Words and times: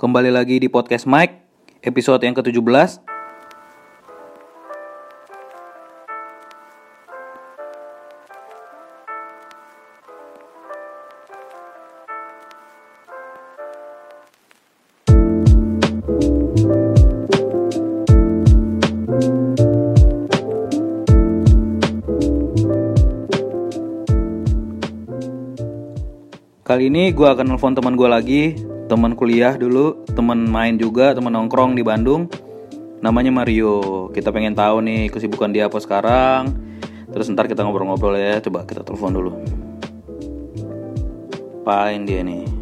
Kembali 0.00 0.32
lagi 0.32 0.56
di 0.56 0.64
podcast 0.72 1.04
Mike, 1.04 1.44
episode 1.84 2.24
yang 2.24 2.32
ke-17. 2.32 3.04
Kali 26.64 26.88
ini 26.88 27.12
gue 27.12 27.28
akan 27.28 27.52
nelfon 27.52 27.76
teman 27.76 28.00
gue 28.00 28.08
lagi, 28.08 28.69
teman 28.90 29.14
kuliah 29.14 29.54
dulu, 29.54 30.02
teman 30.18 30.50
main 30.50 30.74
juga, 30.74 31.14
teman 31.14 31.30
nongkrong 31.30 31.78
di 31.78 31.86
Bandung. 31.86 32.26
Namanya 32.98 33.30
Mario. 33.30 34.10
Kita 34.10 34.34
pengen 34.34 34.58
tahu 34.58 34.82
nih 34.82 35.06
kesibukan 35.14 35.54
dia 35.54 35.70
apa 35.70 35.78
sekarang. 35.78 36.50
Terus 37.14 37.30
ntar 37.30 37.46
kita 37.46 37.62
ngobrol-ngobrol 37.62 38.18
ya. 38.18 38.42
Coba 38.42 38.66
kita 38.66 38.82
telepon 38.82 39.14
dulu. 39.14 39.32
Apain 41.62 42.02
dia 42.02 42.26
nih? 42.26 42.59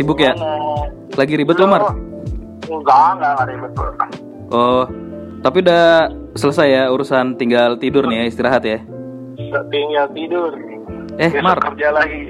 Sibuk 0.00 0.16
ya? 0.16 0.32
lagi 1.12 1.36
ribet 1.36 1.60
lo 1.60 1.68
Mar? 1.68 1.92
Enggak, 2.64 3.20
enggak, 3.20 3.30
enggak 3.36 3.46
ribet 3.46 3.70
bro. 3.76 3.90
Oh, 4.48 4.84
tapi 5.44 5.60
udah 5.60 6.08
selesai 6.32 6.68
ya 6.70 6.82
urusan 6.88 7.36
tinggal 7.36 7.76
tidur 7.76 8.08
nih 8.08 8.24
ya, 8.24 8.24
istirahat 8.24 8.64
ya. 8.64 8.80
Tinggal 9.68 10.08
tidur. 10.10 10.56
Eh, 11.20 11.28
Besok 11.28 11.44
Mar. 11.44 11.60
kerja 11.60 11.92
lagi. 11.92 12.24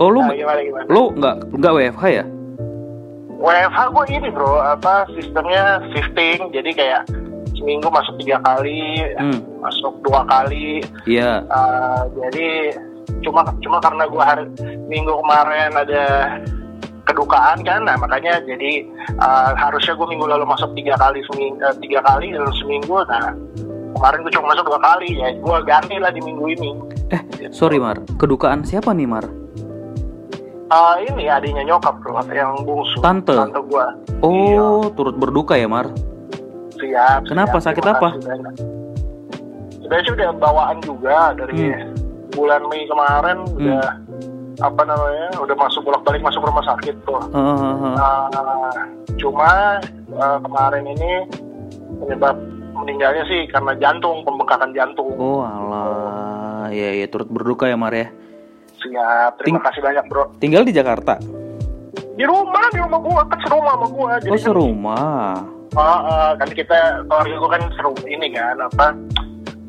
Oh, 0.00 0.08
lu 0.08 0.24
Nah, 0.24 0.32
gimana 0.32 0.60
gimana? 0.64 0.84
lu 0.88 1.12
nggak 1.12 1.34
nggak 1.52 1.72
WFH 1.76 2.04
ya? 2.08 2.24
WFH 3.36 3.78
gue 3.90 4.04
ini 4.10 4.28
bro, 4.30 4.56
apa 4.56 5.04
sistemnya 5.12 5.62
shifting, 5.92 6.48
jadi 6.48 6.70
kayak 6.72 7.02
seminggu 7.52 7.92
masuk 7.92 8.16
tiga 8.16 8.40
kali, 8.40 8.96
Hmm, 9.14 9.44
masuk 9.60 9.92
dua 10.00 10.24
kali. 10.24 10.80
iya. 11.04 11.44
Uh, 11.46 12.08
jadi 12.16 12.72
cuma 13.20 13.44
cuma 13.60 13.76
karena 13.76 14.08
gue 14.08 14.22
hari 14.22 14.44
minggu 14.86 15.12
kemarin 15.14 15.68
ada 15.74 16.04
kedukaan 17.10 17.58
kan, 17.66 17.82
nah 17.82 17.98
makanya 17.98 18.38
jadi 18.46 18.86
uh, 19.18 19.52
harusnya 19.58 19.98
gue 19.98 20.06
minggu 20.06 20.26
lalu 20.30 20.46
masuk 20.46 20.70
tiga 20.78 20.94
kali 20.96 21.20
seminggu, 21.26 21.58
tiga 21.82 22.00
kali 22.06 22.30
dalam 22.30 22.54
seminggu, 22.62 23.02
nah 23.10 23.34
kemarin 23.98 24.18
gue 24.22 24.32
cuma 24.32 24.54
masuk 24.54 24.64
dua 24.70 24.80
kali 24.80 25.08
ya, 25.18 25.28
gue 25.34 25.56
ganti 25.66 25.96
lah 25.98 26.10
di 26.14 26.22
minggu 26.22 26.44
ini. 26.56 26.70
Eh, 27.10 27.22
sorry 27.50 27.82
Mar, 27.82 27.98
kedukaan 28.16 28.62
siapa 28.62 28.94
nih 28.94 29.10
Mar? 29.10 29.26
Uh, 30.70 31.02
ini 31.02 31.26
adiknya 31.26 31.66
nyokap 31.66 31.98
bro, 31.98 32.14
yang 32.30 32.62
bungsu. 32.62 33.02
Tante? 33.02 33.34
Tante 33.34 33.58
gue. 33.58 33.86
Oh, 34.22 34.86
turut 34.94 35.18
berduka 35.18 35.58
ya 35.58 35.66
Mar? 35.66 35.90
Siap. 36.78 37.26
Kenapa? 37.26 37.58
siap. 37.58 37.74
Sakit 37.74 37.84
apa? 37.90 38.08
Sebenarnya 39.82 40.02
sih 40.06 40.14
udah 40.14 40.30
bawaan 40.38 40.78
juga 40.86 41.34
dari 41.34 41.74
Hmm. 41.74 41.90
bulan 42.30 42.62
Mei 42.70 42.86
kemarin 42.86 43.42
udah 43.58 43.98
apa 44.60 44.82
namanya 44.84 45.28
udah 45.40 45.56
masuk 45.56 45.80
bolak 45.82 46.02
balik 46.04 46.22
masuk 46.22 46.44
rumah 46.44 46.64
sakit 46.64 46.94
tuh. 47.02 47.20
Nah, 47.32 48.28
cuma 49.16 49.80
uh, 50.12 50.38
kemarin 50.40 50.84
ini 50.84 51.10
penyebab 52.00 52.36
meninggalnya 52.76 53.24
sih 53.24 53.48
karena 53.48 53.72
jantung 53.76 54.20
pembengkakan 54.24 54.72
jantung. 54.72 55.16
Oh 55.16 55.40
alah, 55.40 56.68
ya 56.72 56.92
ya 56.92 57.06
turut 57.08 57.28
berduka 57.28 57.68
ya 57.68 57.76
Mar 57.76 57.92
ya. 57.92 58.08
Siap. 58.80 59.40
Terima 59.40 59.60
Ting- 59.60 59.66
kasih 59.68 59.82
banyak 59.84 60.04
bro. 60.08 60.24
Tinggal 60.40 60.64
di 60.64 60.72
Jakarta. 60.72 61.20
Di 62.16 62.24
rumah 62.28 62.68
di 62.72 62.80
rumah 62.80 63.00
gua 63.00 63.22
kan 63.28 63.38
serumah 63.40 63.74
sama 63.76 63.86
gua. 63.88 64.12
Jadi 64.20 64.28
Oh 64.28 64.36
kan- 64.36 64.44
serumah. 64.44 65.32
Ah, 65.70 66.00
ah, 66.02 66.30
kan 66.34 66.48
kita 66.50 67.04
keluarga 67.08 67.36
gua 67.36 67.50
kan 67.56 67.62
seru 67.78 67.94
ini 68.04 68.28
kan 68.34 68.56
apa 68.58 68.92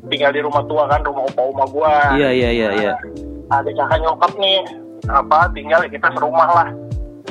tinggal 0.10 0.32
di 0.34 0.42
rumah 0.44 0.64
tua 0.68 0.84
kan 0.88 1.00
rumah 1.04 1.24
opa 1.28 1.42
oma 1.48 1.66
gua. 1.72 1.96
Iya 2.16 2.30
iya 2.32 2.50
iya 2.52 2.70
iya. 2.76 2.94
ada 3.52 3.68
kakak 3.68 4.00
nyokap 4.00 4.32
nih 4.40 4.64
apa 5.08 5.50
tinggal 5.52 5.82
kita 5.88 6.08
serumah 6.14 6.50
lah 6.52 6.70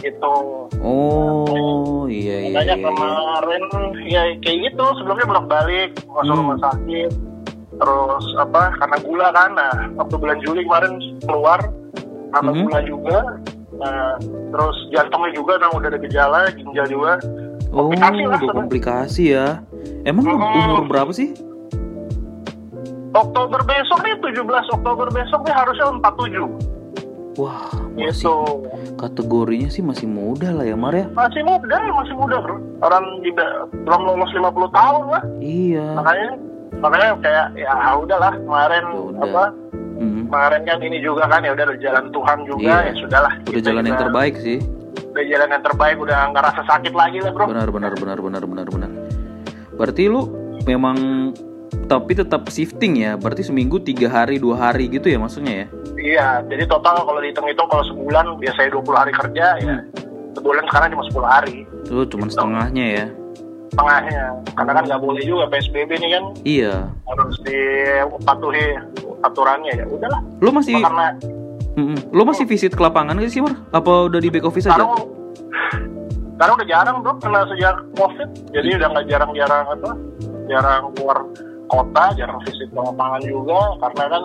gitu 0.01 0.67
Oh 0.81 2.09
iya 2.09 2.49
iya. 2.49 2.57
makanya 2.57 2.67
iya, 2.67 2.75
iya. 2.75 2.87
kemarin 2.89 3.63
ya 4.07 4.23
kayak 4.41 4.59
gitu 4.67 4.85
sebelumnya 4.97 5.27
bolak 5.29 5.47
balik 5.47 5.91
masuk 6.09 6.33
Hmm. 6.33 6.41
rumah 6.43 6.59
sakit 6.59 7.11
terus 7.71 8.25
apa 8.37 8.63
karena 8.77 8.97
gula 9.01 9.29
kan 9.31 9.51
nah 9.55 9.73
waktu 9.97 10.15
bulan 10.17 10.39
Juli 10.41 10.61
kemarin 10.65 10.93
keluar 11.23 11.61
karena 12.31 12.51
Mhm. 12.51 12.61
gula 12.65 12.81
juga 12.83 13.19
nah 13.77 14.17
terus 14.51 14.77
jantungnya 14.91 15.33
juga 15.33 15.53
nah 15.57 15.69
udah 15.73 15.89
ada 15.89 16.01
gejala 16.01 16.41
ginjal 16.53 16.87
juga 16.87 17.15
Oh, 17.71 17.87
komplikasi 17.87 18.27
lah, 18.27 18.39
udah 18.43 18.57
komplikasi 18.59 19.23
ya. 19.31 19.47
Emang 20.03 20.27
Hmm. 20.27 20.43
umur 20.43 20.91
berapa 20.91 21.15
sih? 21.15 21.31
Oktober 23.11 23.63
besok 23.63 24.03
nih 24.03 24.15
17 24.19 24.67
Oktober 24.71 25.07
besok 25.11 25.47
nih 25.47 25.55
harusnya 25.55 25.87
47 25.95 26.51
Wah, 27.39 27.71
masih 27.95 28.27
gitu 28.27 28.35
kategorinya 28.97 29.69
sih 29.69 29.81
masih 29.81 30.05
muda 30.05 30.51
lah 30.51 30.63
ya 30.63 30.75
Mar 30.75 30.93
ya. 30.93 31.07
masih 31.11 31.41
muda 31.41 31.79
masih 31.95 32.15
muda 32.15 32.37
bro 32.39 32.57
orang 32.81 33.05
juga 33.23 33.47
belum 33.73 34.01
lolos 34.05 34.31
50 34.31 34.51
tahun 34.71 35.05
lah 35.09 35.23
Iya. 35.39 35.87
makanya 35.95 36.29
makanya 36.77 37.09
kayak 37.21 37.47
ya 37.55 37.73
udahlah 37.95 38.33
kemarin 38.37 38.85
Ya 38.85 38.99
udah. 39.01 39.23
apa 39.25 39.45
Mm. 40.01 40.23
kemarin 40.27 40.61
kan 40.65 40.79
ini 40.81 40.99
juga 40.99 41.29
kan 41.29 41.45
ya 41.45 41.53
udah 41.53 41.77
jalan 41.77 42.05
Tuhan 42.09 42.39
juga 42.45 42.73
Iya. 42.81 42.89
ya 42.89 42.93
sudahlah 42.99 43.33
Udah 43.47 43.63
jalan 43.63 43.85
yang 43.85 43.99
terbaik 44.01 44.35
sih. 44.37 44.59
udah 45.11 45.25
jalan 45.27 45.49
yang 45.51 45.63
terbaik 45.63 45.97
udah 45.99 46.19
nggak 46.31 46.45
rasa 46.47 46.63
sakit 46.67 46.93
lagi 46.93 47.19
lah 47.21 47.31
bro 47.31 47.45
Benar 47.47 47.69
benar 47.69 47.93
benar 47.95 48.19
benar 48.19 48.43
benar 48.43 48.67
benar. 48.67 48.91
Berarti 49.77 50.03
lu 50.07 50.23
memang 50.63 50.97
tapi 51.87 52.13
tetap 52.13 52.47
shifting 52.47 52.99
ya. 52.99 53.15
Berarti 53.15 53.43
seminggu 53.43 53.79
tiga 53.79 54.07
hari 54.07 54.37
dua 54.37 54.59
hari 54.61 54.89
gitu 54.89 55.07
ya 55.07 55.17
maksudnya 55.17 55.55
ya? 55.55 55.67
iya 56.01 56.29
jadi 56.43 56.65
total 56.65 57.05
kalau 57.05 57.21
dihitung-hitung 57.21 57.69
kalau 57.69 57.85
sebulan 57.85 58.41
biasanya 58.41 58.73
20 58.73 58.89
hari 58.95 59.13
kerja 59.13 59.47
ya 59.59 59.77
Hmm. 59.77 59.85
sebulan 60.33 60.65
sekarang 60.65 60.89
cuma 60.91 61.05
10 61.05 61.29
hari 61.29 61.57
Tuh 61.85 62.09
cuman 62.09 62.27
setengahnya 62.27 62.87
ya. 62.89 63.07
tengahnya 63.71 64.23
karena 64.51 64.73
kan 64.73 64.83
nggak 64.83 64.97
boleh 64.99 65.21
juga 65.21 65.45
PSBB 65.47 65.91
nih 65.95 66.11
kan 66.11 66.25
Iya. 66.41 66.75
harus 67.07 67.37
dipatuhi 67.45 68.65
aturannya 69.21 69.73
ya 69.75 69.85
udahlah 69.87 70.21
Lu 70.41 70.51
masih 70.51 70.81
karena 70.81 71.07
Mm-mm. 71.77 72.01
lu 72.11 72.23
masih 72.25 72.45
visit 72.45 72.73
ke 72.73 72.81
lapangan 72.81 73.15
gak 73.15 73.29
sih 73.29 73.39
Mar? 73.39 73.55
Apa 73.71 74.09
udah 74.09 74.19
di 74.19 74.27
back 74.27 74.43
office 74.43 74.67
aja? 74.67 74.75
sekarang 74.75 74.91
sekarang 76.35 76.55
udah 76.57 76.67
jarang 76.67 76.97
bro 76.99 77.13
karena 77.21 77.41
sejak 77.47 77.77
covid 77.93 78.29
jadi 78.51 78.69
udah 78.81 78.89
nggak 78.89 79.07
jarang-jarang 79.07 79.65
apa 79.69 79.91
jarang 80.49 80.83
keluar 80.97 81.19
kota 81.71 82.05
jarang 82.15 82.43
visit 82.43 82.67
lapangan 82.71 83.23
juga 83.23 83.61
karena 83.79 84.05
kan 84.09 84.23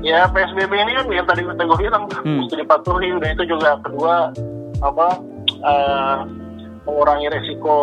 ya 0.00 0.28
psbb 0.28 0.72
ini 0.74 0.92
kan 0.94 1.06
yang 1.10 1.26
tadi 1.26 1.40
tadi 1.42 1.64
gue 1.64 1.78
bilang 1.80 2.04
Hmm. 2.20 2.38
mesti 2.38 2.54
dipatuhi 2.56 3.08
udah 3.14 3.30
itu 3.30 3.44
juga 3.46 3.70
kedua 3.80 4.14
apa 4.80 5.06
eh, 5.46 6.16
mengurangi 6.84 7.28
resiko 7.30 7.76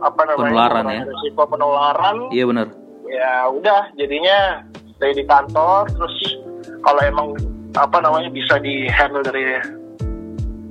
apa 0.00 0.20
namanya 0.24 0.46
Penularan 0.46 0.84
ya? 0.88 1.02
resiko 1.04 1.42
penularan 1.44 2.16
Iya 2.30 2.44
benar. 2.46 2.66
ya 3.04 3.32
udah 3.48 3.80
jadinya 3.94 4.62
stay 4.92 5.10
di 5.12 5.22
kantor 5.22 5.90
terus 5.90 6.14
kalau 6.80 7.00
emang 7.00 7.28
apa 7.74 7.98
namanya 7.98 8.30
bisa 8.30 8.56
di 8.56 8.86
handle 8.86 9.20
dari 9.20 9.58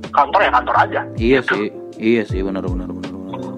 kantor 0.10 0.40
ya 0.42 0.52
kantor 0.54 0.76
aja 0.78 1.02
Iya 1.16 1.40
Gitu. 1.42 1.52
sih, 1.52 1.68
iya 1.98 2.22
sih 2.24 2.40
benar 2.40 2.64
benar 2.64 2.88
benar 2.90 3.12
benar. 3.12 3.56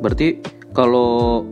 Berarti 0.00 0.28
kalau 0.70 1.42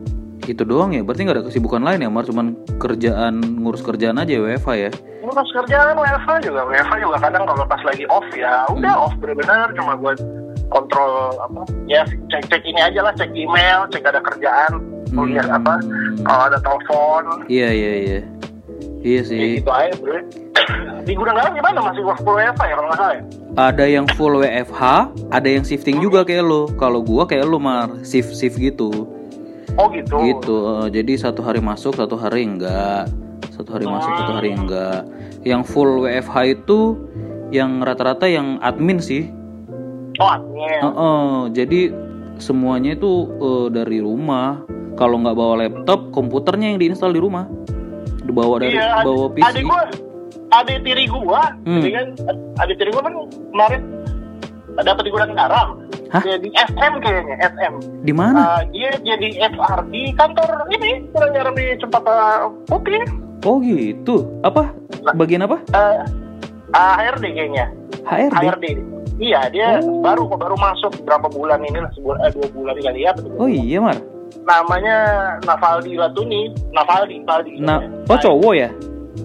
itu 0.46 0.62
doang 0.62 0.90
ya, 0.90 1.00
berarti 1.00 1.22
nggak 1.22 1.36
ada 1.36 1.44
kesibukan 1.44 1.80
lain 1.80 2.00
ya, 2.00 2.08
Mar? 2.08 2.22
Cuman 2.22 2.52
kerjaan 2.76 3.34
ngurus 3.58 3.80
kerjaan 3.80 4.16
aja 4.16 4.32
WFH 4.34 4.70
ya? 4.74 4.90
ngurus 5.24 5.48
kerjaan 5.50 5.96
WFH 5.96 6.30
juga 6.42 6.60
WFH 6.64 6.92
juga 7.00 7.16
kadang 7.18 7.42
kalau 7.44 7.64
pas 7.64 7.80
lagi 7.80 8.04
off 8.06 8.28
ya 8.30 8.68
udah 8.68 8.92
Hmm. 8.92 9.04
off 9.04 9.14
bener-bener 9.16 9.72
cuma 9.72 9.96
buat 9.96 10.20
kontrol 10.66 11.32
apa 11.40 11.64
ya 11.86 12.04
cek 12.28 12.44
cek 12.44 12.60
ini 12.62 12.76
aja 12.78 13.00
lah 13.00 13.08
cek 13.10 13.32
email 13.32 13.88
cek 13.88 14.04
ada 14.04 14.20
kerjaan 14.20 14.84
Hmm. 15.08 15.24
lihat 15.26 15.48
apa 15.48 15.80
kalau 16.20 16.42
ada 16.44 16.60
telepon 16.60 17.24
Iya 17.46 17.68
iya 17.70 17.92
iya, 17.96 18.18
iya 19.00 19.16
ya 19.16 19.20
sih. 19.22 19.58
gitu 19.58 19.70
aja 19.70 19.96
bro 19.96 20.20
di 21.00 21.12
gudang 21.14 21.36
garam 21.36 21.52
gimana 21.52 21.80
masih 21.82 22.02
work 22.02 22.20
full 22.20 22.34
WFH 22.34 22.60
ya 22.62 22.74
kalau 22.74 22.88
nggak 22.90 22.98
salah 22.98 23.14
ya 23.14 23.22
Ada 23.54 23.84
yang 23.86 24.06
full 24.10 24.34
WFH, 24.34 24.82
ada 25.30 25.46
yang 25.46 25.62
shifting 25.62 26.02
juga 26.02 26.20
kayak 26.20 26.42
lo. 26.42 26.66
Kalau 26.74 26.98
gua 27.00 27.22
kayak 27.22 27.46
lo 27.46 27.56
Mar, 27.56 27.86
shift 28.02 28.34
shift 28.34 28.58
gitu. 28.58 29.06
Oh 29.74 29.86
gitu 29.90 30.16
Gitu. 30.20 30.56
jadi 30.90 31.12
satu 31.16 31.40
hari 31.40 31.58
masuk, 31.58 31.94
satu 31.94 32.14
hari 32.14 32.44
enggak. 32.44 33.10
Satu 33.50 33.70
hari 33.70 33.86
masuk, 33.86 34.10
satu 34.12 34.32
hari 34.34 34.50
enggak. 34.50 35.06
Yang 35.42 35.62
full 35.68 36.02
WFH 36.02 36.36
itu 36.58 36.98
yang 37.50 37.78
rata-rata 37.80 38.26
yang 38.26 38.58
admin 38.58 38.98
sih. 38.98 39.30
oh 40.18 40.28
admin 40.28 40.80
Heeh, 40.80 41.30
jadi 41.52 41.80
semuanya 42.36 42.94
itu 42.94 43.12
eh, 43.30 43.66
dari 43.70 43.98
rumah. 43.98 44.62
Kalau 44.94 45.18
nggak 45.18 45.34
bawa 45.34 45.54
laptop, 45.58 46.14
komputernya 46.14 46.70
yang 46.70 46.78
diinstal 46.78 47.10
di 47.10 47.18
rumah. 47.18 47.50
Dibawa 48.22 48.62
dari 48.62 48.74
iya, 48.74 49.02
bawa 49.02 49.26
PC. 49.28 49.42
adik 49.44 49.64
gua 49.66 49.80
adik 50.54 50.78
tiri 50.82 51.04
gua 51.06 51.42
Hmm. 51.66 51.82
kan 51.82 52.06
adik 52.62 52.78
tiri 52.78 52.90
gua 52.90 53.02
kan 53.02 53.14
kemarin 53.50 53.82
dapat 54.76 55.02
di 55.02 55.10
gudang 55.10 55.34
garam 55.34 55.68
Hah? 56.14 56.22
Dia 56.22 56.38
di 56.38 56.46
SM 56.48 56.92
kayaknya 57.02 57.36
SM 57.42 57.74
Di 58.06 58.12
mana? 58.14 58.38
Uh, 58.38 58.62
dia 58.70 58.94
jadi 59.02 59.50
HR 59.50 59.80
di 59.90 60.14
kantor 60.14 60.50
ini 60.70 61.02
di 61.52 61.64
Cempaka 61.76 62.46
Putih 62.64 63.02
oh 63.42 63.58
gitu. 63.58 64.30
Apa? 64.40 64.70
Bagian 65.12 65.42
apa? 65.42 65.58
uh, 65.74 66.06
uh, 66.70 66.94
HRD 66.96 67.34
kayaknya 67.34 67.66
HRD. 68.06 68.30
HRD 68.32 68.66
iya 69.14 69.46
dia 69.48 69.78
Oh. 69.78 70.02
baru 70.02 70.26
baru 70.26 70.54
masuk 70.54 71.02
berapa 71.02 71.26
bulan 71.28 71.62
ini 71.62 71.78
lah 71.78 71.90
sebulan 71.92 72.18
eh, 72.20 72.30
dua 72.30 72.46
bulan 72.50 72.74
kali 72.78 73.00
ya 73.02 73.10
betul. 73.10 73.30
Oh 73.36 73.46
iya 73.46 73.78
Mar. 73.78 73.98
namanya 74.44 74.96
Navaldi 75.42 75.94
Latuni 75.94 76.50
Navaldi 76.70 77.22
Navaldi 77.22 77.58
Nah, 77.58 77.80
oh 78.06 78.18
cowok 78.18 78.54
ya? 78.54 78.70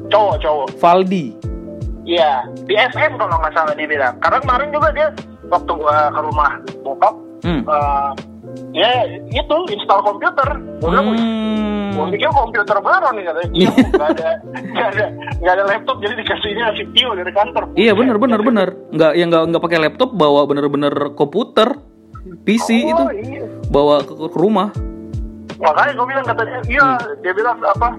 cowok 0.08 0.36
cowok 0.40 0.68
Valdi. 0.78 1.34
Iya, 2.06 2.42
di 2.66 2.74
SM 2.74 3.18
kalau 3.18 3.38
nggak 3.38 3.54
salah 3.54 3.74
dia 3.74 3.86
bilang. 3.86 4.18
Karena 4.18 4.42
kemarin 4.42 4.70
juga 4.70 4.90
dia 4.90 5.08
waktu 5.50 5.72
gua 5.74 5.98
ke 6.10 6.20
rumah 6.22 6.52
bokap, 6.82 7.16
Hmm. 7.40 7.62
eh, 7.66 8.10
dia 8.72 8.90
itu 9.30 9.56
install 9.70 10.02
komputer. 10.02 10.50
Gua 10.80 10.90
bilang, 10.90 11.08
"Wih, 11.12 11.22
gua 11.94 12.06
Hmm. 12.06 12.14
pikir 12.14 12.30
komputer 12.30 12.78
baru 12.80 13.08
nih 13.12 13.24
katanya. 13.26 13.50
Iya, 13.52 13.70
nggak 13.94 14.10
ada, 14.14 14.30
nggak 14.54 14.88
ada, 14.94 15.06
nggak 15.40 15.54
ada 15.54 15.64
laptop, 15.66 15.98
jadi 16.00 16.14
dikasihnya 16.16 16.66
CPU 16.76 17.10
dari 17.14 17.32
kantor. 17.32 17.64
Iya 17.74 17.92
benar 17.94 18.16
benar 18.18 18.40
benar. 18.42 18.68
Nggak 18.90 19.12
yang 19.14 19.28
nggak 19.30 19.44
nggak 19.50 19.64
pakai 19.64 19.80
laptop 19.80 20.10
bawa 20.14 20.42
bener-bener 20.46 20.94
komputer 21.14 21.76
PC 22.44 22.70
Oh, 22.86 22.92
itu 22.92 23.04
Iya. 23.26 23.44
bawa 23.68 24.04
ke, 24.04 24.14
ke 24.14 24.38
rumah. 24.38 24.70
Makanya 25.60 25.92
gue 25.92 26.08
bilang 26.08 26.24
katanya, 26.24 26.60
iya, 26.68 26.88
Hmm. 26.96 27.20
dia 27.20 27.34
bilang 27.36 27.58
apa? 27.60 27.90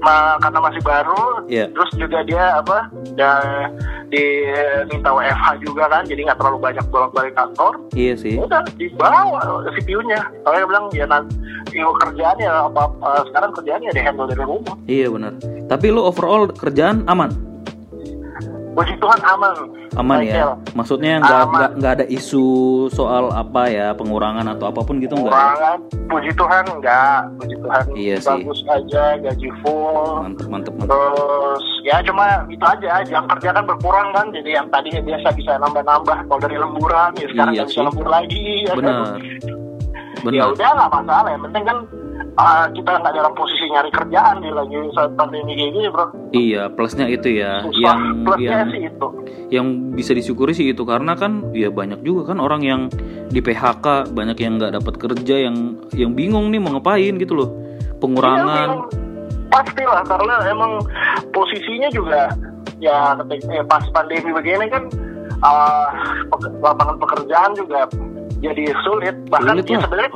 Ma, 0.00 0.36
karena 0.38 0.60
masih 0.60 0.82
baru, 0.84 1.24
Iya. 1.48 1.72
terus 1.72 1.90
juga 1.96 2.20
dia 2.22 2.60
apa? 2.60 2.90
Dan 3.16 3.74
diminta 4.06 5.10
WFH 5.10 5.46
juga 5.66 5.90
kan, 5.90 6.02
jadi 6.06 6.20
nggak 6.30 6.38
terlalu 6.38 6.58
banyak 6.62 6.84
bolak-balik 6.92 7.34
kantor. 7.34 7.74
Iya 7.96 8.14
sih. 8.14 8.36
udah 8.38 8.62
dibawa 8.76 9.40
CPU-nya. 9.74 10.20
Soalnya 10.44 10.60
dia 10.62 10.68
bilang 10.68 10.84
ya 10.94 11.06
nanti 11.08 11.34
kerjaan 11.76 12.36
ya 12.38 12.52
apa, 12.70 12.86
apa 12.86 13.10
sekarang 13.30 13.50
kerjaannya 13.56 13.90
di 13.90 14.00
handle 14.02 14.28
dari 14.30 14.44
rumah. 14.46 14.74
Iya 14.86 15.06
benar. 15.10 15.32
Tapi 15.66 15.86
lu 15.90 16.02
overall 16.04 16.46
kerjaan 16.48 17.02
aman, 17.10 17.34
Puji 18.76 18.92
Tuhan 18.94 19.20
aman. 19.24 19.56
aman 19.96 20.20
Michael. 20.20 20.52
ya. 20.52 20.72
Maksudnya 20.74 21.12
nggak 21.18 21.42
nggak 21.48 21.70
nggak 21.76 21.92
ada 21.94 22.06
isu 22.06 22.44
soal 22.88 23.32
apa 23.32 23.64
ya 23.66 23.90
pengurangan 23.90 24.44
atau 24.46 24.68
apa 24.68 24.80
pun 24.80 25.00
gitu 25.00 25.16
nggak? 25.16 25.26
ya? 25.26 25.32
Kurangan, 25.32 25.78
puji 26.06 26.30
Tuhan 26.30 26.64
enggak, 26.68 27.18
puji 27.34 27.54
Tuhan 27.56 27.82
Iya 27.90 28.16
sih. 28.18 28.28
bagus 28.36 28.60
aja, 28.68 29.04
gaji 29.18 29.48
full. 29.58 30.20
Mantep 30.20 30.46
mantep 30.46 30.72
mantep. 30.74 30.92
Terus 30.92 31.64
ya 31.82 31.96
cuma 32.02 32.24
itu 32.46 32.60
aja, 32.62 33.00
jam 33.02 33.24
kerja 33.26 33.48
kan 33.50 33.64
berkurang 33.64 34.08
kan, 34.12 34.28
jadi 34.28 34.50
yang 34.54 34.66
tadinya 34.68 35.00
biasa 35.02 35.28
bisa 35.32 35.56
nambah-nambah 35.56 36.16
kalau 36.22 36.38
dari 36.38 36.56
lemburan, 36.56 37.10
ya 37.16 37.26
sekarang 37.26 37.52
Iya 37.52 37.56
nggak 37.56 37.66
bisa 37.66 37.80
sih. 37.80 37.86
lembur 37.88 38.06
lagi. 38.06 38.44
ya 38.60 38.72
kan? 38.74 38.76
Benar. 38.76 38.96
Ya 40.18 40.22
Benar. 40.22 40.46
udah 40.52 40.68
nggak 40.70 40.90
masalah, 40.92 41.28
yang 41.30 41.42
penting 41.42 41.64
kan 41.64 41.78
ah, 42.36 42.68
kita 42.68 43.00
nggak 43.00 43.12
dalam 43.12 43.32
posisi 43.32 43.64
nyari 43.66 43.90
kerjaan 43.90 44.40
di 44.40 44.50
lagi 44.50 44.76
saat 44.92 45.12
pandemi 45.12 45.52
kayak 45.52 45.72
gini 45.72 45.88
bro. 45.88 46.06
Iya 46.30 46.62
plusnya 46.68 47.06
itu 47.08 47.28
ya 47.32 47.64
Susah. 47.64 47.80
yang 47.82 48.00
Plusnya 48.22 48.50
yang 48.52 48.68
sih 48.70 48.82
itu. 48.84 49.06
yang 49.46 49.66
bisa 49.94 50.12
disyukuri 50.12 50.52
sih 50.52 50.66
itu 50.68 50.82
karena 50.82 51.14
kan 51.14 51.50
ya 51.50 51.70
banyak 51.70 52.02
juga 52.02 52.34
kan 52.34 52.38
orang 52.38 52.60
yang 52.60 52.80
di 53.28 53.38
PHK 53.38 54.10
banyak 54.10 54.36
yang 54.36 54.58
nggak 54.58 54.74
dapat 54.74 54.94
kerja 54.96 55.36
yang 55.48 55.56
yang 55.92 56.12
bingung 56.12 56.50
nih 56.50 56.58
mau 56.58 56.74
ngapain 56.74 57.16
gitu 57.16 57.34
loh 57.34 57.50
Iya, 57.96 58.00
pengurangan 58.02 58.68
memang 58.68 58.82
pastilah 59.48 60.02
karena 60.04 60.34
emang 60.46 60.72
posisinya 61.32 61.88
juga 61.88 62.28
ya 62.76 63.16
eh, 63.32 63.64
pas 63.64 63.80
pandemi 63.88 64.28
begini 64.28 64.68
kan 64.68 64.84
pe- 66.28 66.54
lapangan 66.60 66.96
pekerjaan 67.00 67.56
juga 67.56 67.88
jadi 68.38 68.64
sulit. 68.82 69.16
Bahkan 69.26 69.54
Sulit 69.56 69.66
ya 69.66 69.78
sebenarnya 69.80 70.10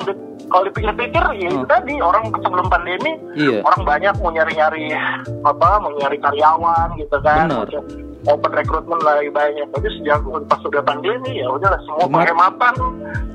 kalau 0.47 0.65
dipikir-pikir 0.67 1.25
ya 1.37 1.49
itu 1.49 1.57
Hmm. 1.57 1.69
tadi 1.69 1.95
orang 1.99 2.25
sebelum 2.35 2.67
pandemi 2.67 3.13
iya. 3.35 3.63
orang 3.63 3.81
banyak 3.83 4.15
mau 4.19 4.31
nyari-nyari 4.31 4.93
apa 5.41 5.69
mau 5.79 5.93
nyari 5.95 6.19
karyawan 6.19 6.89
gitu 6.97 7.17
kan. 7.21 7.47
Benar. 7.49 7.67
Cari- 7.71 8.09
open 8.23 8.53
recruitment 8.53 9.01
lagi 9.01 9.31
banyak. 9.31 9.67
Tapi 9.71 9.89
sejak 9.97 10.21
pas 10.45 10.61
udah 10.61 10.83
pandemi 10.83 11.41
ya 11.41 11.49
udah 11.49 11.73
semua 11.83 12.05
Kemar- 12.05 12.29
penghematan. 12.29 12.75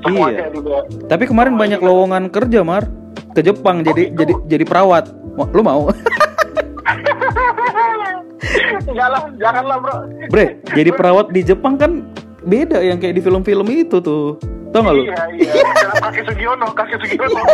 Semuanya 0.00 0.44
Iya. 0.44 0.54
juga. 0.54 0.76
Tapi 1.08 1.24
kemarin 1.26 1.54
banyak 1.56 1.80
lowongan 1.80 2.24
kerja 2.28 2.60
mar. 2.62 2.84
Ke 3.32 3.44
Jepang 3.44 3.82
jadi 3.82 4.08
gitu? 4.08 4.16
jadi 4.16 4.32
jadi 4.48 4.64
perawat. 4.64 5.04
Mau- 5.34 5.50
lu 5.50 5.60
mau? 5.60 5.82
Enggak 8.86 9.08
lah 9.10 9.22
janganlah 9.36 9.76
bro. 9.76 9.96
Bre 10.28 10.46
jadi 10.70 10.90
perawat 10.90 11.26
di 11.28 11.40
Jepang 11.42 11.76
kan 11.76 12.06
beda 12.46 12.78
yang 12.78 12.96
kayak 12.96 13.18
di 13.18 13.22
film-film 13.22 13.66
itu 13.68 13.98
tuh 13.98 14.38
tau 14.68 14.80
gak 14.80 14.92
lu 14.92 15.02
Iya, 15.04 15.22
iya. 15.32 15.52
Kaki 15.98 16.20
Sugiono, 16.24 16.66
kaki 16.70 16.94
Sugiono. 16.98 17.40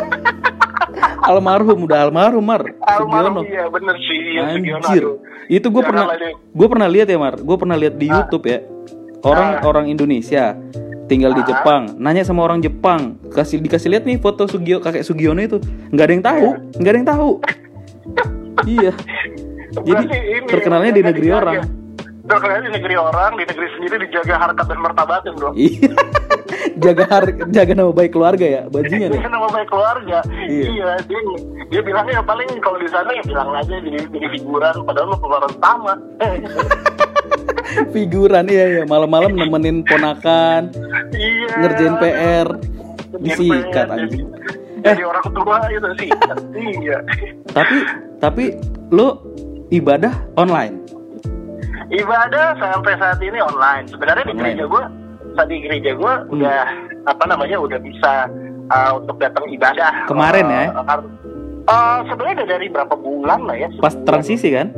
almarhum 1.24 1.78
udah 1.82 1.98
almarhum 2.02 2.42
mar 2.42 2.62
Sugiono 2.62 2.82
Almarhum, 2.82 3.44
iya 3.46 3.64
bener 3.66 3.96
sih. 3.98 4.18
Iya, 4.32 4.42
Sugiono. 4.52 4.82
Anjir, 4.82 5.04
itu 5.48 5.66
gue 5.66 5.82
pernah 5.82 6.04
gue 6.32 6.68
pernah 6.68 6.88
lihat 6.88 7.06
ya 7.06 7.16
Mar, 7.16 7.34
gue 7.36 7.56
pernah 7.56 7.76
lihat 7.76 7.94
di 7.94 8.06
Ah. 8.06 8.14
YouTube 8.20 8.44
ya 8.44 8.58
orang 9.22 9.48
Ah. 9.56 9.64
orang 9.64 9.86
Indonesia 9.86 10.58
tinggal 11.04 11.32
di 11.32 11.42
Ah. 11.42 11.48
Jepang, 11.48 11.82
nanya 11.96 12.22
sama 12.22 12.42
orang 12.42 12.58
Jepang, 12.58 13.00
kasih 13.28 13.60
dikasih 13.60 13.88
lihat 13.88 14.04
nih 14.04 14.18
foto 14.18 14.44
Sugio 14.44 14.78
kakek 14.78 15.02
Sugiono 15.02 15.38
itu, 15.38 15.58
nggak 15.90 16.04
ada 16.04 16.12
yang 16.12 16.24
tahu, 16.24 16.46
Iya. 16.48 16.74
nggak 16.74 16.90
ada 16.90 16.98
yang 16.98 17.08
tahu. 17.08 17.30
iya, 18.64 18.92
jadi 19.78 20.02
Berarti 20.02 20.18
ini 20.18 20.46
terkenalnya 20.46 20.92
di 20.92 21.02
negeri 21.02 21.26
dijaga. 21.26 21.40
orang. 21.40 21.56
Terkenalnya 22.22 22.62
di 22.62 22.72
negeri 22.72 22.94
orang, 22.96 23.30
di 23.34 23.44
negeri 23.44 23.66
sendiri 23.72 23.96
dijaga 24.00 24.34
harkat 24.38 24.66
dan 24.66 24.78
martabatnya 24.78 25.30
bro. 25.32 25.50
Iya, 25.52 25.90
jaga 26.78 27.04
har 27.08 27.24
jaga 27.50 27.72
nama 27.76 27.92
baik 27.92 28.12
keluarga 28.12 28.46
ya, 28.46 28.62
bajingan 28.68 29.10
ya. 29.14 29.20
Dia 29.22 29.30
nama 29.30 29.48
baik 29.50 29.68
keluarga. 29.70 30.18
Iya. 30.28 30.64
Iya, 30.72 30.90
dia, 31.06 31.20
dia 31.70 31.80
bilangnya 31.80 32.22
paling 32.24 32.48
kalau 32.60 32.78
di 32.80 32.88
sana 32.90 33.10
ya 33.12 33.22
bilang 33.24 33.50
aja 33.54 33.74
jadi, 33.78 33.98
jadi 34.10 34.26
figuran, 34.38 34.74
padahal 34.84 35.06
lu 35.12 35.16
pemeran 35.18 35.50
utama. 35.52 35.92
Figuran 37.94 38.44
iya 38.52 38.66
ya, 38.80 38.84
malam-malam 38.84 39.32
nemenin 39.32 39.80
ponakan, 39.88 40.68
iya. 41.16 41.56
ngerjain 41.56 41.96
PR, 41.96 42.48
disikat 43.16 43.86
Jadi, 43.88 43.96
anjing. 43.96 44.28
jadi 44.84 45.02
orang 45.08 45.26
tua 45.32 45.56
itu 45.72 45.88
sih. 45.96 46.08
iya. 46.84 46.98
Tapi 47.52 47.76
tapi 48.20 48.44
lo 48.92 49.24
ibadah 49.72 50.12
online. 50.36 50.84
Ibadah 51.92 52.56
sampai 52.56 52.92
saat 52.96 53.20
ini 53.20 53.36
online. 53.40 53.84
Sebenarnya 53.88 54.24
di 54.24 54.34
gereja 54.36 54.64
gue, 54.64 54.84
saat 55.32 55.48
di 55.48 55.58
gereja 55.60 55.90
gue 55.92 56.12
Hmm. 56.12 56.32
udah 56.32 56.60
apa 57.04 57.24
namanya 57.26 57.56
udah 57.58 57.78
bisa 57.78 58.12
uh, 58.68 58.90
untuk 58.96 59.16
datang 59.18 59.44
ibadah. 59.48 60.06
Kemarin 60.06 60.46
ya? 60.46 60.64
Uh, 60.72 61.02
uh, 61.66 61.98
sebenarnya 62.06 62.46
dari 62.46 62.66
berapa 62.68 62.94
bulan 62.94 63.44
lah 63.44 63.56
ya. 63.56 63.68
Pas 63.78 63.92
sebulan. 63.92 64.06
transisi 64.06 64.48
kan? 64.50 64.68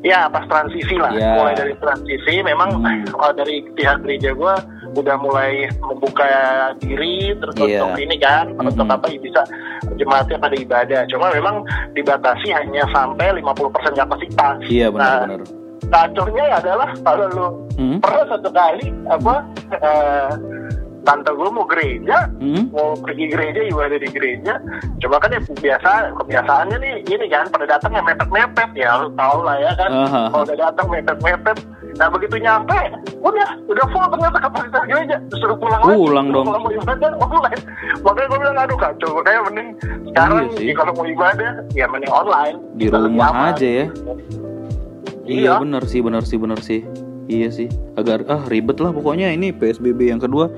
Ya 0.00 0.28
pas 0.28 0.44
transisi 0.44 0.92
lah. 0.96 1.08
Ya. 1.10 1.36
Mulai 1.36 1.54
dari 1.56 1.74
transisi, 1.76 2.34
memang 2.40 2.80
Hmm. 2.80 3.04
uh, 3.16 3.32
dari 3.32 3.64
pihak 3.72 4.00
gereja 4.00 4.32
gue 4.32 4.54
udah 4.90 5.16
mulai 5.16 5.70
membuka 5.80 6.26
diri 6.76 7.30
terus 7.38 7.54
Iya. 7.56 7.86
untuk 7.86 8.02
ini 8.02 8.16
kan 8.18 8.50
untuk 8.58 8.84
Mhm. 8.84 8.94
apa 8.98 9.06
bisa 9.08 9.42
jemaatnya 9.94 10.36
pada 10.36 10.56
ibadah. 10.56 11.00
Cuma 11.06 11.30
memang 11.30 11.62
dibatasi 11.94 12.50
hanya 12.50 12.82
sampai 12.90 13.32
50% 13.32 13.94
kapasitas. 13.94 14.58
Iya 14.66 14.90
Nah, 14.90 15.24
benar-benar. 15.24 15.40
Kacaunya 15.86 16.44
adalah 16.52 16.90
kalau 17.00 17.26
lu 17.30 17.48
Hmm? 17.72 17.96
pernah 17.96 18.28
satu 18.28 18.52
kali 18.52 18.92
apa 19.08 19.34
eh, 19.72 20.30
tante 21.00 21.32
gue 21.32 21.48
mau 21.48 21.64
gereja 21.64 22.28
Hmm? 22.36 22.68
mau 22.68 22.92
pergi 22.94 23.24
gereja 23.26 23.60
ibadah 23.64 23.96
di 23.96 24.08
gereja 24.10 24.60
coba 25.00 25.16
kan 25.16 25.32
ya 25.32 25.40
biasa 25.40 25.90
kebiasaannya 26.14 26.76
nih 26.76 26.94
ini 27.08 27.24
kan 27.26 27.48
pada 27.48 27.64
datang 27.66 27.96
ya 27.96 28.02
mepet 28.02 28.28
mepet 28.28 28.70
ya 28.76 29.00
lu 29.00 29.08
tau 29.14 29.40
lah 29.40 29.56
ya 29.56 29.72
kan 29.74 29.88
Aha. 29.88 30.22
kalau 30.28 30.44
udah 30.44 30.58
datang 30.60 30.86
mepet 30.88 31.16
mepet 31.18 31.56
nah 31.96 32.06
begitu 32.06 32.36
nyampe 32.38 32.76
udah 33.18 33.48
udah 33.66 33.84
full 33.88 34.06
ternyata 34.06 34.38
kapasitas 34.38 34.84
gereja 34.86 35.16
disuruh 35.26 35.56
pulang 35.56 35.80
lagi 35.80 35.96
Pulang 35.96 36.26
Disuruh 36.26 36.36
dong. 36.36 36.46
pulang 36.46 36.62
mau 36.62 36.72
ibadah 36.74 37.10
online 37.26 37.60
makanya 37.98 38.26
gue 38.26 38.38
bilang 38.38 38.56
aduh 38.58 38.78
kacau 38.78 39.10
makanya 39.16 39.40
mending 39.42 39.68
sekarang 40.06 40.44
Iya 40.52 40.60
ya 40.62 40.72
kalau 40.76 40.92
mau 40.92 41.06
ibadah 41.06 41.50
ya 41.72 41.84
mending 41.86 42.12
online 42.12 42.56
Di 42.76 42.86
rumah 42.86 43.32
aja 43.48 43.68
ya. 43.80 43.86
Iya 45.30 45.38
Iya. 45.48 45.52
benar 45.58 45.82
sih, 45.84 46.00
benar 46.00 46.22
sih, 46.22 46.36
benar 46.36 46.58
sih. 46.58 46.82
Iya 47.24 47.48
sih. 47.48 47.68
Agar 47.94 48.26
ah 48.26 48.42
ribet 48.44 48.76
lah 48.76 48.90
pokoknya 48.90 49.30
ini 49.30 49.50
PSBB 49.50 50.08
yang 50.08 50.18
kedua. 50.18 50.50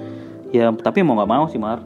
Ya 0.50 0.72
tapi 0.74 1.00
mau 1.00 1.14
nggak 1.14 1.30
mau 1.30 1.44
sih 1.46 1.56
Mar. 1.56 1.84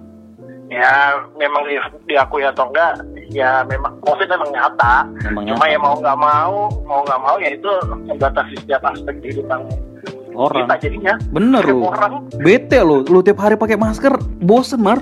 ya 0.67 1.15
memang 1.37 1.63
di, 1.63 1.79
diakui 2.07 2.43
atau 2.43 2.67
enggak 2.67 2.99
ya 3.29 3.63
memang 3.63 4.03
covid 4.03 4.27
memang 4.27 4.51
nyata 4.51 5.07
Memang 5.23 5.47
cuma 5.47 5.63
nyata. 5.63 5.71
ya 5.71 5.79
mau 5.79 5.95
nggak 5.95 6.19
mau 6.19 6.55
mau 6.83 7.01
nggak 7.01 7.21
mau 7.23 7.37
ya 7.39 7.55
itu 7.55 7.71
membatasi 8.03 8.55
setiap 8.59 8.83
aspek 8.85 9.15
kehidupan 9.21 9.63
Orang. 10.35 10.67
kita 10.67 10.75
jadinya 10.83 11.15
Bener 11.31 11.63
lu. 11.63 11.87
orang 11.87 12.27
Bete 12.37 12.83
lu, 12.83 13.07
lu 13.07 13.23
tiap 13.23 13.39
hari 13.39 13.55
pakai 13.55 13.79
masker, 13.79 14.11
bosen 14.37 14.83
Mar. 14.83 14.99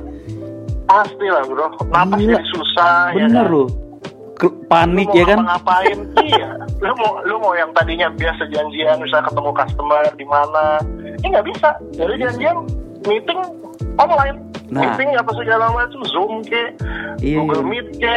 Pasti 0.84 1.24
lah 1.24 1.42
bro, 1.42 1.64
napas 1.88 2.20
jadi 2.20 2.44
susah 2.44 2.96
ya 3.10 3.24
Bener 3.24 3.32
kan? 3.40 3.54
loh. 3.56 3.68
Panik 4.66 5.08
lu 5.08 5.14
mau 5.14 5.20
ya 5.20 5.24
kan? 5.30 5.38
ngapain 5.46 5.98
iya. 6.26 6.48
Lu 6.82 6.92
mau 6.98 7.12
lu 7.22 7.34
mau 7.38 7.52
yang 7.54 7.70
tadinya 7.72 8.10
biasa 8.10 8.50
janjian 8.50 8.98
misalnya 8.98 9.30
ketemu 9.30 9.50
customer 9.54 10.02
di 10.18 10.26
mana. 10.26 10.64
Ini 11.22 11.26
nggak 11.30 11.46
bisa. 11.54 11.68
Jadi 11.94 12.14
janjian 12.18 12.56
meeting 13.06 13.40
online. 13.96 14.38
Nah. 14.72 14.80
meeting 14.80 15.12
apa 15.14 15.30
segala 15.38 15.70
macam 15.70 16.00
zoom 16.08 16.40
ke 16.42 16.72
Iya, 17.22 17.40
google 17.40 17.62
iya. 17.62 17.68
meet 17.68 17.88
ke 18.00 18.12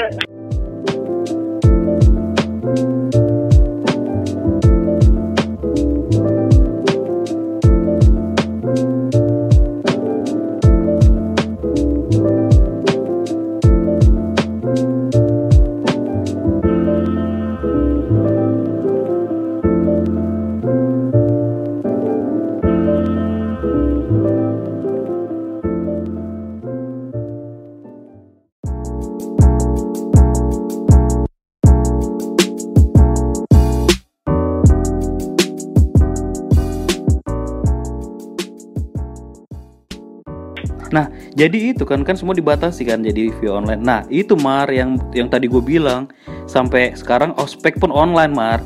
jadi 41.38 41.77
itu 41.77 41.86
kan 41.86 42.01
kan 42.01 42.17
semua 42.17 42.34
dibatasi 42.34 42.82
kan 42.89 43.06
jadi 43.06 43.29
via 43.38 43.53
online. 43.53 43.77
Nah, 43.77 44.01
itu 44.10 44.34
Mar 44.34 44.65
yang 44.74 44.98
yang 45.13 45.29
tadi 45.29 45.46
gue 45.46 45.62
bilang 45.62 46.10
sampai 46.50 46.98
sekarang 46.98 47.38
ospek 47.38 47.77
pun 47.77 47.94
online 47.94 48.34
Mar. 48.34 48.60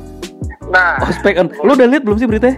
nah 0.71 1.03
Ospek 1.03 1.35
on. 1.35 1.51
Lu 1.67 1.75
udah 1.75 1.83
lihat 1.83 2.07
belum 2.07 2.15
sih 2.15 2.23
beritanya? 2.31 2.55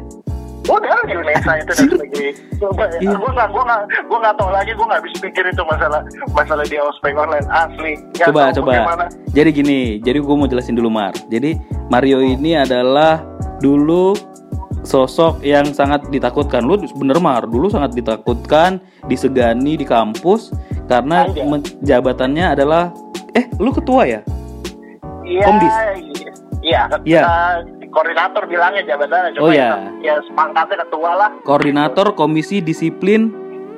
udah 0.64 0.96
di 1.04 1.16
Unesa 1.20 1.60
itu 1.60 1.72
dan 1.76 1.88
sebagainya 1.92 2.32
coba 2.56 2.84
ya 2.96 3.12
gue 3.12 3.32
nggak 3.36 3.50
gue 3.52 3.64
nggak 3.68 3.82
gue 4.08 4.18
nggak 4.24 4.36
tahu 4.40 4.50
lagi 4.56 4.72
gue 4.72 4.86
nggak 4.88 5.00
habis 5.04 5.16
pikir 5.20 5.44
itu 5.52 5.64
masalah 5.68 6.02
masalah 6.32 6.64
dia 6.64 6.80
ospek 6.88 7.14
online 7.20 7.44
asli 7.52 8.00
Nggak 8.16 8.28
Coba 8.32 8.42
coba. 8.56 8.72
bagaimana. 8.72 9.06
Jadi 9.36 9.50
gini, 9.52 9.80
jadi 10.00 10.24
gue 10.24 10.36
mau 10.38 10.48
jelasin 10.48 10.80
dulu 10.80 10.88
Mar. 10.88 11.12
Jadi 11.28 11.60
Mario 11.92 12.24
ini 12.24 12.56
adalah 12.56 13.20
dulu 13.60 14.16
sosok 14.84 15.42
yang 15.42 15.66
sangat 15.68 16.06
ditakutkan. 16.08 16.62
Lu 16.62 16.76
bener 16.78 17.18
Mar, 17.18 17.44
dulu 17.44 17.68
sangat 17.68 17.92
ditakutkan, 17.92 18.78
disegani 19.04 19.76
di 19.76 19.84
kampus 19.84 20.52
karena 20.86 21.26
men- 21.42 21.64
jabatannya 21.82 22.54
adalah 22.54 22.92
eh 23.32 23.48
lu 23.58 23.72
ketua 23.72 24.04
ya? 24.06 24.22
Iya, 25.24 25.44
Komdis. 25.44 25.74
iya, 26.62 26.82
iya, 27.02 27.24
eh, 27.24 27.56
koordinator 27.90 28.44
bilangnya 28.44 28.84
jabatannya, 28.86 29.40
Oh, 29.40 29.48
cuma 29.48 29.56
iya. 29.56 29.70
ya, 30.04 30.14
ya 30.14 30.16
sepangkatnya 30.22 30.84
ketua 30.84 31.12
lah. 31.16 31.30
Koordinator 31.42 32.12
Komisi 32.14 32.60
Disiplin 32.60 33.32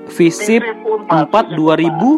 Visip 0.07 0.61
Visip 0.61 0.83
Unpad, 0.83 1.53
4 1.53 1.55
2000 1.55 2.17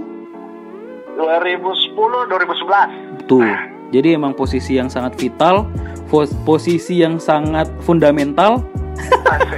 2010, 1.17 2.29
2011. 2.29 2.89
Tuh. 3.25 3.44
Jadi 3.89 4.13
emang 4.13 4.36
posisi 4.36 4.75
yang 4.75 4.88
sangat 4.88 5.15
vital, 5.15 5.65
pos- 6.06 6.36
posisi 6.44 7.00
yang 7.00 7.17
sangat 7.17 7.67
fundamental. 7.82 8.60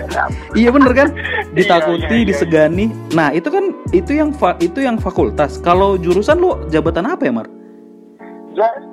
Ya. 0.10 0.24
Iya 0.56 0.70
bener 0.74 0.92
kan? 0.94 1.08
Ditakuti, 1.58 2.06
iya, 2.06 2.18
iya. 2.22 2.28
disegani. 2.28 2.86
Nah, 3.14 3.32
itu 3.32 3.50
kan 3.50 3.72
itu 3.96 4.12
yang 4.18 4.30
fa- 4.36 4.58
itu 4.60 4.84
yang 4.84 4.98
fakultas. 5.00 5.58
Kalau 5.62 5.96
jurusan 5.96 6.38
lu 6.42 6.58
jabatan 6.70 7.08
apa 7.08 7.24
ya, 7.26 7.34
Mar? 7.34 7.48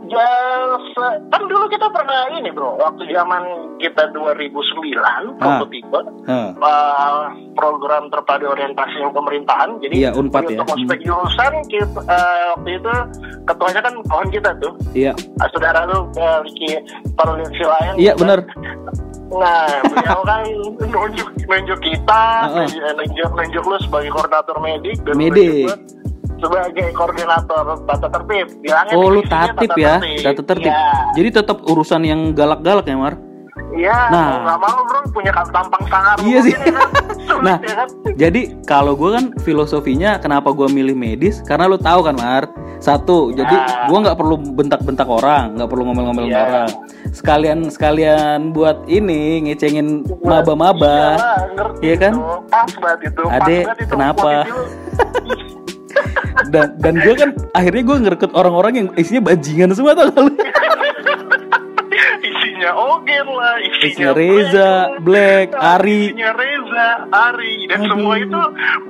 Ja, 0.08 0.28
se- 0.88 1.18
kan 1.26 1.42
dulu 1.42 1.66
kita 1.66 1.86
pernah 1.88 2.30
ini 2.32 2.48
bro, 2.48 2.76
waktu 2.76 3.06
zaman 3.08 3.42
kita 3.76 4.08
2009 4.08 4.96
Ah. 4.96 5.20
prototipe 5.36 6.00
Hah. 6.24 6.48
eh, 6.52 7.24
program 7.52 8.08
terpadu 8.08 8.48
orientasi 8.48 9.02
pemerintahan. 9.08 9.78
Jadi 9.78 9.94
Iya, 9.96 10.10
Unpad 10.12 10.46
ya. 10.46 10.56
untuk 10.56 10.74
ospek 10.74 10.98
jurusan 11.00 11.52
kita, 11.66 12.00
eh, 12.02 12.44
waktu 12.52 12.70
itu 12.74 12.92
ketuanya 13.44 13.80
kan 13.80 13.94
kawan 14.04 14.28
kita 14.30 14.50
tuh, 14.56 14.72
Iya. 14.92 15.12
Ah, 15.38 15.48
saudara 15.50 15.84
lu 15.84 16.06
eh, 16.12 16.38
Ricky 16.42 16.70
Parulin 17.12 17.50
Silayan. 17.52 17.94
Iya, 17.96 18.12
bener. 18.14 18.40
Nah, 19.26 19.66
beliau 19.84 20.22
kan 20.22 20.46
nunjuk 20.80 21.28
nunjuk 21.44 21.78
kita, 21.80 22.22
Heeh. 22.48 22.94
nunjuk 22.94 23.30
nunjuk 23.32 23.64
lu 23.64 23.76
sebagai 23.82 24.08
koordinator 24.08 24.54
medik 24.60 25.02
dan 25.02 25.18
Medik. 25.18 25.66
nunjuk 25.66 25.80
sebagai 26.36 26.86
koordinator 26.92 27.64
tata 27.82 28.08
tertib. 28.10 28.46
Bilangnya 28.58 28.94
Oh, 28.94 29.08
lu 29.08 29.20
tatip 29.22 29.68
tata 29.68 29.76
ya, 29.76 29.94
tata 30.22 30.42
tertib. 30.44 30.68
Iya. 30.68 30.92
Jadi 31.14 31.28
tetap 31.32 31.58
urusan 31.62 32.02
yang 32.02 32.32
galak-galak 32.32 32.84
ya, 32.84 32.96
Mar? 32.96 33.14
Iya, 33.68 33.92
Nah. 34.08 34.28
nggak 34.42 34.58
mau 34.58 34.78
bro 34.84 35.00
punya 35.10 35.32
tampang 35.34 35.84
sangar. 35.86 36.16
Iya 36.18 36.38
sih. 36.40 36.54
begini 36.54 36.70
kan. 36.72 36.88
Nah, 37.36 37.56
ya 37.60 37.74
kan? 37.76 37.88
Jadi 38.16 38.40
kalau 38.64 38.96
gue 38.96 39.10
kan 39.12 39.24
filosofinya 39.38 40.16
kenapa 40.16 40.48
gue 40.50 40.64
milih 40.66 40.94
medis 40.94 41.42
karena 41.42 41.66
lu 41.66 41.76
tahu 41.76 42.00
kan 42.00 42.16
Mar 42.16 42.48
satu 42.78 43.28
jadi 43.30 43.52
Ya. 43.52 43.84
gue 43.84 43.98
nggak 43.98 44.16
perlu 44.16 44.36
bentak-bentak 44.54 45.04
orang 45.04 45.52
nggak 45.52 45.68
perlu 45.68 45.82
ngomel-ngomel 45.84 46.24
Iya. 46.24 46.38
orang 46.38 46.68
sekalian 47.10 47.58
sekalian 47.66 48.38
buat 48.50 48.86
ini 48.86 49.20
ngecengin 49.44 50.06
maba-maba 50.22 51.18
Iyalah, 51.18 51.40
ngerti 51.50 51.80
Iya 51.82 51.94
kan? 51.98 52.12
itu. 52.14 52.24
Pas 52.46 52.72
banget 52.74 53.00
itu. 53.04 53.22
pas 53.22 53.34
Ade, 53.36 53.58
banget 53.58 53.76
itu. 53.76 53.90
kenapa? 53.92 54.32
Dan 56.52 56.76
dan 56.76 56.94
gue 57.00 57.14
kan 57.16 57.30
akhirnya 57.56 57.82
gue 57.82 57.96
ngerekut 58.06 58.30
orang-orang 58.36 58.72
yang 58.76 58.88
isinya 59.00 59.32
bajingan 59.32 59.72
semua 59.72 59.96
tau 59.96 60.12
gak 60.12 60.20
lu 60.20 60.32
isinya 62.66 62.82
Ogen 62.98 63.26
lah, 63.30 63.54
isinya, 63.62 63.86
Isinya 63.86 64.10
Reza, 64.10 64.70
Black, 64.98 65.46
Ari. 65.54 66.10
isinya 66.10 66.30
Reza, 66.34 66.88
Ari, 67.14 67.54
dan 67.70 67.78
Aduh. 67.78 67.90
semua 67.94 68.14
itu 68.18 68.40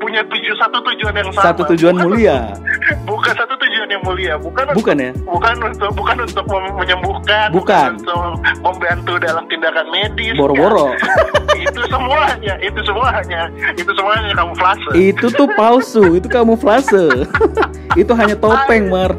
punya 0.01 0.21
tuju 0.25 0.53
satu 0.57 0.79
tujuan 0.81 1.13
yang 1.13 1.29
sama. 1.29 1.45
satu 1.45 1.63
tujuan 1.75 1.93
Bukan- 1.93 2.07
mulia 2.09 2.37
Bukan 3.11 3.35
satu 3.37 3.55
tujuan 3.59 3.89
yang 3.91 4.03
mulia, 4.03 4.35
bukan 4.39 4.65
bukan 4.73 4.97
ya 4.97 5.11
bukan 5.27 5.55
untuk 5.61 5.91
bukan 5.93 6.17
untuk 6.23 6.45
menyembuhkan, 6.49 7.49
Bukan. 7.53 7.89
untuk 8.01 8.39
membantu 8.63 9.15
dalam 9.21 9.45
tindakan 9.47 9.87
medis. 9.93 10.35
Boro-boro. 10.39 10.95
itu 11.67 11.81
semua 11.91 12.21
hanya, 12.31 12.55
itu 12.63 12.81
semua 12.83 13.09
hanya, 13.13 13.43
itu 13.75 13.91
semua 13.93 14.13
hanya 14.17 14.33
kamuflase. 14.35 14.91
itu 14.95 15.27
tuh 15.33 15.49
palsu 15.57 16.05
itu 16.15 16.29
kamuflase 16.29 17.27
itu 18.01 18.13
hanya 18.13 18.37
topeng 18.37 18.93
Mar 18.93 19.13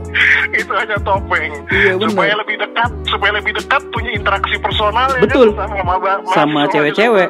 itu 0.54 0.70
hanya 0.74 0.96
topeng. 1.02 1.50
Iya, 1.70 1.98
supaya 1.98 2.34
lebih 2.40 2.56
dekat, 2.62 2.92
supaya 3.10 3.32
lebih 3.36 3.52
dekat 3.58 3.82
punya 3.92 4.12
interaksi 4.14 4.47
personal 4.64 5.10
ya 5.12 5.22
Betul. 5.28 5.48
kan, 5.52 5.68
sama 5.68 6.14
Sama 6.32 6.62
cewek-cewek. 6.72 7.30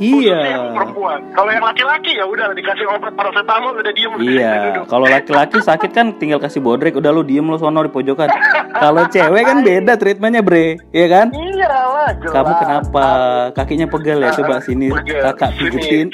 Iya. 0.00 0.72
Perempuan. 0.72 1.20
Kalau 1.36 1.50
yang 1.52 1.60
laki-laki 1.60 2.16
ya 2.16 2.24
udah 2.24 2.56
dikasih 2.56 2.88
obat 2.88 3.12
paracetamol 3.12 3.76
udah 3.76 3.92
diem 3.92 4.12
Iya, 4.16 4.52
kalau 4.92 5.04
laki-laki 5.04 5.60
sakit 5.60 5.92
kan 5.92 6.16
tinggal 6.16 6.40
kasih 6.40 6.64
bodrek, 6.64 6.96
udah 6.96 7.12
lu 7.12 7.20
diem 7.20 7.44
lu 7.44 7.60
sono 7.60 7.84
di 7.84 7.92
pojokan. 7.92 8.32
Kalau 8.80 9.04
cewek 9.12 9.44
kan 9.44 9.60
beda 9.60 10.00
treatmentnya 10.00 10.40
bre, 10.40 10.80
iya 10.96 11.06
kan? 11.12 11.28
Iya 11.36 11.68
lah, 11.68 12.10
jelas. 12.16 12.32
Kamu 12.32 12.52
kenapa? 12.64 13.06
Kakinya 13.52 13.86
pegal 13.92 14.24
ya? 14.24 14.32
Coba 14.32 14.56
sini 14.66 14.88
Pegel. 14.88 15.20
kakak 15.20 15.52
sini. 15.60 16.08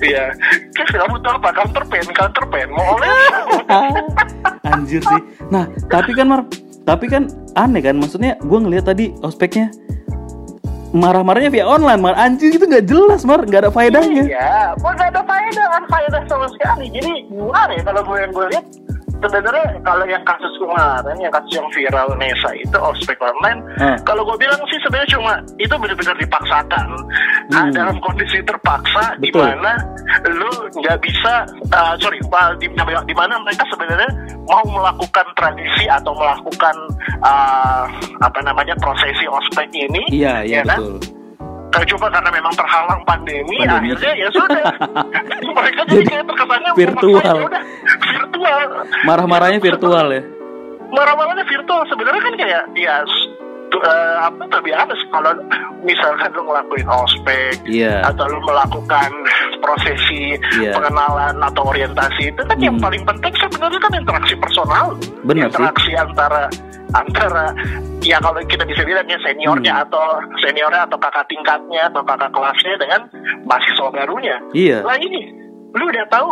Iya. 0.00 0.24
Terus 0.72 0.90
kamu 0.96 1.20
tuh 1.20 1.32
apa? 1.36 1.48
Counter 1.52 1.84
pain, 1.92 2.06
counter 2.16 2.44
pain. 2.48 2.68
Mau 2.72 2.96
oleh? 2.96 3.08
Anjir 4.72 5.04
sih. 5.04 5.20
Nah, 5.52 5.68
tapi 5.92 6.16
kan 6.16 6.24
Mar, 6.24 6.40
tapi 6.84 7.06
kan 7.08 7.28
aneh 7.56 7.82
kan? 7.84 7.96
Maksudnya 7.96 8.36
gue 8.40 8.58
ngeliat 8.58 8.88
tadi 8.88 9.12
ospeknya 9.20 9.72
marah-marahnya 10.90 11.50
via 11.54 11.66
online, 11.66 12.02
Mar. 12.02 12.14
Anjir 12.18 12.50
itu 12.50 12.66
nggak 12.66 12.86
jelas, 12.90 13.22
Mar. 13.22 13.42
Nggak 13.46 13.66
ada 13.66 13.70
faedahnya. 13.70 14.24
Iya, 14.26 14.74
kok 14.74 14.92
gak 14.98 15.14
ada 15.14 15.22
faedah, 15.22 15.66
kan 15.70 15.84
faedah 15.86 16.22
sama 16.26 16.46
sekali. 16.50 16.86
Jadi 16.90 17.30
gimana 17.30 17.72
ya 17.78 17.82
kalau 17.86 18.02
gue 18.02 18.16
yang 18.18 18.32
gue 18.34 18.46
lihat 18.50 18.64
sebenarnya 19.20 19.66
kalau 19.84 20.04
yang 20.04 20.24
kasus 20.24 20.52
kemarin, 20.56 21.16
yang 21.20 21.32
kasus 21.32 21.52
yang 21.52 21.68
viral 21.70 22.08
Nesa 22.16 22.50
itu 22.56 22.76
ospek 22.76 23.20
online, 23.20 23.60
Ah. 23.78 23.96
kalau 24.02 24.24
gue 24.24 24.36
bilang 24.36 24.58
sih 24.66 24.80
sebenarnya 24.80 25.10
cuma 25.16 25.32
itu 25.56 25.74
benar-benar 25.76 26.16
dipaksakan. 26.16 26.86
Nah, 27.50 27.64
Hmm. 27.68 27.74
dalam 27.74 27.96
kondisi 28.00 28.40
terpaksa 28.42 29.14
di 29.18 29.30
mana 29.34 29.76
lu 30.26 30.50
nggak 30.80 30.98
bisa, 31.02 31.44
uh, 31.70 31.94
sorry, 32.00 32.18
di, 32.58 32.66
di 33.06 33.14
mana 33.14 33.34
mereka 33.42 33.64
sebenarnya 33.68 34.10
mau 34.48 34.62
melakukan 34.66 35.26
tradisi 35.36 35.86
atau 35.86 36.10
melakukan 36.16 36.74
uh, 37.22 37.84
apa 38.20 38.38
namanya 38.42 38.74
prosesi 38.80 39.28
ospek 39.28 39.68
ini, 39.72 40.02
Iya, 40.10 40.42
iya 40.42 40.60
ya 40.62 40.62
kan? 40.64 40.80
betul. 40.80 40.96
Kalau 40.98 41.19
cuma 41.70 42.06
karena 42.10 42.30
memang 42.30 42.54
terhalang 42.54 43.00
pandemi, 43.04 43.56
Pandemi. 43.58 43.94
akhirnya 43.94 44.12
ya 44.16 44.28
sudah. 44.30 44.64
Mereka 45.56 45.80
jadi, 45.86 45.94
Jadi 45.96 46.06
kayak 46.06 46.24
terkesannya 46.26 46.70
virtual. 46.74 47.36
ya 47.36 47.44
udah, 47.46 47.62
virtual. 48.02 48.62
Marah-marahnya 49.06 49.58
Ya, 49.58 49.64
virtual 49.64 50.06
ya. 50.10 50.22
Marah-marahnya 50.90 51.44
virtual 51.44 51.80
sebenarnya 51.86 52.20
kan 52.20 52.34
kayak 52.34 52.62
ya 52.74 52.96
eh, 53.70 54.16
apa 54.18 54.42
terbiasa 54.50 54.92
kalau 55.08 55.30
misalkan 55.80 56.28
lu 56.34 56.42
ngelakuin 56.42 56.88
ospek 56.90 57.54
Iya. 57.64 58.02
atau 58.04 58.26
lu 58.26 58.42
melakukan 58.42 59.08
prosesi 59.62 60.34
Iya. 60.58 60.74
pengenalan 60.74 61.38
atau 61.38 61.70
orientasi 61.70 62.34
itu 62.34 62.42
kan 62.42 62.58
yang 62.58 62.76
Hmm. 62.76 62.84
paling 62.84 63.02
penting 63.06 63.32
sebenarnya 63.38 63.78
kan 63.78 63.92
interaksi 63.94 64.34
personal 64.36 64.86
Benar 65.22 65.46
sih. 65.46 65.54
interaksi 65.54 65.90
antara 65.94 66.42
antara 66.92 67.54
ya 68.00 68.16
kalau 68.18 68.40
kita 68.44 68.64
bisa 68.64 68.82
bilang 68.82 69.04
ya 69.04 69.18
seniornya 69.20 69.72
Hmm. 69.72 69.84
atau 69.86 70.04
seniornya 70.40 70.86
atau 70.86 70.98
kakak 70.98 71.26
tingkatnya 71.26 71.86
atau 71.86 72.02
kakak 72.02 72.30
kelasnya 72.30 72.74
dengan 72.76 73.00
mahasiswa 73.44 73.88
barunya 73.90 74.36
Iya. 74.52 74.82
lah 74.82 74.96
ini 74.96 75.30
lu 75.70 75.84
udah 75.86 76.06
tahu 76.08 76.28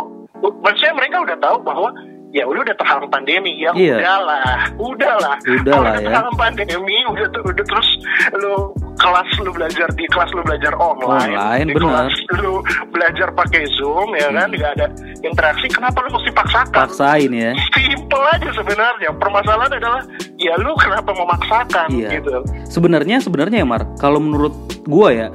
maksudnya 0.61 0.95
mereka 0.95 1.23
udah 1.23 1.39
tahu 1.39 1.57
bahwa 1.63 1.89
ya 2.31 2.45
lu 2.45 2.59
udah 2.59 2.77
terhalang 2.77 3.09
pandemi 3.09 3.57
ya 3.57 3.73
Iya. 3.73 3.97
udahlah 3.97 4.45
udahlah 4.77 5.37
Udah 5.41 5.73
Kalau 5.73 5.81
lah 5.83 5.93
udah 5.93 5.97
ya. 5.97 6.07
terhalang 6.07 6.37
pandemi 6.37 6.99
udah 7.09 7.27
tuh 7.29 7.43
udah 7.43 7.65
terus 7.65 7.89
lu 8.35 8.55
kelas 8.95 9.31
lu 9.39 9.51
belajar 9.51 9.89
di 9.91 10.05
kelas 10.07 10.31
lu 10.33 10.43
belajar 10.43 10.73
online, 10.75 11.33
Online, 11.33 11.65
di 11.65 11.75
kelas 11.75 12.13
lu 12.37 12.61
belajar 12.89 13.29
pakai 13.33 13.63
zoom 13.73 14.13
ya 14.13 14.29
kan 14.29 14.45
Hmm. 14.45 14.55
nggak 14.55 14.73
ada 14.75 14.87
interaksi 15.23 15.67
kenapa 15.69 16.03
lu 16.03 16.11
mesti 16.13 16.31
paksakan 16.31 16.79
Paksain 16.85 17.31
ya. 17.31 17.53
simple 17.73 18.25
aja 18.29 18.51
sebenarnya 18.53 19.11
permasalahan 19.15 19.73
adalah 19.73 20.03
ya 20.37 20.53
lu 20.59 20.75
kenapa 20.77 21.11
memaksakan 21.11 21.89
Iya. 21.91 22.09
gitu 22.15 22.45
Sebenarnya 22.69 23.17
sebenarnya 23.19 23.59
ya 23.59 23.67
Mar, 23.67 23.89
kalau 23.97 24.19
menurut 24.19 24.53
gua 24.85 25.09
ya 25.11 25.29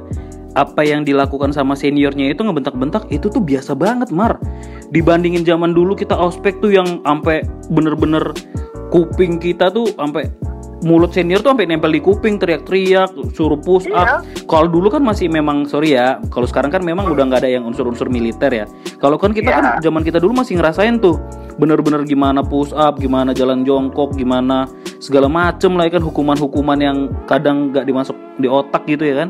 apa 0.54 0.86
yang 0.86 1.02
dilakukan 1.02 1.50
sama 1.50 1.74
seniornya 1.74 2.30
itu 2.30 2.46
ngebentak-bentak 2.46 3.10
itu 3.10 3.26
tuh 3.26 3.42
biasa 3.42 3.74
banget 3.74 4.14
Mar. 4.14 4.38
Dibandingin 4.94 5.42
zaman 5.42 5.74
dulu 5.74 5.98
kita 5.98 6.14
ospek 6.14 6.62
tuh 6.62 6.70
yang 6.70 7.02
sampai 7.02 7.42
bener-bener 7.70 8.30
kuping 8.94 9.42
kita 9.42 9.74
tuh 9.74 9.90
sampai 9.98 10.30
mulut 10.84 11.10
senior 11.16 11.40
tuh 11.40 11.56
sampai 11.56 11.66
nempel 11.66 11.90
di 11.90 11.98
kuping 11.98 12.36
teriak-teriak 12.36 13.10
suruh 13.34 13.58
push 13.58 13.88
up. 13.90 14.22
Kalau 14.46 14.68
dulu 14.68 14.92
kan 14.92 15.00
masih 15.00 15.32
memang 15.32 15.64
sorry 15.64 15.96
ya, 15.96 16.20
kalau 16.28 16.44
sekarang 16.44 16.70
kan 16.70 16.84
memang 16.84 17.08
udah 17.08 17.24
nggak 17.24 17.42
ada 17.42 17.50
yang 17.50 17.64
unsur-unsur 17.64 18.06
militer 18.12 18.52
ya. 18.52 18.68
Kalau 19.00 19.16
kan 19.16 19.32
kita 19.32 19.50
Iya. 19.50 19.58
kan 19.58 19.64
zaman 19.80 20.04
kita 20.04 20.20
dulu 20.20 20.44
masih 20.44 20.60
ngerasain 20.60 21.00
tuh 21.00 21.16
bener-bener 21.56 22.04
gimana 22.04 22.44
push 22.44 22.70
up, 22.76 23.00
gimana 23.00 23.32
jalan 23.32 23.64
jongkok, 23.64 24.12
gimana 24.14 24.68
segala 25.00 25.26
macem 25.26 25.72
lah 25.74 25.88
ya 25.88 25.98
kan 25.98 26.04
hukuman-hukuman 26.04 26.78
yang 26.78 26.98
kadang 27.24 27.72
nggak 27.72 27.88
dimasuk 27.88 28.14
di 28.38 28.46
otak 28.46 28.84
gitu 28.84 29.08
ya 29.08 29.24
kan. 29.24 29.28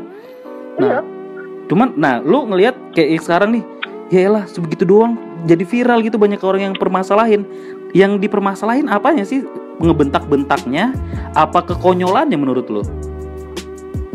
Nah, 0.75 0.91
Iya. 0.91 1.14
Cuman 1.65 1.93
nah 1.95 2.21
lu 2.21 2.45
ngelihat 2.45 2.75
kayak 2.93 3.21
sekarang 3.21 3.59
nih, 3.59 3.63
ya 4.09 4.29
elah 4.29 4.45
sebegitu 4.45 4.85
doang 4.85 5.17
jadi 5.45 5.61
viral 5.61 6.01
gitu 6.01 6.17
banyak 6.17 6.41
orang 6.41 6.61
yang 6.71 6.75
permasalahin. 6.75 7.45
Yang 7.95 8.27
dipermasalahin 8.27 8.91
apanya 8.91 9.23
sih? 9.23 9.45
Ngebentak-bentaknya 9.79 10.91
apa 11.31 11.63
kekonyolannya 11.63 12.35
menurut 12.35 12.67
lu? 12.67 12.83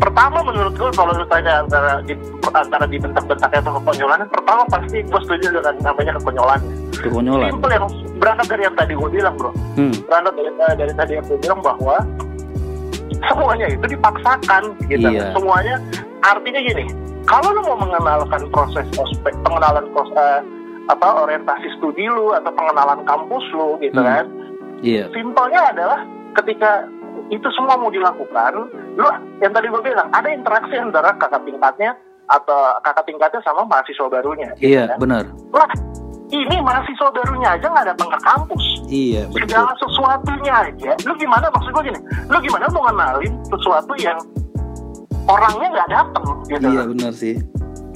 pertama 0.01 0.41
menurut 0.41 0.73
gue 0.73 0.89
kalau 0.97 1.13
lu 1.13 1.21
tanya 1.29 1.61
antara 1.61 2.01
di, 2.01 2.17
antara 2.57 2.89
dibentak-bentaknya 2.89 3.61
atau 3.61 3.77
kekonyolan 3.77 4.25
pertama 4.33 4.65
pasti 4.65 5.05
gue 5.05 5.19
setuju 5.29 5.61
dengan 5.61 5.75
namanya 5.85 6.17
kekonyolan 6.17 6.59
Kekonyolan. 6.97 7.53
simple 7.53 7.69
yang 7.69 7.85
berangkat 8.17 8.45
dari 8.49 8.63
yang 8.65 8.75
tadi 8.75 8.93
gue 8.97 9.09
bilang 9.13 9.33
bro 9.37 9.53
Hmm. 9.77 9.93
berangkat 10.09 10.33
dari, 10.33 10.49
eh, 10.57 10.73
dari 10.73 10.93
tadi 10.97 11.11
yang 11.21 11.25
gue 11.29 11.37
bilang 11.37 11.59
bahwa 11.61 11.95
semuanya 13.21 13.65
itu 13.69 13.85
dipaksakan 13.85 14.63
gitu 14.89 15.05
Iya. 15.05 15.23
semuanya 15.37 15.75
artinya 16.25 16.59
gini 16.65 16.83
kalau 17.23 17.49
lu 17.51 17.61
mau 17.63 17.77
mengenalkan 17.77 18.45
proses 18.49 18.85
ospek 18.95 19.33
pengenalan 19.41 19.85
proses 19.91 20.15
eh, 20.15 20.41
apa 20.87 21.07
orientasi 21.21 21.67
studi 21.77 22.05
lu 22.05 22.33
atau 22.33 22.51
pengenalan 22.51 23.01
kampus 23.05 23.45
lu 23.53 23.77
gitu 23.79 23.97
Hmm. 23.97 24.07
kan 24.07 24.25
Iya. 24.81 25.05
simpelnya 25.13 25.61
adalah 25.69 25.99
ketika 26.35 26.89
itu 27.29 27.47
semua 27.53 27.77
mau 27.77 27.87
dilakukan, 27.87 28.67
lu 28.97 29.07
yang 29.39 29.53
tadi 29.53 29.67
gue 29.67 29.81
bilang 29.81 30.09
ada 30.11 30.27
interaksi 30.27 30.75
antara 30.75 31.15
kakak 31.15 31.43
tingkatnya 31.45 31.93
atau 32.27 32.75
kakak 32.81 33.05
tingkatnya 33.05 33.39
sama 33.41 33.63
mahasiswa 33.63 34.07
barunya. 34.09 34.51
gitu 34.57 34.73
Iya, 34.73 34.83
kan. 34.89 34.97
benar. 34.99 35.23
Lah, 35.51 35.69
ini 36.27 36.55
mahasiswa 36.59 37.07
barunya 37.07 37.49
aja 37.51 37.67
nggak 37.67 37.87
datang 37.93 38.09
ke 38.09 38.19
kampus. 38.19 38.63
Iya, 38.87 39.21
betul. 39.27 39.47
Segala 39.47 39.71
sesuatunya 39.77 40.53
aja. 40.65 40.91
Lu 41.07 41.13
gimana 41.15 41.45
maksud 41.47 41.71
gue 41.71 41.83
gini? 41.87 41.99
Lu 42.27 42.37
gimana 42.39 42.65
mau 42.71 42.83
ngenalin 42.83 43.33
sesuatu 43.47 43.93
yang 43.95 44.17
orangnya 45.29 45.67
nggak 45.73 45.89
datang 45.89 46.25
gitu? 46.49 46.67
Iya, 46.69 46.81
benar 46.89 47.11
sih. 47.13 47.35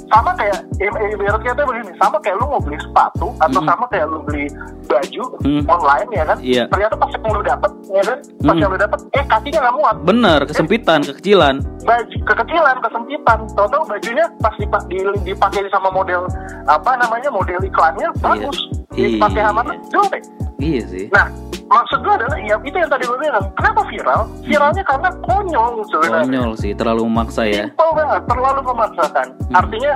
Sama 0.08 0.32
kayak 0.34 0.60
ibaratnya 0.78 1.52
tuh 1.52 1.66
begini 1.66 1.92
sama 1.96 2.18
kayak 2.20 2.38
lu 2.38 2.46
mau 2.48 2.60
beli 2.60 2.78
sepatu 2.78 3.28
atau 3.36 3.60
Mm. 3.60 3.68
sama 3.68 3.86
kayak 3.88 4.06
lu 4.06 4.20
beli 4.22 4.46
baju 4.86 5.24
Mm. 5.42 5.64
online 5.66 6.10
ya 6.12 6.24
kan 6.24 6.38
Iya. 6.40 6.64
ternyata 6.68 6.96
pas 6.96 7.10
yang 7.10 7.24
lu 7.28 7.42
dapet 7.42 7.72
ya 7.88 8.02
kan 8.04 8.18
pas 8.40 8.54
Mm. 8.54 8.62
yang 8.62 8.70
lu 8.70 8.78
dapet 8.78 9.00
eh 9.12 9.26
kakinya 9.26 9.60
nggak 9.62 9.76
muat 9.76 9.96
Benar, 10.04 10.40
kesempitan, 10.46 11.00
kekecilan. 11.02 11.56
baju 11.82 12.18
kekecilan 12.24 12.76
kesempitan 12.80 13.40
tau 13.52 13.84
bajunya 13.84 14.26
pas 14.38 14.54
dipa- 14.56 14.86
di- 14.86 15.22
dipakai 15.24 15.66
sama 15.68 15.90
model 15.90 16.26
apa 16.66 16.92
namanya 16.96 17.30
model 17.30 17.60
iklannya 17.60 18.10
bagus 18.20 18.58
dipakai 18.92 19.42
Iya. 19.42 19.50
sama 19.50 19.62
lu 19.64 19.74
jelek 19.88 20.24
Iya 20.56 20.82
sih. 20.88 21.06
nah 21.10 21.28
maksud 21.66 22.00
gue 22.00 22.14
adalah 22.14 22.38
ya 22.40 22.56
itu 22.58 22.74
yang 22.74 22.88
tadi 22.88 23.04
gue 23.04 23.20
bilang 23.20 23.46
kenapa 23.56 23.82
viral 23.86 24.22
viralnya 24.42 24.84
karena 24.84 25.10
konyol 25.20 25.72
sebenarnya 25.84 26.24
Konyol 26.24 26.52
sih, 26.56 26.72
terlalu 26.72 27.02
memaksa 27.06 27.42
ya. 27.44 27.66
Simple 27.68 27.92
banget, 27.92 28.22
terlalu 28.26 28.62
memaksakan. 28.64 29.28
Hmm. 29.36 29.56
Artinya, 29.56 29.92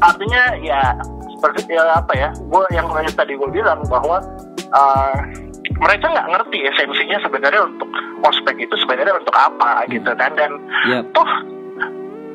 artinya 0.00 0.42
ya 0.60 0.94
seperti 1.38 1.72
ya 1.72 1.84
apa 1.96 2.12
ya? 2.16 2.28
Gue 2.48 2.64
yang 2.72 2.86
tadi 3.16 3.32
gue 3.36 3.50
bilang 3.50 3.80
bahwa 3.88 4.20
uh, 4.72 5.16
mereka 5.80 6.12
nggak 6.12 6.28
ngerti 6.28 6.58
esensinya 6.68 7.18
sebenarnya 7.24 7.62
untuk 7.64 7.88
ospek 8.26 8.56
itu 8.60 8.74
sebenarnya 8.84 9.16
untuk 9.16 9.32
apa 9.32 9.88
gitu 9.88 10.10
kan 10.12 10.32
dan 10.36 10.52
Yap. 10.88 11.04
toh 11.16 11.30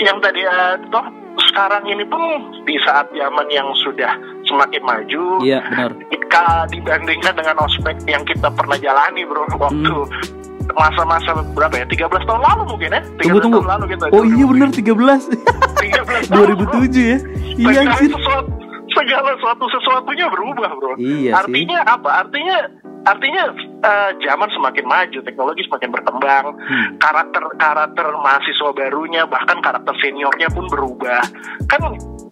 yang 0.01 0.17
tadi 0.19 0.41
uh, 0.43 0.75
toh 0.89 1.06
sekarang 1.51 1.84
ini 1.86 2.01
pun 2.08 2.21
di 2.65 2.75
saat 2.88 3.06
zaman 3.13 3.45
yang 3.51 3.67
sudah 3.84 4.12
semakin 4.47 4.82
maju 4.88 5.23
Iya, 5.43 5.60
benar. 5.67 5.91
jika 6.10 6.45
dibandingkan 6.71 7.36
dengan 7.38 7.58
ospek 7.60 7.95
yang 8.08 8.23
kita 8.23 8.47
pernah 8.49 8.80
jalani 8.80 9.21
bro 9.28 9.45
waktu 9.63 9.93
Hmm. 9.93 10.44
Masa-masa 10.71 11.30
berapa 11.51 11.75
ya 11.75 11.86
13 11.86 12.10
tahun 12.23 12.41
lalu 12.41 12.62
mungkin 12.67 12.89
ya 12.89 13.01
13 13.01 13.21
Tunggu 13.21 13.39
tunggu. 13.39 13.58
tahun 13.60 13.69
lalu 13.69 13.84
gitu 13.91 14.04
Oh 14.10 14.23
iya 14.23 14.45
benar 14.45 14.69
13. 14.69 14.82
13 14.82 16.32
tahun, 16.32 16.45
bro. 16.49 16.80
2007 16.82 16.97
ya. 17.04 17.17
Iya 17.56 17.80
anjir. 17.84 18.10
sesuatu 18.10 18.51
segala 18.88 19.32
suatu 19.38 19.65
sesuatunya 19.69 20.25
berubah 20.28 20.69
bro 20.71 20.93
Iya 20.95 21.30
sih. 21.30 21.32
artinya 21.36 21.80
apa 21.84 22.10
artinya 22.17 22.58
artinya 23.04 23.43
eh, 23.80 24.10
zaman 24.19 24.49
semakin 24.49 24.82
maju 24.84 25.19
teknologi 25.21 25.62
semakin 25.63 25.89
berkembang 25.91 26.45
Hmm. 26.58 26.88
karakter 26.97 27.43
karakter 27.56 28.08
mahasiswa 28.15 28.71
barunya 28.71 29.21
bahkan 29.25 29.60
karakter 29.60 29.93
seniornya 29.99 30.49
pun 30.49 30.65
berubah 30.65 31.21
kan 31.65 31.82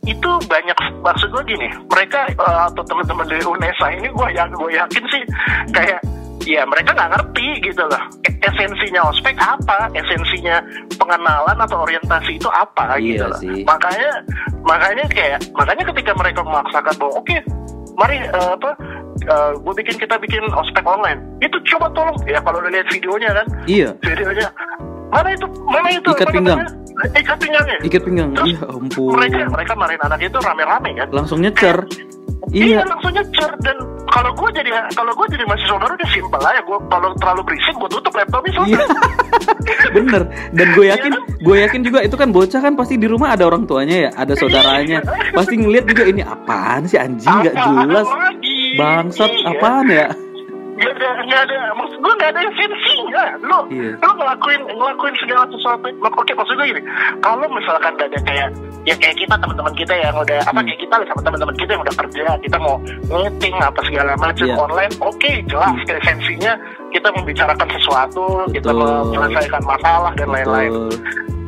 itu 0.04 0.30
banyak 0.44 0.74
maksud 1.00 1.30
gue 1.30 1.44
gini 1.46 1.68
mereka 1.86 2.26
eh, 2.28 2.62
atau 2.66 2.82
teman-teman 2.82 3.24
dari 3.24 3.44
UNESA 3.44 3.88
ini 3.94 4.08
gue 4.08 4.28
yang 4.32 4.50
gue 4.50 4.70
yakin 4.74 5.04
sih 5.10 5.24
kayak 5.70 6.00
ya 6.44 6.62
mereka 6.64 6.92
nggak 6.92 7.12
ngerti 7.12 7.48
gitu 7.64 7.84
loh 7.84 8.04
esensinya 8.44 9.02
ospek 9.08 9.36
apa 9.38 9.88
esensinya 9.94 10.60
pengenalan 10.94 11.58
atau 11.58 11.82
orientasi 11.82 12.36
itu 12.36 12.50
apa 12.50 12.96
Iya 12.96 13.00
gitu 13.00 13.26
loh 13.26 13.40
sih. 13.40 13.62
makanya 13.64 14.12
makanya 14.62 15.06
kayak 15.08 15.40
makanya 15.54 15.84
ketika 15.90 16.12
mereka 16.14 16.40
memaksakan 16.44 16.94
bahwa 16.96 17.14
oke 17.18 17.38
mari 17.96 18.18
eh, 18.20 18.50
apa 18.52 18.72
gue 19.56 19.74
bikin 19.78 19.96
kita 19.96 20.16
bikin 20.18 20.44
ospek 20.52 20.84
online 20.84 21.24
itu 21.40 21.56
coba 21.72 21.88
tolong 21.92 22.18
ya 22.26 22.42
kalau 22.42 22.60
udah 22.60 22.72
lihat 22.72 22.88
videonya 22.90 23.30
kan 23.32 23.48
Iya, 23.64 23.90
videonya 24.02 24.48
mana 25.08 25.30
itu 25.32 25.46
mana 25.64 25.90
itu 25.90 26.10
Ikat 26.12 26.30
pinggang. 26.30 26.60
namanya? 26.60 26.82
ikat 27.14 27.38
pinggangnya 27.38 27.78
ikat 27.82 28.02
pinggang. 28.04 28.30
Terus 28.34 28.48
Iya 28.50 28.62
ampun. 28.68 29.10
mereka 29.16 29.38
mereka 29.48 29.74
marin 29.74 30.02
anak 30.02 30.20
itu 30.20 30.38
rame-rame 30.38 30.90
kan 30.94 31.08
Langsung 31.10 31.40
nyecer. 31.40 31.78
Iya 32.52 32.66
Iya. 32.76 32.80
langsung 32.84 33.14
nyecer 33.14 33.52
dan 33.64 33.78
kalau 34.06 34.32
gue 34.36 34.50
jadi 34.52 34.70
kalau 34.92 35.16
gue 35.16 35.28
jadi 35.32 35.44
mahasiswa 35.48 35.78
baru 35.80 35.94
udah 35.96 36.10
simpel 36.12 36.42
aja 36.42 36.62
gue 36.62 36.78
kalau 36.86 37.10
terlalu 37.16 37.42
berisik 37.48 37.74
gue 37.74 37.90
tutup 37.90 38.14
laptopnya 38.14 38.52
Iya. 38.52 38.60
selesai. 38.84 39.12
Bener. 39.96 40.22
Dan 40.52 40.68
gue 40.74 40.86
yakin, 40.86 41.12
gue 41.40 41.56
yakin 41.60 41.82
juga 41.82 42.00
itu 42.02 42.16
kan 42.16 42.30
bocah 42.30 42.60
kan 42.60 42.74
pasti 42.74 42.96
di 42.96 43.08
rumah 43.08 43.32
ada 43.32 43.48
orang 43.48 43.64
tuanya 43.64 43.96
ya, 43.98 44.12
ada 44.14 44.34
saudaranya. 44.34 45.00
Pasti 45.32 45.56
ngeliat 45.56 45.86
juga 45.86 46.04
ini 46.04 46.22
apaan 46.22 46.84
sih 46.84 47.00
anjing 47.00 47.32
nggak 47.32 47.56
jelas. 47.56 48.08
Bangsat 48.76 49.32
Iya. 49.32 49.48
apaan 49.50 49.86
ya? 49.88 50.08
Gak 50.74 50.90
ada, 50.98 51.10
gak 51.30 51.42
ada, 51.46 51.58
maksud 51.78 51.98
gue 52.02 52.14
gak 52.18 52.30
ada 52.34 52.40
esensinya. 52.44 53.26
Lo, 53.46 53.60
Iya. 53.70 53.94
lo 54.02 54.10
ngelakuin, 54.18 54.62
ngelakuin 54.66 55.16
segala 55.22 55.46
sesuatu. 55.48 55.86
Oke, 56.18 56.34
maksud 56.34 56.54
gue 56.58 56.66
gini, 56.66 56.82
kalau 57.22 57.46
misalkan 57.48 57.94
gak 57.94 58.10
ada 58.10 58.20
kayak, 58.26 58.50
ya 58.84 58.96
kayak 58.98 59.16
kita 59.16 59.36
teman-teman 59.38 59.74
kita 59.78 59.94
yang 59.94 60.16
udah, 60.18 60.40
apa 60.42 60.58
Hmm. 60.58 60.66
kayak 60.66 60.80
kita 60.82 60.96
sama 61.06 61.22
teman-teman 61.22 61.56
kita 61.56 61.70
yang 61.78 61.84
udah 61.86 61.96
kerja, 62.02 62.26
kita 62.42 62.58
mau 62.58 62.76
meeting 63.06 63.56
apa 63.62 63.80
segala 63.86 64.12
macam 64.18 64.46
Iya. 64.50 64.56
online, 64.58 64.94
oke, 64.98 65.32
jelas 65.46 65.76
esensinya 65.86 66.54
kita 66.90 67.08
membicarakan 67.14 67.68
sesuatu, 67.70 68.26
kita 68.50 68.70
Betul. 68.74 69.14
menyelesaikan 69.14 69.62
masalah 69.64 70.12
dan 70.18 70.28
lain-lain. 70.30 70.72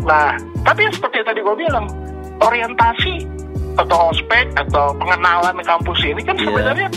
Nah, 0.05 0.37
tapi 0.61 0.85
seperti 0.93 1.15
yang 1.17 1.27
tadi 1.27 1.39
gue 1.41 1.55
bilang, 1.57 1.85
orientasi 2.45 3.13
atau 3.75 4.13
ospek 4.13 4.45
atau 4.55 4.95
pengenalan 4.95 5.55
di 5.55 5.65
kampus 5.65 5.99
ini 6.05 6.21
kan 6.21 6.35
Iya. 6.37 6.45
sebenarnya 6.47 6.87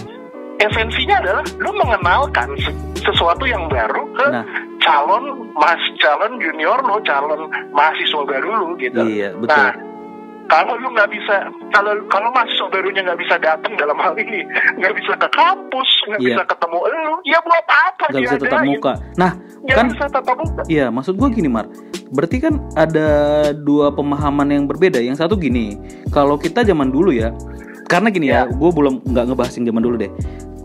esensinya 0.59 1.16
adalah 1.18 1.44
lu 1.59 1.71
mengenalkan 1.73 2.49
se- 2.59 2.75
sesuatu 3.01 3.44
yang 3.44 3.66
baru 3.66 4.03
ke 4.12 4.27
Nah. 4.29 4.44
calon 4.79 5.25
mas 5.55 5.81
calon 5.97 6.38
junior 6.38 6.79
lo, 6.81 6.99
calon 7.03 7.47
mahasiswa 7.71 8.23
baru 8.25 8.51
lu 8.57 8.68
gitu. 8.77 8.99
Iya, 9.01 9.35
betul. 9.35 9.55
Nah, 9.55 9.73
kalau 10.49 10.75
lu 10.75 10.88
nggak 10.90 11.12
bisa, 11.12 11.37
kalau 11.71 11.92
kalau 12.09 12.33
mahasiswa 12.33 12.66
barunya 12.68 13.05
nggak 13.05 13.21
bisa 13.21 13.37
datang 13.37 13.73
dalam 13.77 13.99
hal 13.99 14.16
ini, 14.16 14.42
nggak 14.77 14.94
bisa 14.97 15.12
ke 15.14 15.29
kampus, 15.31 15.90
nggak 16.09 16.21
Iya. 16.21 16.29
bisa 16.33 16.42
ketemu 16.47 16.79
lu, 16.81 17.14
ya 17.23 17.38
buat 17.38 17.66
apa 17.68 18.05
nggak 18.09 18.23
bisa 18.23 18.37
tetap 18.37 18.59
diadain? 18.59 18.71
muka. 18.71 18.92
Nah, 19.14 19.33
Nggak 19.59 19.75
kan 19.75 19.87
bisa 19.90 20.05
tatap 20.09 20.37
muka. 20.38 20.62
Iya, 20.66 20.87
maksud 20.88 21.14
gue 21.14 21.29
gini, 21.31 21.51
Mar. 21.51 21.66
Berarti 22.09 22.37
kan 22.38 22.55
ada 22.73 23.09
dua 23.53 23.90
pemahaman 23.90 24.49
yang 24.49 24.64
berbeda. 24.64 24.97
Yang 24.97 25.21
satu 25.21 25.37
gini, 25.37 25.77
kalau 26.09 26.35
kita 26.35 26.62
zaman 26.62 26.88
dulu 26.88 27.11
ya, 27.11 27.29
karena 27.88 28.09
gini 28.12 28.29
ya, 28.29 28.44
Ya. 28.44 28.53
gue 28.53 28.70
belum 28.70 29.03
nggak 29.03 29.24
ngebahas 29.33 29.53
yang 29.57 29.66
zaman 29.72 29.83
dulu 29.83 29.96
deh. 29.96 30.12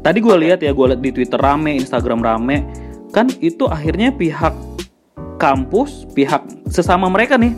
Tadi 0.04 0.20
gue 0.20 0.36
lihat 0.36 0.60
ya, 0.60 0.76
gue 0.76 0.86
lihat 0.92 1.02
di 1.02 1.12
Twitter 1.16 1.40
rame, 1.40 1.80
Instagram 1.80 2.20
rame, 2.20 2.68
kan 3.16 3.32
itu 3.40 3.64
akhirnya 3.72 4.12
pihak 4.12 4.52
kampus, 5.40 6.04
pihak 6.12 6.44
sesama 6.68 7.08
mereka 7.08 7.40
nih, 7.40 7.56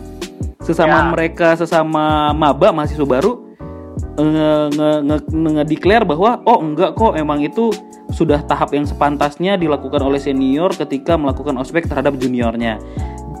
sesama 0.62 1.02
Ya. 1.02 1.10
mereka, 1.10 1.58
sesama 1.58 2.30
maba 2.30 2.70
mahasiswa 2.70 3.02
baru 3.02 3.42
nge 4.16 4.52
nge 5.04 5.18
nge, 5.28 6.04
bahwa 6.08 6.40
oh 6.48 6.58
enggak 6.64 6.96
kok 6.96 7.16
emang 7.20 7.44
itu 7.44 7.68
sudah 8.12 8.40
tahap 8.48 8.72
yang 8.72 8.88
sepantasnya 8.88 9.60
dilakukan 9.60 10.00
oleh 10.00 10.16
senior 10.16 10.72
ketika 10.72 11.20
melakukan 11.20 11.52
ospek 11.60 11.84
terhadap 11.84 12.16
juniornya 12.16 12.80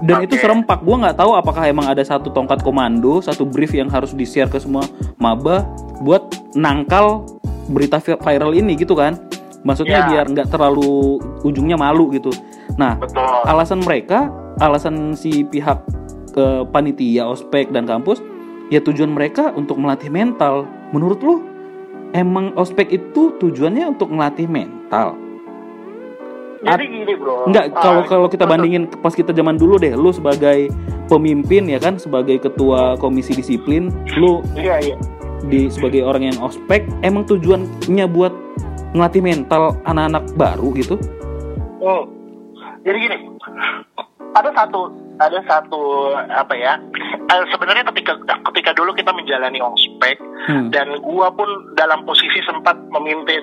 dan 0.04 0.20
itu 0.28 0.36
Oke. 0.36 0.42
serempak 0.44 0.84
gue 0.84 0.96
nggak 0.96 1.16
tahu 1.16 1.32
apakah 1.32 1.64
emang 1.64 1.88
ada 1.88 2.04
satu 2.04 2.28
tongkat 2.28 2.60
komando 2.60 3.24
satu 3.24 3.48
brief 3.48 3.72
yang 3.72 3.88
harus 3.88 4.12
di 4.12 4.28
share 4.28 4.50
ke 4.52 4.60
semua 4.60 4.84
maba 5.16 5.64
buat 6.02 6.22
nangkal 6.54 7.24
berita 7.68 7.98
vi- 7.98 8.20
viral 8.20 8.52
ini 8.54 8.76
gitu 8.76 8.94
kan 8.94 9.18
maksudnya 9.62 10.06
Ya. 10.06 10.08
biar 10.08 10.24
nggak 10.30 10.48
terlalu 10.50 11.18
ujungnya 11.42 11.74
malu 11.74 12.12
gitu 12.14 12.30
nah 12.76 12.94
Betul. 13.00 13.24
alasan 13.48 13.80
mereka, 13.80 14.28
alasan 14.60 15.16
si 15.16 15.42
pihak 15.42 15.80
ke 16.36 16.44
panitia 16.68 17.24
ospek 17.24 17.72
dan 17.72 17.88
kampus, 17.88 18.20
ya 18.68 18.84
tujuan 18.84 19.08
mereka 19.08 19.56
untuk 19.56 19.80
melatih 19.80 20.12
mental. 20.12 20.68
Menurut 20.92 21.24
lu, 21.24 21.40
emang 22.12 22.52
ospek 22.52 22.92
itu 22.92 23.32
tujuannya 23.40 23.96
untuk 23.96 24.12
melatih 24.12 24.44
mental? 24.44 25.16
Jadi 26.60 26.84
gini 26.88 27.14
bro. 27.16 27.48
Enggak, 27.48 27.72
Ah, 27.72 27.80
kalau 27.80 28.02
kalau 28.04 28.28
kita 28.28 28.44
bandingin 28.44 28.84
pas 29.00 29.16
kita 29.16 29.32
zaman 29.32 29.56
dulu 29.56 29.80
deh, 29.80 29.96
lu 29.96 30.12
sebagai 30.12 30.68
pemimpin 31.06 31.68
ya 31.72 31.80
kan, 31.80 31.96
sebagai 31.96 32.36
ketua 32.36 33.00
komisi 33.00 33.32
disiplin, 33.32 33.88
lu 34.20 34.44
Iya 34.52 34.92
iya. 34.92 34.96
Di 35.46 35.68
sebagai 35.68 36.02
orang 36.02 36.32
yang 36.32 36.38
ospek, 36.40 36.88
emang 37.04 37.28
tujuannya 37.28 38.06
buat 38.08 38.32
ngelatih 38.96 39.22
mental 39.22 39.76
anak-anak 39.84 40.24
baru 40.34 40.72
gitu? 40.76 40.96
Hmm. 41.82 42.04
Jadi 42.86 42.96
gini, 43.02 43.16
ada 44.36 44.50
satu 44.54 44.92
ada 45.16 45.40
satu 45.48 46.12
apa 46.28 46.54
ya? 46.54 46.76
eh, 47.26 47.44
sebenarnya 47.50 47.84
ketika 47.92 48.16
ketika 48.52 48.70
dulu 48.76 48.94
kita 48.94 49.10
menjalani 49.10 49.58
ospek 49.60 50.20
Hmm. 50.46 50.70
dan 50.70 50.86
gua 51.02 51.26
pun 51.34 51.48
dalam 51.74 52.06
posisi 52.06 52.38
sempat 52.46 52.78
memimpin 52.94 53.42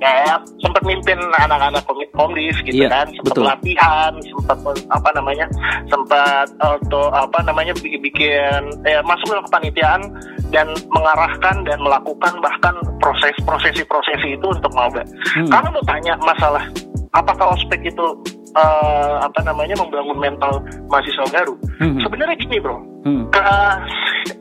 ya 0.00 0.34
sempat 0.58 0.80
mimpin 0.82 1.14
anak-anak 1.36 1.84
komdis 2.10 2.56
gitu 2.64 2.82
Iya, 2.82 2.88
kan 2.88 3.06
sempat 3.12 3.32
betul. 3.32 3.44
latihan 3.44 4.12
sempat 4.18 4.58
apa 4.88 5.08
namanya 5.12 5.46
sempat 5.86 6.48
atau 6.56 7.04
apa 7.10 7.38
namanya 7.42 7.76
bikin, 7.76 8.00
bikin 8.00 8.60
eh, 8.82 9.00
masuk 9.02 9.28
dalam 9.28 9.44
kepanitiaan 9.44 10.02
dan 10.48 10.66
mengarahkan 10.88 11.56
dan 11.62 11.78
melakukan 11.78 12.32
bahkan 12.40 12.72
proses 12.98 13.36
prosesi 13.42 13.84
prosesi 13.84 14.34
itu 14.34 14.46
untuk 14.46 14.72
maba 14.72 15.04
Hmm. 15.36 15.46
kalau 15.46 15.68
mau 15.70 15.84
tanya 15.84 16.16
masalah 16.18 16.64
apakah 17.12 17.52
ospek 17.52 17.84
itu 17.84 18.06
eh, 18.52 19.14
apa 19.20 19.40
namanya 19.42 19.76
membangun 19.76 20.16
mental 20.16 20.58
mahasiswa 20.86 21.28
baru 21.30 21.54
Hmm. 21.76 22.00
sebenarnya 22.00 22.36
gini 22.36 22.56
bro 22.58 22.80
Hmm. 23.00 23.28
ke- 23.28 23.78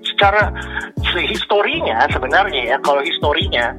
secara 0.06 0.52
se- 1.06 1.24
historinya 1.26 2.04
sebenarnya 2.10 2.62
ya 2.66 2.78
kalau 2.80 3.00
historinya 3.00 3.72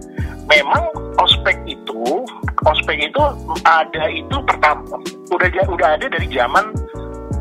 memang 0.50 0.82
ospek 1.22 1.56
itu 1.64 2.26
ospek 2.66 2.98
itu 3.08 3.22
ada 3.64 4.04
itu 4.10 4.36
pertama. 4.44 4.98
Udah 5.30 5.48
udah 5.70 5.88
ada 5.96 6.06
dari 6.10 6.26
zaman 6.28 6.74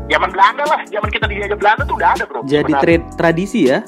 zaman 0.06 0.30
Belanda 0.30 0.64
lah. 0.66 0.80
Zaman 0.88 1.10
kita 1.10 1.26
dijajah 1.26 1.58
Belanda 1.58 1.82
tuh 1.84 1.96
udah 1.98 2.10
ada 2.14 2.24
bro. 2.24 2.40
Jadi 2.46 2.72
tra- 2.78 3.08
tradisi 3.18 3.68
ya, 3.68 3.82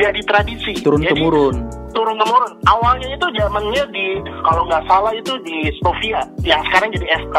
jadi 0.00 0.20
tradisi. 0.24 0.72
Turun 0.80 1.00
Jadi, 1.00 1.12
temurun. 1.12 1.56
turun 1.90 2.16
temurun. 2.16 2.52
Awalnya 2.64 3.08
itu 3.10 3.26
zamannya 3.34 3.84
di 3.90 4.06
kalau 4.40 4.62
nggak 4.64 4.86
salah 4.86 5.10
itu 5.10 5.34
di 5.42 5.68
Stovia 5.76 6.22
yang 6.40 6.62
sekarang 6.64 6.88
jadi 6.90 7.06
SK 7.20 7.36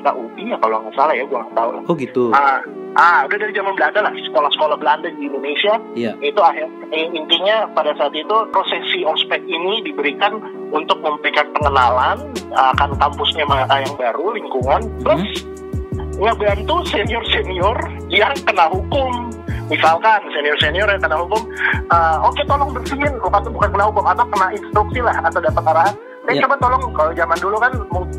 SKUI 0.00 0.44
ya 0.48 0.56
kalau 0.58 0.80
nggak 0.80 0.94
salah 0.94 1.12
ya 1.12 1.24
gua 1.24 1.40
nggak 1.40 1.54
tahu 1.54 1.68
Oh 1.84 1.94
gitu. 1.94 2.24
ah 2.32 2.58
ah 2.96 3.22
udah 3.22 3.36
dari 3.36 3.52
zaman 3.52 3.70
Belanda 3.72 4.00
lah 4.00 4.12
sekolah-sekolah 4.16 4.76
Belanda 4.76 5.08
di 5.10 5.22
Indonesia. 5.22 5.76
Iya. 5.92 6.12
itu 6.18 6.40
akhir 6.40 6.64
eh, 6.90 7.06
intinya 7.12 7.68
pada 7.70 7.92
saat 7.94 8.10
itu 8.12 8.36
prosesi 8.50 9.04
ospek 9.04 9.44
ini 9.44 9.84
diberikan 9.84 10.40
untuk 10.72 10.98
memberikan 10.98 11.46
pengenalan 11.52 12.18
akan 12.50 12.90
kampusnya 12.96 13.44
ma- 13.44 13.68
yang 13.68 13.94
baru 13.94 14.32
lingkungan 14.32 14.80
plus 15.04 15.44
ngebantu 16.16 16.76
senior 16.86 17.24
senior 17.28 17.76
yang 18.08 18.32
kena 18.42 18.66
hukum 18.66 19.28
misalkan 19.70 20.20
senior 20.34 20.56
senior 20.58 20.88
yang 20.90 21.00
kena 21.00 21.16
hukum 21.16 21.42
eh, 21.88 22.16
oke 22.20 22.42
tolong 22.44 22.70
bersihin 22.74 23.14
atau 23.22 23.50
bukan 23.50 23.70
kena 23.70 23.84
hukum 23.86 24.04
atau 24.04 24.24
kena 24.28 24.46
instruksi 24.52 25.00
lah 25.00 25.16
atau 25.24 25.40
dapat 25.40 25.64
arahan 25.64 25.96
Eh 26.28 26.36
Ya. 26.36 26.44
coba 26.46 26.60
tolong 26.60 26.84
kalau 26.94 27.10
zaman 27.16 27.38
dulu 27.40 27.56
kan 27.58 27.72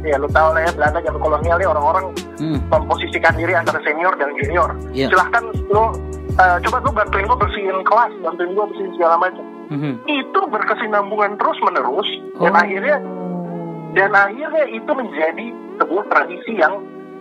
ya 0.04 0.18
lu 0.18 0.26
tahu 0.28 0.52
lah 0.52 0.66
ya 0.66 0.72
Belanda 0.74 1.00
zaman 1.00 1.22
kolonial 1.22 1.58
ya 1.62 1.70
orang-orang 1.70 2.06
Hmm. 2.42 2.58
memposisikan 2.68 3.32
diri 3.38 3.54
antara 3.54 3.78
senior 3.86 4.12
dan 4.18 4.34
junior. 4.36 4.68
Iya. 4.92 5.08
Silahkan 5.14 5.46
lo 5.70 5.94
eh, 6.34 6.58
coba 6.66 6.82
lu 6.82 6.92
bantuin 6.92 7.24
gue 7.24 7.38
bersihin 7.40 7.78
kelas, 7.86 8.12
bantuin 8.20 8.52
gue 8.52 8.66
bersihin 8.74 8.92
segala 8.98 9.16
macam. 9.22 9.46
Mhm. 9.70 9.92
Itu 10.10 10.40
berkesinambungan 10.50 11.38
terus 11.38 11.56
menerus 11.62 12.10
dan 12.42 12.52
Oh. 12.52 12.60
akhirnya 12.60 12.98
dan 13.94 14.12
akhirnya 14.12 14.66
itu 14.68 14.92
menjadi 14.92 15.46
sebuah 15.80 16.04
tradisi 16.10 16.52
yang 16.58 16.74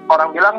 orang 0.08 0.32
bilang 0.32 0.56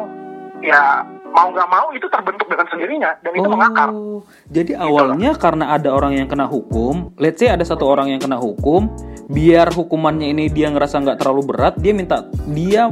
ya 0.62 1.02
mau 1.32 1.48
nggak 1.50 1.70
mau 1.72 1.88
itu 1.92 2.06
terbentuk 2.08 2.48
dengan 2.48 2.68
sendirinya 2.68 3.12
dan 3.24 3.32
itu 3.34 3.48
mengakar. 3.48 3.90
Oh, 3.90 4.22
jadi 4.48 4.78
awalnya 4.78 5.32
karena 5.36 5.74
ada 5.74 5.90
orang 5.92 6.16
yang 6.16 6.28
kena 6.28 6.46
hukum, 6.46 7.16
let's 7.18 7.40
say 7.40 7.48
ada 7.48 7.64
satu 7.64 7.88
orang 7.88 8.12
yang 8.12 8.20
kena 8.20 8.36
hukum, 8.36 8.92
biar 9.28 9.72
hukumannya 9.72 10.32
ini 10.32 10.52
dia 10.52 10.68
ngerasa 10.70 11.00
nggak 11.00 11.18
terlalu 11.24 11.56
berat, 11.56 11.74
dia 11.80 11.92
minta 11.96 12.28
dia 12.52 12.92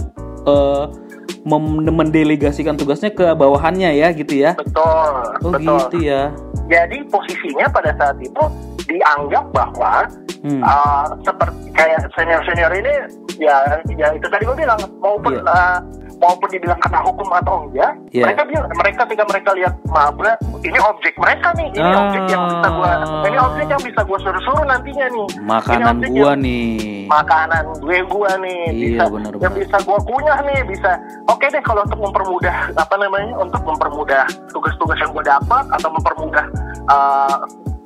mem- 1.46 1.84
mendelegasikan 1.90 2.76
tugasnya 2.76 3.12
ke 3.12 3.26
bawahannya 3.34 3.96
ya 3.96 4.12
gitu 4.12 4.34
ya. 4.40 4.56
Betul, 4.56 5.12
Oh 5.44 5.52
betul. 5.54 5.78
gitu 5.88 5.98
ya. 6.04 6.32
Jadi 6.70 7.04
posisinya 7.10 7.66
pada 7.70 7.92
saat 7.98 8.18
itu 8.20 8.44
dianggap 8.88 9.46
bahwa 9.54 10.08
Hmm. 10.40 10.64
Uh, 10.64 11.04
seperti 11.28 11.68
kayak 11.76 12.00
senior 12.16 12.40
senior 12.48 12.72
ini 12.72 13.12
ya 13.44 13.60
ya 13.92 14.08
itu 14.16 14.24
tadi 14.24 14.48
gue 14.48 14.56
bilang 14.56 14.80
maupun 15.04 15.36
Iya. 15.36 15.44
uh, 15.44 15.78
maupun 16.20 16.48
dibilang 16.50 16.78
kena 16.78 17.00
hukum 17.02 17.28
atau 17.32 17.64
enggak 17.64 17.92
Iya. 18.12 18.24
mereka 18.28 18.44
bilang 18.44 18.68
mereka 18.76 19.02
ketika 19.08 19.24
mereka 19.26 19.50
lihat 19.56 19.74
maba 19.88 20.32
ini 20.60 20.80
objek 20.84 21.14
mereka 21.16 21.48
nih 21.56 21.68
ini 21.72 21.90
Ah. 21.90 22.00
objek 22.04 22.24
yang 22.28 22.44
bisa 22.46 22.68
gua 22.70 22.92
ini 23.24 23.38
objek 23.40 23.68
yang 23.68 23.84
bisa 23.84 24.02
gua 24.04 24.18
suruh-suruh 24.20 24.66
nantinya 24.66 25.08
nih 25.08 25.28
Makanan 25.40 25.96
Ini 26.00 26.08
gua 26.12 26.32
yang- 26.36 26.42
nih. 26.44 26.76
makanan 27.08 27.64
gue 27.80 27.98
gua 28.06 28.32
nih 28.38 28.64
Iya, 28.70 28.76
bisa 28.76 29.04
benar, 29.10 29.32
yang 29.40 29.54
bisa 29.56 29.78
gua 29.82 29.98
kunyah 30.00 30.40
nih 30.44 30.60
bisa 30.68 30.92
oke 31.26 31.46
deh 31.46 31.64
kalau 31.64 31.82
untuk 31.82 32.00
mempermudah 32.00 32.56
apa 32.76 32.96
namanya 32.96 33.34
untuk 33.40 33.62
mempermudah 33.64 34.24
tugas-tugas 34.52 34.98
yang 35.00 35.12
gua 35.12 35.24
dapat 35.24 35.64
atau 35.72 35.90
mempermudah 35.90 36.46
uh, 36.86 37.36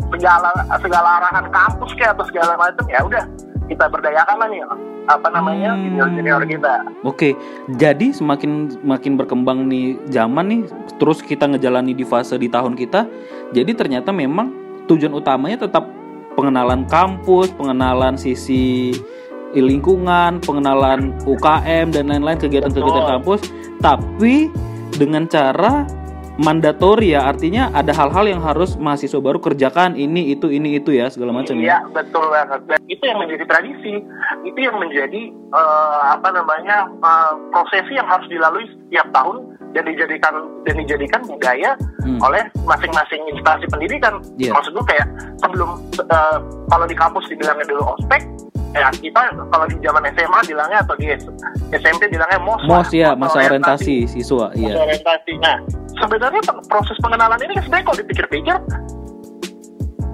segala 0.10 0.50
segala 0.82 1.10
arahan 1.22 1.46
kampus 1.50 1.92
kayak 1.96 2.14
atau 2.14 2.26
segala 2.28 2.54
macam 2.54 2.86
ya 2.86 3.00
udah 3.02 3.24
kita 3.66 3.86
berdayakan 3.88 4.38
lah 4.38 4.48
nih 4.50 4.62
apa 5.08 5.28
namanya 5.32 5.76
Hmm. 5.76 5.84
junior 5.84 6.08
junior 6.12 6.42
kita. 6.48 6.74
Oke, 7.04 7.36
jadi 7.76 8.16
semakin 8.16 8.80
semakin 8.80 9.20
berkembang 9.20 9.68
nih 9.68 10.00
zaman 10.08 10.46
nih, 10.48 10.62
terus 10.96 11.20
kita 11.20 11.48
ngejalani 11.50 11.92
di 11.92 12.08
fase 12.08 12.40
di 12.40 12.48
tahun 12.48 12.80
kita, 12.80 13.08
jadi 13.52 13.72
ternyata 13.76 14.16
memang 14.16 14.52
tujuan 14.88 15.12
utamanya 15.12 15.68
tetap 15.68 15.88
pengenalan 16.40 16.88
kampus, 16.88 17.52
pengenalan 17.54 18.16
sisi 18.16 18.96
lingkungan, 19.54 20.42
pengenalan 20.42 21.14
UKM 21.30 21.94
dan 21.94 22.10
lain-lain 22.10 22.42
kegiatan-kegiatan 22.42 23.06
kampus, 23.20 23.46
tapi 23.78 24.50
dengan 24.98 25.30
cara 25.30 25.86
mandatori 26.38 27.14
ya, 27.14 27.30
artinya 27.30 27.70
ada 27.74 27.94
hal-hal 27.94 28.26
yang 28.26 28.42
harus 28.42 28.74
mahasiswa 28.78 29.22
baru 29.22 29.38
kerjakan 29.38 29.94
ini 29.94 30.34
itu 30.34 30.50
ini 30.50 30.82
itu 30.82 30.94
ya 30.94 31.10
segala 31.14 31.30
macam 31.36 31.58
ya. 31.62 31.64
Iya 31.64 31.78
betul 31.94 32.26
banget. 32.34 32.62
Dan 32.66 32.80
itu 32.90 33.04
yang 33.06 33.20
menjadi 33.22 33.44
tradisi, 33.46 33.94
itu 34.48 34.60
yang 34.60 34.78
menjadi 34.82 35.22
eh, 35.30 36.02
apa 36.10 36.30
namanya 36.34 36.90
eh, 36.90 37.34
prosesi 37.54 37.94
yang 37.94 38.08
harus 38.10 38.26
dilalui 38.30 38.66
setiap 38.66 39.08
tahun 39.14 39.54
dan 39.74 39.84
dijadikan 39.90 40.34
dan 40.66 40.76
dijadikan 40.82 41.22
budaya 41.26 41.78
Hmm. 42.04 42.20
oleh 42.20 42.44
masing-masing 42.68 43.24
instansi 43.32 43.64
pendidikan. 43.72 44.20
Iya. 44.36 44.52
Maksud 44.52 44.76
gue 44.76 44.86
kayak 44.92 45.08
sebelum 45.40 45.80
eh, 46.04 46.38
kalau 46.68 46.84
di 46.84 46.92
kampus 47.00 47.24
dibilangnya 47.32 47.64
dulu 47.64 47.96
ospek, 47.96 48.28
ya 48.74 48.90
kita 48.90 49.22
kalau 49.54 49.66
di 49.70 49.78
zaman 49.80 50.02
SMA 50.12 50.40
bilangnya 50.50 50.80
atau 50.82 50.96
di 50.98 51.06
SMP 51.72 52.02
bilangnya 52.10 52.40
mos 52.42 52.62
mos 52.66 52.90
ya 52.90 53.14
masa 53.14 53.46
orientasi, 53.46 54.10
siswa 54.10 54.50
masa 54.50 54.58
iya 54.58 54.74
orientasi. 54.82 55.34
Nah 55.38 55.58
sebenarnya 56.02 56.42
proses 56.66 56.98
pengenalan 57.00 57.38
ini 57.42 57.54
sebenarnya 57.62 57.86
kalau 57.86 57.98
dipikir-pikir 58.02 58.56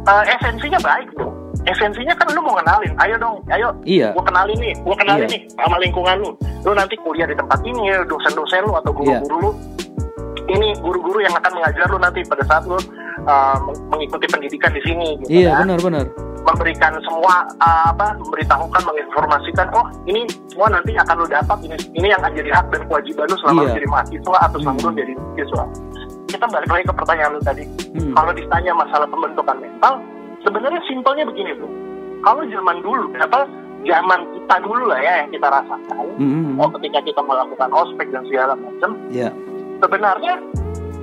eh, 0.05 0.23
esensinya 0.35 0.79
baik 0.81 1.07
bro. 1.15 1.31
Esensinya 1.67 2.15
kan 2.15 2.27
lu 2.31 2.41
mau 2.41 2.55
kenalin. 2.55 2.93
Ayo 2.99 3.15
dong 3.19 3.43
ayo. 3.51 3.71
Iya. 3.83 4.11
Gua 4.15 4.23
kenalin 4.23 4.57
nih 4.59 4.73
gua 4.83 4.95
kenalin 4.95 5.27
Iya. 5.27 5.33
nih 5.35 5.41
sama 5.55 5.75
lingkungan 5.79 6.15
lu. 6.19 6.29
Lu 6.63 6.71
nanti 6.73 6.95
kuliah 6.99 7.27
di 7.27 7.35
tempat 7.35 7.59
ini 7.63 7.91
ya 7.91 8.03
dosen-dosen 8.07 8.63
lu 8.63 8.73
atau 8.75 8.91
Iya. 9.03 9.19
guru-guru 9.23 9.37
lu. 9.39 9.51
Ini 10.49 10.67
guru-guru 10.81 11.19
yang 11.21 11.35
akan 11.37 11.51
mengajar 11.61 11.85
lu 11.87 11.99
nanti 12.01 12.25
pada 12.25 12.41
saat 12.43 12.65
lu 12.65 12.73
uh, 12.73 13.55
meng- 13.61 13.81
mengikuti 13.93 14.25
pendidikan 14.25 14.71
di 14.73 14.81
sini 14.81 15.13
gitu 15.21 15.29
iya 15.29 15.61
kan. 15.61 15.69
benar-benar 15.69 16.05
memberikan 16.45 16.93
semua 17.03 17.43
uh, 17.59 17.91
apa 17.91 18.15
memberitahukan 18.17 18.81
menginformasikan 18.85 19.67
oh 19.75 19.85
ini 20.05 20.23
semua 20.47 20.71
nanti 20.71 20.95
akan 20.95 21.15
lu 21.19 21.27
dapat 21.27 21.57
ini 21.63 21.75
ini 21.93 22.07
yang 22.09 22.19
akan 22.23 22.33
jadi 22.35 22.49
hak 22.55 22.65
dan 22.71 22.81
kewajiban 22.87 23.25
lu 23.27 23.37
selama 23.43 23.59
lu 23.65 23.75
jadi 23.75 23.87
mahasiswa 23.87 24.37
atau 24.47 24.57
selama 24.59 24.79
Hmm. 24.79 24.87
lu 24.87 24.93
jadi 24.97 25.13
siswa 25.35 25.63
kita 26.29 26.45
balik 26.47 26.69
lagi 26.69 26.85
ke 26.87 26.93
pertanyaan 26.93 27.31
lu 27.35 27.41
tadi 27.41 27.63
Hmm. 27.93 28.13
kalau 28.13 28.31
ditanya 28.33 28.71
masalah 28.73 29.07
pembentukan 29.09 29.57
mental 29.59 29.93
sebenarnya 30.41 30.81
simpelnya 30.87 31.23
begini 31.27 31.51
tuh 31.57 31.71
kalau 32.21 32.41
zaman 32.47 32.77
dulu 32.79 33.05
apa 33.17 33.41
zaman 33.87 34.19
kita 34.35 34.55
dulu 34.59 34.83
lah 34.91 34.99
ya 34.99 35.13
yang 35.23 35.29
kita 35.31 35.47
rasakan 35.47 35.95
Mm-mm. 36.19 36.59
oh 36.59 36.67
ketika 36.79 36.99
kita 36.99 37.21
melakukan 37.23 37.69
ospek 37.71 38.07
dan 38.11 38.23
segala 38.27 38.53
macam 38.59 38.91
ya 39.07 39.31
sebenarnya 39.79 40.33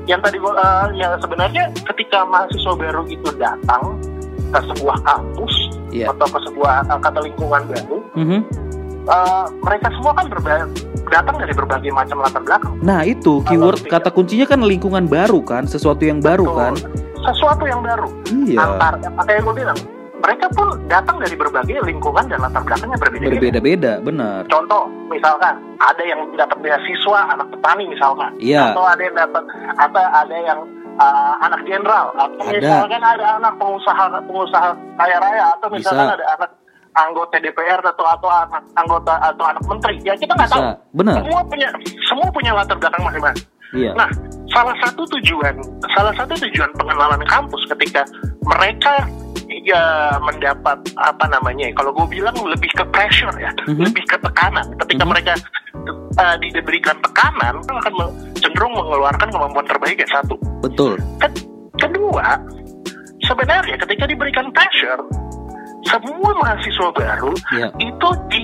yang 0.06 0.20
tadi 0.22 0.36
gua 0.38 0.52
eh, 0.54 0.86
yang 1.00 1.16
sebenarnya 1.18 1.72
ketika 1.88 2.22
mahasiswa 2.28 2.72
baru 2.76 3.02
itu 3.08 3.28
datang 3.40 3.96
ke 4.46 4.60
sebuah 4.66 4.96
kampus 5.02 5.54
Iya. 5.88 6.10
atau 6.10 6.26
ke 6.26 6.38
sebuah 6.44 6.74
eh, 6.84 6.98
kata 6.98 7.18
lingkungan 7.22 7.62
baru 7.64 7.98
Mhm. 8.14 8.38
eh, 9.06 9.44
mereka 9.60 9.86
semua 9.90 10.12
kan 10.12 10.26
berba- 10.26 10.68
datang 11.06 11.36
dari 11.36 11.52
berbagai 11.52 11.90
macam 11.90 12.16
latar 12.18 12.42
belakang 12.42 12.74
nah 12.80 13.00
itu 13.00 13.38
keyword 13.44 13.78
tidak- 13.80 13.92
kata 13.96 14.08
kuncinya 14.10 14.46
kan 14.46 14.60
lingkungan 14.60 15.06
baru 15.06 15.38
kan 15.40 15.64
sesuatu 15.64 16.02
yang 16.02 16.18
baru 16.18 16.44
Betul. 16.44 16.58
kan 16.58 16.72
sesuatu 17.24 17.64
yang 17.64 17.80
baru 17.80 18.08
iya 18.44 18.58
antar 18.60 18.92
makanya 19.12 19.40
gue 19.42 19.54
bilang 19.56 19.78
mereka 20.16 20.46
pun 20.50 20.66
datang 20.86 21.16
dari 21.16 21.34
berbagai 21.34 21.76
lingkungan 21.84 22.26
dan 22.26 22.38
latar 22.40 22.58
belakang 22.60 22.88
yang 22.88 22.98
berbeda-beda 22.98 23.34
berbeda-beda 23.36 23.92
benar 24.00 24.40
contoh 24.46 24.82
misalkan 25.06 25.54
ada 25.78 26.02
yang 26.02 26.20
dapat 26.34 26.58
beasiswa 26.60 27.18
anak 27.30 27.46
petani 27.48 27.84
misalkan 27.86 28.30
Iya. 28.36 28.74
atau 28.74 28.82
ada 28.82 29.00
yang 29.00 29.14
dapat 29.14 29.42
apa 29.76 30.00
ada 30.16 30.36
yang 30.36 30.58
uh, 30.96 31.34
anak 31.40 31.60
jenderal 31.64 32.12
atau 32.14 32.42
Ada. 32.42 32.58
misalkan 32.58 33.02
ada 33.02 33.26
anak 33.38 33.52
pengusaha 33.56 34.04
pengusaha 34.24 34.68
kaya 34.96 35.16
raya 35.20 35.44
atau 35.56 35.66
misalkan 35.70 36.06
Bisa. 36.06 36.16
ada 36.16 36.26
anak 36.36 36.50
anggota 36.96 37.36
DPR 37.36 37.80
atau 37.84 38.04
atau 38.08 38.28
anak 38.32 38.62
anggota 38.74 39.12
atau 39.20 39.44
anak 39.44 39.64
menteri 39.68 39.96
ya 40.00 40.16
kita 40.16 40.32
nggak 40.32 40.48
tahu 40.48 40.62
benar 40.96 41.14
semua 41.20 41.40
punya 41.44 41.68
semua 42.08 42.28
punya 42.32 42.50
latar 42.56 42.76
belakang 42.80 43.02
masing-masing 43.04 43.46
iya 43.74 43.92
Nah, 43.92 44.08
salah 44.48 44.76
satu 44.80 45.02
tujuan 45.18 45.54
salah 45.92 46.14
satu 46.16 46.32
tujuan 46.38 46.70
pengenalan 46.74 47.20
kampus 47.28 47.60
ketika 47.76 48.06
mereka 48.46 49.04
ya 49.66 50.14
mendapat 50.22 50.78
apa 50.96 51.24
namanya? 51.26 51.66
Kalau 51.74 51.90
gue 51.90 52.06
bilang 52.14 52.34
lebih 52.46 52.70
ke 52.70 52.86
pressure 52.94 53.34
ya, 53.36 53.50
Mhm. 53.66 53.90
lebih 53.90 54.06
ke 54.06 54.16
tekanan. 54.22 54.62
Ketika 54.86 55.02
Mhm. 55.02 55.10
mereka 55.10 55.32
uh, 56.16 56.36
diberikan 56.40 56.96
tekanan, 57.00 57.54
akan 57.60 57.92
cenderung 58.36 58.72
mengeluarkan 58.74 59.28
kemampuan 59.28 59.66
terbaik 59.66 59.96
ya 59.96 60.08
satu. 60.10 60.36
betul 60.60 60.96
Ke- 61.20 61.46
kedua, 61.76 62.40
sebenarnya 63.22 63.76
ketika 63.80 64.04
diberikan 64.06 64.46
pressure, 64.52 65.00
semua 65.86 66.30
mahasiswa 66.42 66.88
baru 66.92 67.32
Iya. 67.54 67.68
itu 67.78 68.08
di 68.32 68.42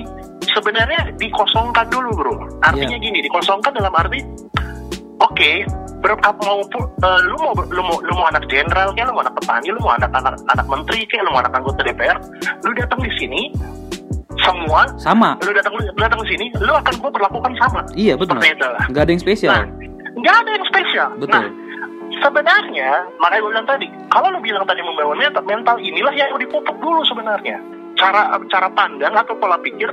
sebenarnya 0.52 1.10
dikosongkan 1.16 1.86
dulu 1.88 2.10
bro. 2.14 2.34
Artinya 2.62 2.96
Iya. 2.98 3.04
gini, 3.08 3.18
dikosongkan 3.24 3.72
dalam 3.72 3.90
arti, 3.94 4.20
oke, 5.18 5.52
berapa 6.02 6.28
mau 6.44 6.60
eh, 6.62 7.20
lu 7.26 7.36
mau 7.40 7.54
lu 7.56 7.82
mau 7.82 7.96
lu 8.02 8.12
mau 8.14 8.26
anak 8.28 8.46
jenderal 8.46 8.90
kayak 8.92 9.10
lu 9.10 9.14
mau 9.16 9.22
anak 9.22 9.34
petani, 9.38 9.68
lu 9.70 9.80
mau 9.80 9.94
anak 9.94 10.10
anak 10.12 10.34
anak 10.50 10.66
menteri 10.66 11.00
kayak 11.06 11.22
lu 11.24 11.30
mau 11.30 11.40
anak 11.40 11.54
anggota 11.56 11.80
DPR, 11.82 12.18
lu 12.62 12.70
datang 12.74 13.00
di 13.00 13.10
sini 13.18 13.42
semua 14.42 14.80
sama 14.98 15.30
lu 15.42 15.52
datang 15.54 15.72
lu 15.74 15.82
datang 15.96 16.20
di 16.22 16.28
sini 16.34 16.46
lu 16.60 16.72
akan 16.74 16.94
gua 17.00 17.10
perlakukan 17.10 17.52
sama 17.58 17.80
iya 17.94 18.14
betul 18.18 18.36
nggak 18.38 19.02
ada 19.02 19.10
yang 19.10 19.22
spesial 19.22 19.52
Nah, 19.52 19.66
nggak 20.20 20.36
ada 20.44 20.50
yang 20.52 20.66
spesial. 20.68 21.08
Betul. 21.16 21.40
Nah, 21.40 21.48
sebenarnya, 22.20 22.90
makanya 23.16 23.40
gue 23.40 23.50
bilang 23.56 23.68
tadi, 23.68 23.86
kalau 24.12 24.28
lu 24.28 24.38
bilang 24.44 24.64
tadi 24.68 24.80
membangun 24.84 25.18
mental, 25.18 25.42
mental 25.48 25.76
inilah 25.80 26.12
yang 26.12 26.28
dipupuk 26.36 26.76
dulu 26.84 27.00
sebenarnya. 27.08 27.56
Cara 27.96 28.36
cara 28.52 28.68
pandang 28.76 29.16
atau 29.16 29.32
pola 29.40 29.56
pikir 29.60 29.88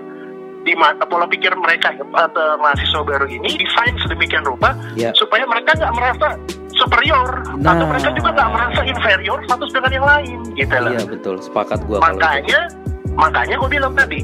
di 0.67 0.75
pola 1.07 1.23
pikir 1.23 1.55
mereka 1.55 1.95
atau 1.95 2.59
mahasiswa 2.59 2.99
baru 3.07 3.25
ini 3.31 3.47
desain 3.63 3.95
sedemikian 4.03 4.43
rupa 4.43 4.75
ya 4.91 5.15
supaya 5.15 5.47
mereka 5.47 5.71
nggak 5.71 5.93
merasa 5.95 6.35
superior 6.75 7.47
Nah. 7.63 7.79
atau 7.79 7.87
mereka 7.87 8.11
juga 8.11 8.29
nggak 8.35 8.49
merasa 8.51 8.81
inferior 8.83 9.39
satu 9.47 9.65
dengan 9.71 9.91
yang 9.95 10.07
lain 10.07 10.37
gitu 10.59 10.75
loh. 10.75 10.91
iya 10.91 11.03
betul 11.07 11.35
sepakat 11.39 11.79
gua 11.87 12.03
kalau 12.03 12.19
itu. 12.43 12.59
Makanya 13.19 13.55
gue 13.55 13.69
bilang 13.69 13.93
tadi 13.93 14.23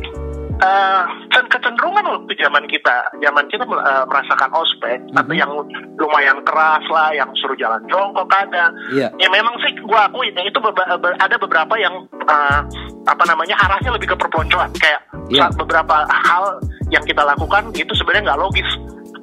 eh 0.55 1.03
dan 1.29 1.43
kecenderungan 1.51 2.07
waktu 2.07 2.31
zaman 2.39 2.63
kita 2.65 2.95
zaman 3.19 3.43
kita 3.45 3.67
eh, 3.67 4.03
merasakan 4.07 4.51
ospek 4.55 5.03
atau 5.11 5.27
Mhm. 5.27 5.35
yang 5.35 5.51
lumayan 5.99 6.39
keras 6.41 6.79
lah 6.87 7.11
yang 7.11 7.27
suruh 7.35 7.55
jalan 7.55 7.83
jongkok 7.85 8.23
kadang. 8.25 8.71
Iya. 8.87 9.11
Ya 9.13 9.27
memang 9.27 9.51
sih 9.59 9.75
gue 9.75 9.99
akui 9.99 10.31
ya, 10.31 10.41
itu 10.41 10.55
beba- 10.57 10.95
be- 10.95 11.19
ada 11.19 11.35
beberapa 11.35 11.75
yang 11.75 11.91
eh, 12.07 12.59
apa 13.03 13.23
namanya 13.25 13.51
arahnya 13.59 13.91
lebih 13.91 14.07
ke 14.07 14.17
perpeloncoan. 14.17 14.71
Kayak 14.75 15.03
Iya. 15.27 15.43
saat 15.43 15.59
beberapa 15.59 15.95
hal 16.07 16.43
yang 16.87 17.03
kita 17.03 17.19
lakukan 17.21 17.75
itu 17.75 17.91
sebenarnya 17.91 18.31
nggak 18.31 18.41
logis. 18.41 18.69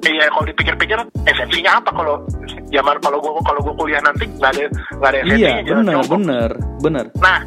Iya 0.03 0.29
kalau 0.29 0.45
dipikir-pikir 0.45 0.99
esensinya 1.25 1.79
apa 1.79 1.89
kalau 1.89 2.21
zaman 2.69 2.99
kalau 2.99 3.17
gue 3.17 3.31
kalau 3.41 3.59
gue 3.63 3.73
kuliah 3.73 4.03
nanti 4.03 4.29
nggak 4.29 4.51
ada 4.53 4.63
nggak 4.93 5.09
ada 5.09 5.19
esensinya 5.23 5.49
iya 5.57 5.73
benar 5.73 6.03
benar 6.05 6.49
benar 6.77 7.05
Nah, 7.17 7.39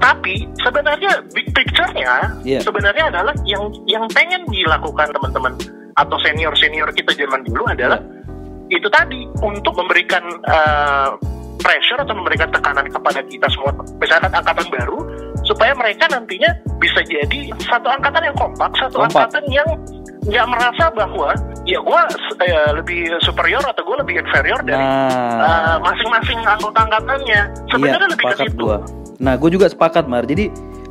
tapi 0.00 0.48
sebenarnya 0.64 1.12
big 1.36 1.46
picture-nya 1.52 2.40
Iya. 2.42 2.60
sebenarnya 2.64 3.12
adalah 3.12 3.34
yang 3.44 3.68
yang 3.84 4.04
pengen 4.16 4.42
dilakukan 4.48 5.12
teman-teman 5.12 5.52
atau 5.94 6.16
senior-senior 6.24 6.88
kita 6.96 7.12
zaman 7.14 7.44
dulu 7.44 7.68
adalah 7.68 8.00
itu 8.72 8.88
tadi 8.88 9.28
untuk 9.44 9.76
memberikan 9.76 10.24
eh, 10.48 11.08
pressure 11.60 12.00
atau 12.00 12.16
memberikan 12.16 12.48
tekanan 12.48 12.88
kepada 12.88 13.20
kita 13.28 13.44
semua 13.52 13.76
misalkan 14.00 14.32
angkatan 14.32 14.66
baru 14.72 14.98
supaya 15.44 15.72
mereka 15.76 16.08
nantinya 16.08 16.48
bisa 16.80 17.00
jadi 17.04 17.52
satu 17.60 17.88
angkatan 17.88 18.32
yang 18.32 18.36
kompak, 18.36 18.70
satu 18.76 19.04
Kompak. 19.04 19.28
angkatan 19.28 19.44
yang 19.52 19.68
nggak 20.20 20.46
merasa 20.52 20.84
bahwa 20.92 21.32
ya 21.64 21.80
gue 21.80 22.00
lebih 22.76 23.08
superior 23.24 23.60
atau 23.64 23.82
gue 23.84 23.96
lebih 24.04 24.14
inferior 24.20 24.60
dari 24.64 24.80
nah 24.80 25.76
eh, 25.76 25.76
masing-masing 25.80 26.40
anggota 26.44 26.78
angkatannya. 26.88 27.40
Sebenarnya 27.72 28.08
iya, 28.08 28.12
lebih 28.12 28.26
ke 28.28 28.36
situ. 28.44 28.64
gua. 28.64 28.78
Nah, 29.20 29.36
gue 29.36 29.52
juga 29.52 29.68
sepakat, 29.68 30.08
Mar. 30.08 30.24
Jadi 30.24 30.48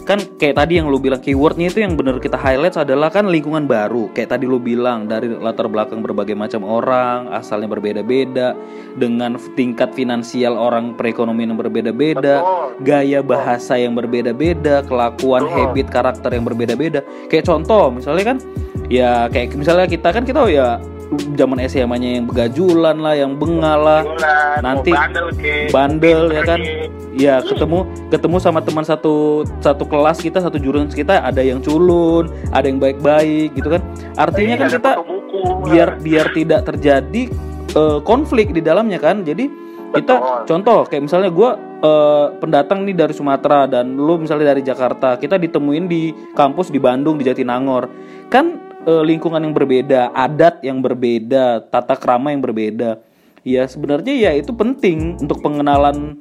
kan 0.09 0.17
kayak 0.41 0.57
tadi 0.57 0.81
yang 0.81 0.89
lu 0.89 0.97
bilang 0.97 1.21
keywordnya 1.21 1.69
itu 1.69 1.85
yang 1.85 1.93
bener 1.93 2.17
kita 2.17 2.33
highlight 2.33 2.81
adalah 2.81 3.13
kan 3.13 3.29
lingkungan 3.29 3.69
baru. 3.69 4.09
Kayak 4.17 4.33
tadi 4.33 4.49
lu 4.49 4.57
bilang 4.57 5.05
dari 5.05 5.29
latar 5.29 5.69
belakang 5.69 6.01
berbagai 6.01 6.33
macam 6.33 6.65
orang, 6.65 7.29
asalnya 7.29 7.69
berbeda-beda, 7.69 8.57
dengan 8.97 9.37
tingkat 9.53 9.93
finansial 9.93 10.57
orang 10.57 10.97
perekonomian 10.97 11.53
yang 11.53 11.61
berbeda-beda, 11.61 12.41
gaya 12.81 13.21
bahasa 13.21 13.77
yang 13.77 13.93
berbeda-beda, 13.93 14.81
kelakuan, 14.89 15.45
habit, 15.45 15.93
karakter 15.93 16.33
yang 16.33 16.45
berbeda-beda. 16.45 17.05
Kayak 17.29 17.45
contoh, 17.45 17.93
misalnya 17.93 18.33
kan, 18.33 18.37
ya 18.89 19.29
kayak 19.29 19.53
misalnya 19.53 19.85
kita 19.85 20.09
kan 20.09 20.25
kita 20.25 20.41
ya 20.49 20.81
zaman 21.33 21.57
SMA-nya 21.65 22.21
yang 22.21 22.25
begajulan 22.29 22.97
lah, 23.01 23.17
yang 23.17 23.33
bengal 23.33 23.79
lah, 23.81 24.01
Nanti 24.61 24.93
bandel, 24.93 25.27
ke, 25.33 25.53
bandel 25.73 26.21
ya 26.29 26.41
kan? 26.45 26.59
Ya 27.17 27.35
ketemu 27.41 27.89
ketemu 28.13 28.37
sama 28.37 28.59
teman 28.61 28.85
satu 28.85 29.41
satu 29.59 29.83
kelas 29.89 30.21
kita 30.21 30.37
satu 30.39 30.61
jurusan 30.61 30.93
kita 30.93 31.25
ada 31.25 31.41
yang 31.41 31.59
culun 31.59 32.29
ada 32.53 32.69
yang 32.69 32.77
baik-baik 32.77 33.57
gitu 33.57 33.73
kan? 33.73 33.81
Artinya 34.15 34.55
kan 34.61 34.67
ada 34.69 34.77
kita 34.77 34.91
buku, 35.01 35.41
biar 35.65 35.89
biar 35.97 36.25
tidak 36.37 36.61
terjadi 36.69 37.23
eh, 37.73 37.99
konflik 38.05 38.53
di 38.53 38.61
dalamnya 38.61 39.01
kan? 39.01 39.25
Jadi 39.25 39.68
kita 39.89 40.13
Betul. 40.21 40.45
contoh 40.45 40.79
kayak 40.85 41.03
misalnya 41.09 41.31
gue 41.33 41.49
pendatang 42.43 42.83
nih 42.83 42.95
dari 42.95 43.13
Sumatera 43.15 43.63
dan 43.63 43.95
lu 43.95 44.19
misalnya 44.19 44.51
dari 44.51 44.59
Jakarta 44.59 45.15
kita 45.15 45.39
ditemuin 45.39 45.85
di 45.87 46.11
kampus 46.35 46.69
di 46.69 46.79
Bandung 46.79 47.15
di 47.15 47.23
Jatinangor. 47.23 47.87
Kan 48.27 48.59
eh, 48.83 49.03
lingkungan 49.03 49.39
yang 49.39 49.55
berbeda 49.55 50.11
adat 50.11 50.59
yang 50.59 50.83
berbeda 50.83 51.71
tata 51.71 51.95
krama 51.95 52.35
yang 52.35 52.43
berbeda. 52.43 52.99
Ya 53.47 53.63
sebenarnya 53.63 54.11
ya 54.11 54.31
itu 54.35 54.51
penting 54.51 55.23
untuk 55.23 55.39
pengenalan 55.39 56.19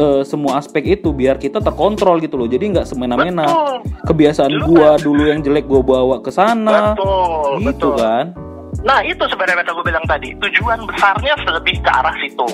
eh, 0.00 0.24
semua 0.24 0.56
aspek 0.56 0.96
itu 0.96 1.12
biar 1.12 1.36
kita 1.36 1.60
terkontrol 1.60 2.24
gitu 2.24 2.40
loh. 2.40 2.48
Jadi 2.48 2.72
nggak 2.72 2.88
semena-mena. 2.88 3.44
Kebiasaan 4.08 4.56
Dulu 4.56 4.64
gua 4.72 4.96
dulu 4.96 5.28
yang 5.28 5.44
jelek 5.44 5.68
gua 5.68 5.84
bawa 5.84 6.16
ke 6.24 6.32
sana. 6.32 6.96
Betul, 6.96 7.60
gitu 7.60 7.68
betul. 7.68 7.94
kan 8.00 8.26
Nah 8.82 8.98
itu 9.04 9.22
sebenarnya 9.30 9.62
yang 9.62 9.76
gue 9.76 9.86
bilang 9.86 10.04
tadi 10.04 10.28
tujuan 10.40 10.78
besarnya 10.88 11.34
lebih 11.46 11.76
ke 11.78 11.90
arah 11.90 12.14
situ. 12.18 12.48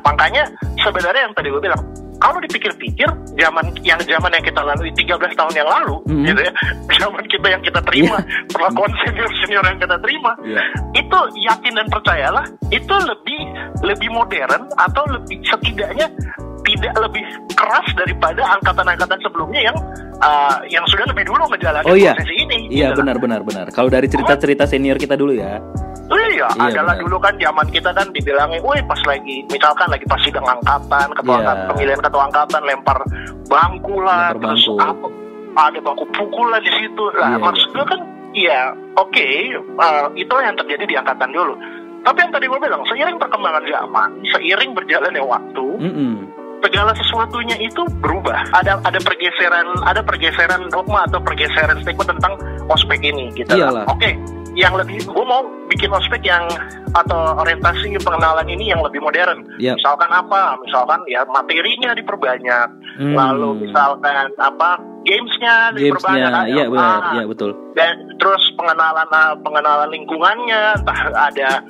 Makanya 0.00 0.48
sebenarnya 0.80 1.28
yang 1.28 1.34
tadi 1.36 1.48
gue 1.52 1.60
bilang 1.60 1.82
kalau 2.16 2.40
dipikir-pikir 2.40 3.04
zaman 3.36 3.76
yang 3.84 4.00
zaman 4.00 4.32
yang 4.32 4.40
kita 4.40 4.60
lalui 4.64 4.88
13 4.96 5.36
tahun 5.36 5.52
yang 5.52 5.68
lalu 5.68 6.00
Mhm. 6.08 6.24
gitu 6.24 6.40
ya 6.48 6.52
zaman 7.04 7.22
kita 7.28 7.46
yang 7.52 7.60
kita 7.60 7.80
terima 7.84 8.16
perlakuan 8.48 8.88
senior 9.04 9.28
senior 9.44 9.60
yang 9.60 9.76
kita 9.76 9.96
terima 10.00 10.32
Iya. 10.40 10.62
itu 10.96 11.18
yakin 11.44 11.72
dan 11.76 11.86
percayalah 11.92 12.44
itu 12.72 12.94
lebih 13.04 13.40
lebih 13.84 14.08
modern 14.08 14.64
atau 14.80 15.04
lebih 15.12 15.36
setidaknya 15.44 16.08
tidak 16.66 16.94
lebih 16.98 17.22
keras 17.54 17.86
daripada 17.94 18.42
angkatan-angkatan 18.58 19.18
sebelumnya 19.22 19.60
yang 19.62 19.76
uh, 20.18 20.58
yang 20.66 20.82
sudah 20.86 21.06
lebih 21.06 21.24
dulu 21.24 21.46
menjalani 21.46 21.86
Oh 21.86 21.94
iya. 21.94 22.12
proses 22.12 22.30
ini 22.34 22.66
Iya 22.68 22.90
gitu. 22.90 23.00
benar 23.00 23.16
benar 23.16 23.40
benar. 23.40 23.66
Kalau 23.70 23.86
dari 23.86 24.06
cerita-cerita 24.06 24.66
senior 24.66 24.98
kita 24.98 25.14
dulu 25.14 25.32
ya. 25.32 25.62
Iya, 26.06 26.46
Iya, 26.52 26.68
adalah 26.68 26.92
benar. 26.92 27.02
dulu 27.02 27.16
kan 27.18 27.34
zaman 27.36 27.66
kita 27.66 27.90
kan 27.90 28.06
dibilangin, 28.12 28.60
woi 28.60 28.78
pas 28.84 29.00
lagi 29.06 29.40
misalkan 29.48 29.88
lagi 29.88 30.04
pas 30.04 30.20
sidang 30.20 30.44
angkatan, 30.44 31.06
ketua 31.14 31.32
Iya. 31.32 31.40
angkatan, 31.40 31.66
pemilihan 31.70 32.00
ketua 32.00 32.22
angkatan 32.24 32.62
lempar 32.62 32.98
bangku 33.44 33.96
lah, 33.98 34.30
Lempar 34.30 34.42
terus 34.52 34.64
bangku. 34.68 34.76
apa, 34.84 35.06
ada 35.64 35.78
bangku 35.80 36.04
pukul 36.12 36.46
lah 36.50 36.60
di 36.60 36.72
situ. 36.72 37.04
Lah 37.16 37.30
Iya, 37.32 37.38
maksud 37.40 37.68
gue 37.72 37.84
kan, 37.86 38.00
iya 38.34 38.60
oke, 38.94 39.28
uh, 39.76 40.06
itu 40.14 40.34
yang 40.36 40.54
terjadi 40.56 40.84
di 40.84 40.94
angkatan 40.94 41.30
dulu. 41.30 41.54
Tapi 42.04 42.18
yang 42.20 42.30
tadi 42.30 42.46
gue 42.46 42.60
bilang, 42.60 42.82
seiring 42.86 43.16
perkembangan 43.16 43.64
zaman, 43.66 44.08
seiring 44.30 44.70
berjalannya 44.72 45.24
waktu, 45.24 45.66
Mm-mm. 45.80 46.14
Segala 46.66 46.90
sesuatunya 46.98 47.56
itu 47.62 47.86
berubah. 48.02 48.50
Ada 48.58 48.82
ada 48.82 48.98
pergeseran, 48.98 49.66
ada 49.86 50.02
pergeseran 50.02 50.66
dogma 50.74 51.06
atau 51.06 51.22
pergeseran 51.22 51.78
statement 51.86 52.10
tentang 52.18 52.34
ospek 52.66 52.98
ini 53.06 53.30
gitu. 53.38 53.54
Iyalah. 53.54 53.86
Oke, 53.86 54.18
yang 54.58 54.74
lebih 54.74 54.98
gue 55.06 55.24
mau 55.24 55.46
bikin 55.70 55.94
ospek 55.94 56.26
yang 56.26 56.42
atau 56.96 57.38
orientasi 57.38 57.94
pengenalan 58.02 58.48
ini 58.50 58.74
yang 58.74 58.82
lebih 58.82 58.98
modern. 58.98 59.46
Yap. 59.62 59.78
Misalkan 59.78 60.10
apa? 60.10 60.58
Misalkan 60.66 61.00
ya 61.06 61.22
materinya 61.30 61.94
diperbanyak. 61.94 62.68
Hmm. 62.98 63.14
Lalu 63.14 63.70
misalkan 63.70 64.34
apa? 64.40 64.80
Gamesnya 65.06 65.70
diperbanyak. 65.70 66.18
Gamesnya, 66.18 66.42
ada 66.50 66.50
iya 66.50 66.64
benar, 66.66 66.98
iya 67.14 67.24
betul. 67.30 67.54
Dan 67.78 67.94
terus 68.18 68.42
pengenalan 68.58 69.06
ah, 69.14 69.38
pengenalan 69.38 69.86
lingkungannya, 69.94 70.82
entah 70.82 71.00
ada 71.14 71.62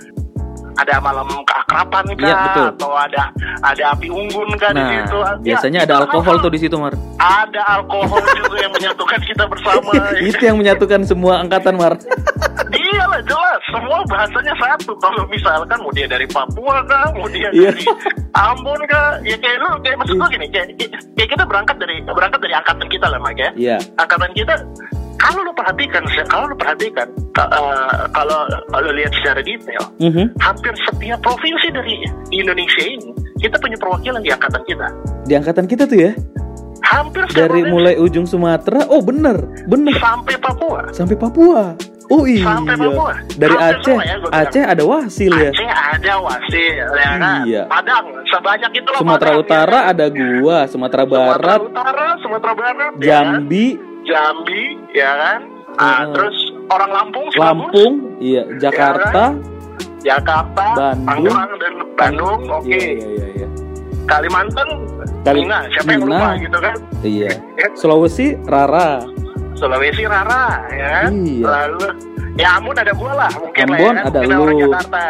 ada 0.76 0.94
malam 1.00 1.26
keakraban 1.42 2.04
kah 2.12 2.26
Iya, 2.26 2.36
betul. 2.46 2.66
atau 2.76 2.90
ada 2.92 3.22
ada 3.62 3.82
api 3.92 4.08
unggun 4.08 4.48
di 4.48 4.58
Nah, 4.66 4.88
situ. 4.90 5.16
Ya, 5.16 5.32
biasanya 5.42 5.78
ada 5.84 5.94
alkohol 6.02 6.36
tuh 6.38 6.50
di 6.50 6.58
situ, 6.58 6.76
Mar. 6.76 6.92
Ada 7.16 7.62
alkohol 7.80 8.20
juga 8.38 8.56
yang 8.58 8.72
menyatukan 8.72 9.20
kita 9.22 9.44
bersama. 9.46 9.90
Itu 10.28 10.42
yang 10.42 10.56
menyatukan 10.56 11.00
semua 11.02 11.40
angkatan, 11.40 11.74
Mar. 11.74 11.94
Iya 12.66 13.02
lah 13.06 13.22
jelas, 13.22 13.60
semua 13.70 14.02
bahasanya 14.04 14.54
satu. 14.58 14.92
Kalau 14.98 15.22
misalkan 15.28 15.78
mau 15.78 15.92
dia 15.92 16.04
dari 16.04 16.26
Papua 16.26 16.82
kah, 16.82 17.14
mau 17.14 17.28
dia 17.28 17.46
Iya. 17.54 17.70
dari 17.70 17.84
Ambon 18.34 18.80
kah, 18.90 19.16
ya 19.22 19.36
kayak 19.38 19.58
lu, 19.62 19.70
kayak 19.80 19.96
maksud 19.96 20.16
gue 20.18 20.28
gini, 20.28 20.46
kayak, 20.50 20.66
kayak 21.14 21.28
kita 21.30 21.44
berangkat 21.46 21.76
dari 21.78 22.02
berangkat 22.02 22.40
dari 22.42 22.52
angkatan 22.52 22.88
kita 22.90 23.06
lah, 23.06 23.18
Mak 23.22 23.38
ya. 23.38 23.50
Iya. 23.54 23.76
Angkatan 23.96 24.30
kita, 24.34 24.54
kalau 25.16 25.40
lu 25.42 25.52
perhatikan, 25.52 26.02
kalau 26.26 26.46
lu 26.46 26.56
perhatikan, 26.56 27.08
ka- 27.30 27.48
eh, 27.48 28.04
kalau 28.10 28.38
kalau 28.68 28.90
lihat 28.92 29.12
secara 29.14 29.40
detail, 29.40 29.82
Mhm. 29.98 30.36
hampir 30.38 30.72
setiap 30.84 31.18
provinsi 31.20 31.68
dari 31.70 31.94
Indonesia 32.30 32.84
ini 32.84 33.10
kita 33.38 33.56
punya 33.56 33.76
perwakilan 33.76 34.20
di 34.20 34.30
angkatan 34.30 34.62
kita. 34.64 34.86
Di 35.24 35.32
angkatan 35.34 35.64
kita 35.64 35.84
tuh 35.84 35.98
ya. 36.00 36.12
Hampir 36.86 37.26
setiap 37.26 37.50
Dari 37.50 37.60
provinsi. 37.60 37.72
mulai 37.72 37.94
ujung 37.96 38.24
Sumatera, 38.24 38.86
oh 38.86 39.02
bener, 39.02 39.36
bener. 39.66 39.96
sampai 39.98 40.36
Papua. 40.38 40.80
Sampai 40.92 41.16
Papua. 41.16 41.74
Oh 42.06 42.22
iya. 42.22 42.46
Sampai 42.46 42.78
Papua. 42.78 43.12
Dari 43.34 43.56
Hampir 43.58 43.82
Aceh, 43.82 43.98
ya. 43.98 44.14
Aceh 44.30 44.62
ada 44.62 44.82
wasil 44.86 45.32
ya. 45.34 45.50
Aceh 45.50 45.66
ada 45.66 46.12
wasil 46.22 46.74
ya 46.94 47.10
kan. 47.18 47.40
Iya. 47.42 47.62
Padang 47.66 48.04
sebanyak 48.30 48.70
itu 48.70 48.88
loh 48.94 49.00
Sumatera 49.02 49.30
Padang, 49.34 49.42
Utara 49.42 49.74
ya 49.74 49.90
ada 49.90 50.06
gua, 50.06 50.58
Sumatera 50.70 51.02
Sumatera 51.02 51.02
Barat, 51.34 51.60
Utara, 51.66 52.06
Sumatera 52.22 52.52
Barat, 52.54 52.92
ya 53.02 53.18
kan? 53.26 53.42
Jambi, 54.06 54.62
ya 54.92 55.10
kan. 55.12 55.40
Ah, 55.76 55.84
Heeh. 56.00 56.14
terus 56.14 56.36
orang 56.66 56.90
Lampung, 56.90 57.26
Lampung, 57.34 57.92
iya, 58.16 58.48
Jakarta, 58.56 59.36
Jakarta, 60.00 60.66
Bandung. 60.72 61.04
Tangerang 61.04 61.50
dan 61.58 61.72
Bandung, 61.94 62.40
oke. 62.48 62.64
Iya, 62.66 62.80
iya, 62.86 63.06
iya, 63.06 63.26
iya. 63.36 63.48
Kalimantan, 64.06 64.68
Kali- 65.20 65.42
Mina, 65.42 65.58
siapa 65.68 65.90
yang 65.90 66.02
Mina. 66.02 66.16
lupa 66.16 66.28
gitu 66.38 66.58
kan? 66.58 66.76
Iya. 67.02 67.30
Ya, 67.60 67.66
Sulawesi, 67.74 68.26
Rara. 68.46 69.02
Sulawesi 69.52 70.04
Rara, 70.04 70.46
ya 70.70 70.88
kan? 70.96 71.10
Iya. 71.18 71.44
Lalu 71.44 71.84
ya 72.36 72.48
Ambon 72.56 72.76
ada 72.76 72.92
gua 72.92 73.12
lah, 73.16 73.32
mungkin 73.34 73.64
lah 73.64 73.74
Ambon 73.74 73.82
ya 73.82 73.92
kan? 73.92 73.96
ada 74.06 74.18
Kita 74.22 74.34
orang 74.34 74.54
lu. 74.54 74.62
Jakarta. 74.64 75.04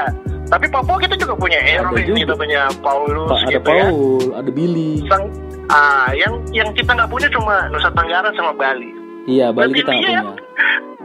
Tapi 0.46 0.66
Papua 0.70 0.96
kita 1.02 1.14
juga 1.16 1.34
punya 1.34 1.58
Erwin, 1.58 2.06
juga. 2.06 2.18
kita 2.22 2.34
punya 2.38 2.60
Paulus 2.78 3.26
Pak 3.26 3.38
ada 3.40 3.50
gitu 3.50 3.66
ya. 3.68 3.86
Paul, 3.90 4.22
ada 4.32 4.50
Billy. 4.50 4.90
Sang, 5.04 5.24
ah, 5.70 6.10
yang 6.14 6.40
yang 6.52 6.70
kita 6.74 6.94
nggak 6.94 7.10
punya 7.10 7.28
cuma 7.32 7.66
Nusa 7.70 7.90
Tenggara 7.92 8.30
sama 8.34 8.52
Bali. 8.54 8.90
Iya, 9.26 9.50
Bali 9.50 9.74
Berarti 9.74 9.80
kita 9.82 9.90
nggak 9.90 10.04
punya. 10.06 10.22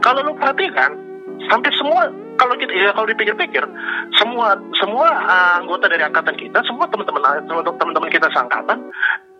Kalau 0.02 0.20
lu 0.26 0.34
perhatikan, 0.34 0.90
sampai 1.46 1.70
semua 1.78 2.10
kalau 2.34 2.54
kita 2.58 2.72
ya 2.74 2.90
kalau 2.90 3.06
dipikir-pikir, 3.06 3.64
semua 4.18 4.58
semua 4.82 5.06
ah, 5.10 5.62
anggota 5.62 5.86
dari 5.86 6.02
angkatan 6.02 6.34
kita, 6.34 6.58
semua 6.66 6.86
teman-teman 6.90 7.22
teman-teman 7.46 8.10
kita 8.10 8.26
seangkatan 8.34 8.78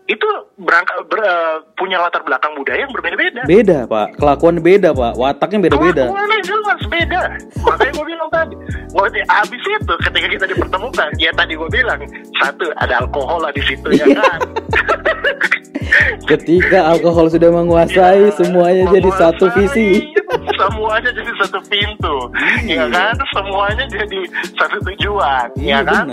itu 0.03 0.27
berangkat 0.59 0.99
ber- 1.07 1.23
eh, 1.23 1.55
punya 1.79 1.95
latar 1.95 2.19
belakang 2.27 2.51
budaya 2.59 2.83
yang 2.83 2.91
berbeda-beda. 2.91 3.41
Beda, 3.47 3.77
Pak. 3.87 4.19
Kelakuan 4.19 4.59
beda, 4.59 4.91
Pak. 4.91 5.13
Wataknya 5.15 5.59
beda-beda. 5.71 6.03
Kelakuannya 6.11 6.39
jelas 6.43 6.81
beda. 6.91 7.21
Makanya 7.63 7.91
gue 7.95 8.05
bilang 8.05 8.29
tadi, 8.29 8.55
gua, 8.91 9.07
abis 9.07 9.63
itu 9.63 9.93
ketika 10.03 10.27
kita 10.27 10.45
dipertemukan, 10.51 11.07
ya 11.15 11.31
tadi 11.31 11.53
gue 11.55 11.69
bilang 11.71 11.99
satu 12.35 12.67
ada 12.75 12.99
alkohol 12.99 13.47
lah 13.47 13.51
di 13.55 13.63
situ 13.63 13.87
ya 13.95 14.03
Iya. 14.03 14.19
kan. 14.19 14.39
Ketika 16.25 16.89
alkohol 16.89 17.29
sudah 17.29 17.53
menguasai, 17.53 18.27
Ya, 18.27 18.33
semuanya 18.33 18.83
jadi 18.89 19.09
satu 19.13 19.45
menguasai, 19.51 19.67
visi. 19.69 19.89
Semuanya 20.57 21.11
jadi 21.13 21.31
satu 21.37 21.59
pintu, 21.69 22.15
Iya. 22.65 22.75
ya 22.75 22.85
kan? 22.89 23.15
Semuanya 23.31 23.85
jadi 23.87 24.19
satu 24.57 24.77
tujuan, 24.89 25.47
Iya, 25.59 25.79
ya 25.79 25.79
kan? 25.85 26.05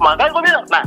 Makanya 0.00 0.30
gue 0.32 0.42
bilang, 0.42 0.64
nah, 0.72 0.84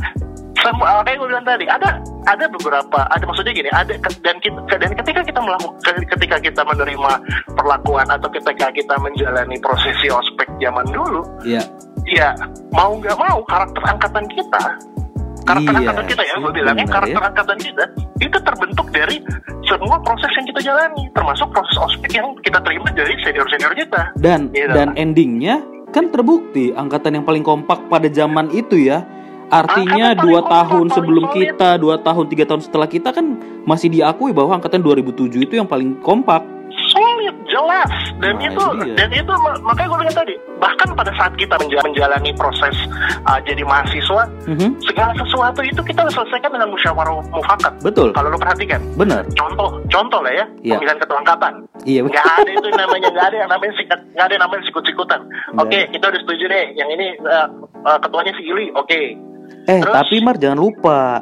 semua 0.60 1.00
makanya 1.00 1.18
gue 1.18 1.30
bilang 1.30 1.46
tadi 1.46 1.66
ada 1.66 1.90
ada 2.26 2.46
beberapa 2.48 3.00
ada 3.08 3.24
maksudnya 3.24 3.54
gini 3.54 3.70
ada 3.72 3.94
dan 4.20 4.36
kita 4.38 4.60
dan 4.70 4.92
ketika 4.94 5.22
kita 5.24 5.40
melakukan 5.40 5.96
ketika 6.06 6.38
kita 6.38 6.62
menerima 6.64 7.12
perlakuan 7.54 8.08
atau 8.08 8.28
ketika 8.30 8.68
kita 8.70 8.96
menjalani 9.00 9.56
prosesi 9.60 10.08
ospek 10.08 10.48
zaman 10.60 10.86
dulu 10.90 11.24
Iya. 11.42 11.64
ya 12.06 12.30
mau 12.70 12.94
nggak 12.94 13.16
mau 13.16 13.40
karakter 13.46 13.82
angkatan 13.84 14.26
kita 14.28 14.62
karakter 15.44 15.72
Iya, 15.72 15.80
angkatan 15.82 16.06
kita 16.08 16.24
ya 16.24 16.36
gue 16.38 16.52
bilangnya 16.54 16.86
benar 16.86 16.96
karakter 17.00 17.22
ya. 17.22 17.28
angkatan 17.28 17.58
kita 17.58 17.84
itu 18.20 18.38
terbentuk 18.38 18.88
dari 18.92 19.18
semua 19.64 19.98
proses 20.00 20.32
yang 20.34 20.46
kita 20.46 20.60
jalani 20.66 21.04
termasuk 21.12 21.48
proses 21.50 21.78
ospek 21.80 22.12
yang 22.12 22.28
kita 22.42 22.60
terima 22.60 22.90
dari 22.92 23.14
senior 23.22 23.48
senior 23.48 23.74
kita 23.74 24.02
Dan 24.16 24.52
Iya. 24.52 24.76
dan 24.76 24.90
endingnya 24.94 25.64
kan 25.90 26.12
terbukti 26.12 26.70
angkatan 26.70 27.18
yang 27.18 27.26
paling 27.26 27.42
kompak 27.42 27.82
pada 27.88 28.06
zaman 28.08 28.52
itu 28.52 28.78
ya. 28.78 29.02
Artinya 29.52 30.14
dua 30.16 30.40
tahun 30.42 30.86
paling 30.86 30.96
sebelum 30.96 31.24
solid. 31.26 31.36
kita, 31.36 31.70
dua 31.76 31.96
tahun 31.98 32.26
tiga 32.28 32.46
tahun 32.46 32.62
setelah 32.62 32.88
kita 32.88 33.10
kan 33.10 33.26
masih 33.64 33.90
diakui 33.90 34.30
bahwa 34.30 34.54
angkatan 34.54 34.80
2007 34.80 35.10
itu 35.40 35.54
yang 35.56 35.66
paling 35.66 35.98
kompak. 36.00 36.46
solid 36.88 37.34
jelas. 37.46 37.90
Dan 38.16 38.36
Nah, 38.36 38.46
itu 38.46 38.64
dia. 38.80 38.94
dan 38.96 39.10
itu 39.12 39.34
ma- 39.36 39.58
makanya 39.64 39.90
gue 39.90 40.00
bilang 40.00 40.16
tadi 40.16 40.34
bahkan 40.56 40.88
pada 40.92 41.12
saat 41.12 41.34
kita 41.34 41.58
menja- 41.58 41.82
menjalani 41.82 42.32
proses 42.32 42.76
uh, 43.24 43.42
jadi 43.42 43.62
mahasiswa 43.64 44.30
Mhm, 44.46 44.78
segala 44.80 45.12
sesuatu 45.16 45.60
itu 45.60 45.82
kita 45.82 46.06
selesaikan 46.08 46.50
dengan 46.52 46.70
musyawarah 46.70 47.26
mufakat. 47.28 47.74
Betul, 47.82 48.10
kalau 48.12 48.30
lo 48.30 48.38
perhatikan. 48.38 48.80
Benar. 48.94 49.26
contoh 49.34 49.82
contoh 49.88 50.20
lah 50.20 50.32
ya 50.32 50.46
Iya. 50.62 50.78
pemilihan 50.78 50.98
ketua 51.00 51.18
angkatan. 51.20 51.54
Iya, 51.84 52.00
nggak 52.06 52.26
ada 52.38 52.52
itu 52.54 52.70
namanya 52.72 53.08
nggak 53.08 53.26
ada 53.28 53.38
yang 53.40 53.50
namanya 53.50 53.74
sikat 53.76 54.00
nggak 54.08 54.26
ada 54.26 54.34
yang 54.36 54.44
namanya 54.46 54.64
sikut-sikutan. 54.64 55.20
Oke 55.58 55.80
kita 55.90 56.06
udah 56.08 56.20
setuju 56.22 56.44
deh 56.48 56.66
yang 56.76 56.90
ini 56.92 57.08
uh, 57.24 57.48
uh, 57.84 57.98
ketuanya 58.00 58.32
si 58.32 58.44
Ili 58.44 58.70
oke 58.72 59.02
Eh, 59.66 59.80
Terus? 59.80 59.94
tapi 59.94 60.16
Mar 60.20 60.36
jangan 60.36 60.58
lupa 60.58 61.22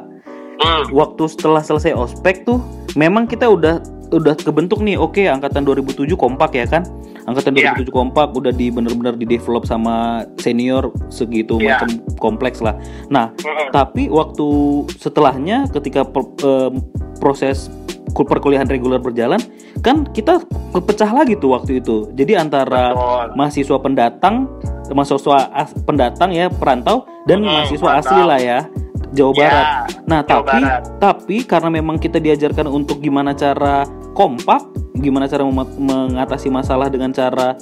hmm. 0.56 0.90
waktu 0.90 1.22
setelah 1.28 1.60
selesai 1.60 1.92
ospek 1.92 2.42
tuh 2.42 2.58
memang 2.94 3.28
kita 3.28 3.44
udah 3.44 3.78
udah 4.08 4.32
kebentuk 4.34 4.80
nih 4.80 4.96
oke 4.96 5.20
angkatan 5.20 5.68
2007 5.68 6.16
kompak 6.16 6.56
ya 6.56 6.64
kan 6.64 6.80
angkatan 7.28 7.52
Iya. 7.52 7.76
2007 7.76 7.92
kompak 7.92 8.32
udah 8.32 8.48
di 8.48 8.72
bener-bener 8.72 9.12
di 9.14 9.28
develop 9.28 9.68
sama 9.68 10.24
senior 10.40 10.88
segitu 11.08 11.60
Iya. 11.60 11.84
macam 11.84 11.88
kompleks 12.16 12.64
lah 12.64 12.72
nah 13.12 13.28
Mm-mm. 13.36 13.68
tapi 13.68 14.08
waktu 14.08 14.48
setelahnya 14.96 15.68
ketika 15.68 16.08
per- 16.08 16.32
em, 16.40 16.80
proses 17.20 17.68
perkuliahan 18.10 18.64
reguler 18.64 18.98
berjalan 18.98 19.38
kan 19.78 20.08
kita 20.08 20.40
kepecah 20.70 21.10
lagi 21.10 21.34
tuh 21.34 21.52
waktu 21.52 21.78
itu 21.78 22.08
jadi 22.12 22.40
antara 22.40 22.92
Betul. 22.92 23.26
mahasiswa 23.34 23.76
pendatang 23.78 24.34
mahasiswa 24.88 25.38
as- 25.52 25.76
pendatang 25.82 26.30
ya 26.30 26.48
perantau 26.48 27.04
dan 27.24 27.40
Hmm, 27.40 27.52
mahasiswa 27.54 27.84
perantau. 27.84 28.08
asli 28.08 28.22
lah 28.22 28.40
ya 28.40 28.60
Jawa 29.08 29.32
Ya, 29.32 29.40
Barat. 29.40 29.66
Nah, 30.04 30.20
Jawa 30.20 30.28
tapi 30.44 30.58
Barat. 30.60 30.82
tapi 31.00 31.36
karena 31.42 31.68
memang 31.72 31.96
kita 31.96 32.18
diajarkan 32.18 32.68
untuk 32.68 33.00
gimana 33.00 33.32
cara 33.32 33.88
kompak, 34.12 34.68
gimana 34.94 35.24
cara 35.24 35.48
mengatasi 35.48 36.52
masalah 36.52 36.92
dengan 36.92 37.08
cara 37.08 37.56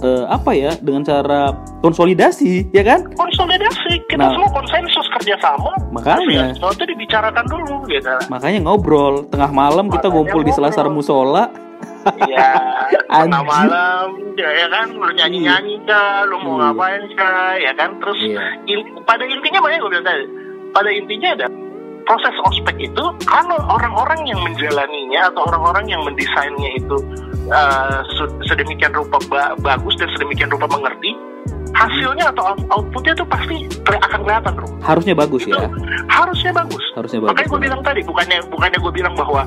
eh, 0.00 0.24
apa 0.26 0.50
ya? 0.52 0.72
Dengan 0.76 1.02
cara 1.02 1.52
konsolidasi, 1.80 2.68
ya 2.70 2.82
kan? 2.82 3.04
konsolidasi 3.12 3.92
kita 4.06 4.20
Nah. 4.20 4.32
semua 4.32 4.50
konsensus 4.52 5.06
kerjasama. 5.12 5.72
Makanya. 5.90 6.24
Segala 6.24 6.54
Sesuatu 6.56 6.82
dibicarakan 6.84 7.44
dulu 7.46 7.74
gitu. 7.86 8.14
Makanya 8.28 8.58
ngobrol 8.62 9.24
tengah 9.28 9.50
malam 9.50 9.86
kita 9.86 10.06
Makanya 10.06 10.14
ngumpul 10.14 10.40
di 10.42 10.52
selasar 10.52 10.86
musola. 10.88 11.48
Iya, 12.00 12.48
tengah 13.12 13.44
malam, 13.44 14.06
ya, 14.32 14.48
ya 14.48 14.66
kan, 14.68 14.88
lu 14.88 15.04
nyanyi-nyanyi 15.12 15.84
kah, 15.84 16.24
lu 16.24 16.40
mau 16.40 16.56
Iya. 16.56 16.72
ngapain 16.72 17.02
kah, 17.12 17.52
ya 17.56 17.72
kan, 17.76 17.90
terus 18.00 18.16
Iya. 18.20 18.40
in- 18.66 19.04
pada 19.04 19.24
intinya 19.24 19.60
makanya 19.60 19.80
gue 19.80 19.90
bilang 19.92 20.06
tadi, 20.08 20.24
pada 20.72 20.88
intinya 20.88 21.28
ada 21.36 21.46
proses 22.00 22.34
ospek 22.48 22.76
itu 22.80 23.04
kalau 23.22 23.56
orang-orang 23.68 24.20
yang 24.24 24.40
menjalaninya 24.40 25.28
atau 25.28 25.44
orang-orang 25.46 25.86
yang 25.86 26.00
mendesainnya 26.02 26.70
itu 26.74 26.96
uh, 27.48 28.00
sedemikian 28.44 28.92
rupa 28.92 29.16
ba- 29.30 29.54
bagus 29.56 29.96
dan 29.96 30.08
sedemikian 30.12 30.50
rupa 30.50 30.68
mengerti, 30.68 31.16
hasilnya 31.72 32.28
atau 32.28 32.42
out- 32.52 32.66
outputnya 32.68 33.14
itu 33.14 33.24
pasti 33.24 33.56
akan 33.86 34.20
kelihatan, 34.20 34.52
bro. 34.52 34.66
Harusnya 34.82 35.14
bagus 35.14 35.46
Itu 35.46 35.54
ya. 35.56 35.70
harusnya 36.10 36.52
bagus. 36.52 36.84
Harusnya 36.98 37.18
bagus. 37.22 37.30
Makanya 37.32 37.48
gue 37.48 37.60
bilang 37.62 37.80
tadi, 37.80 38.00
bukannya 38.02 38.38
bukannya 38.50 38.78
gue 38.82 38.92
bilang 38.92 39.14
bahwa 39.14 39.42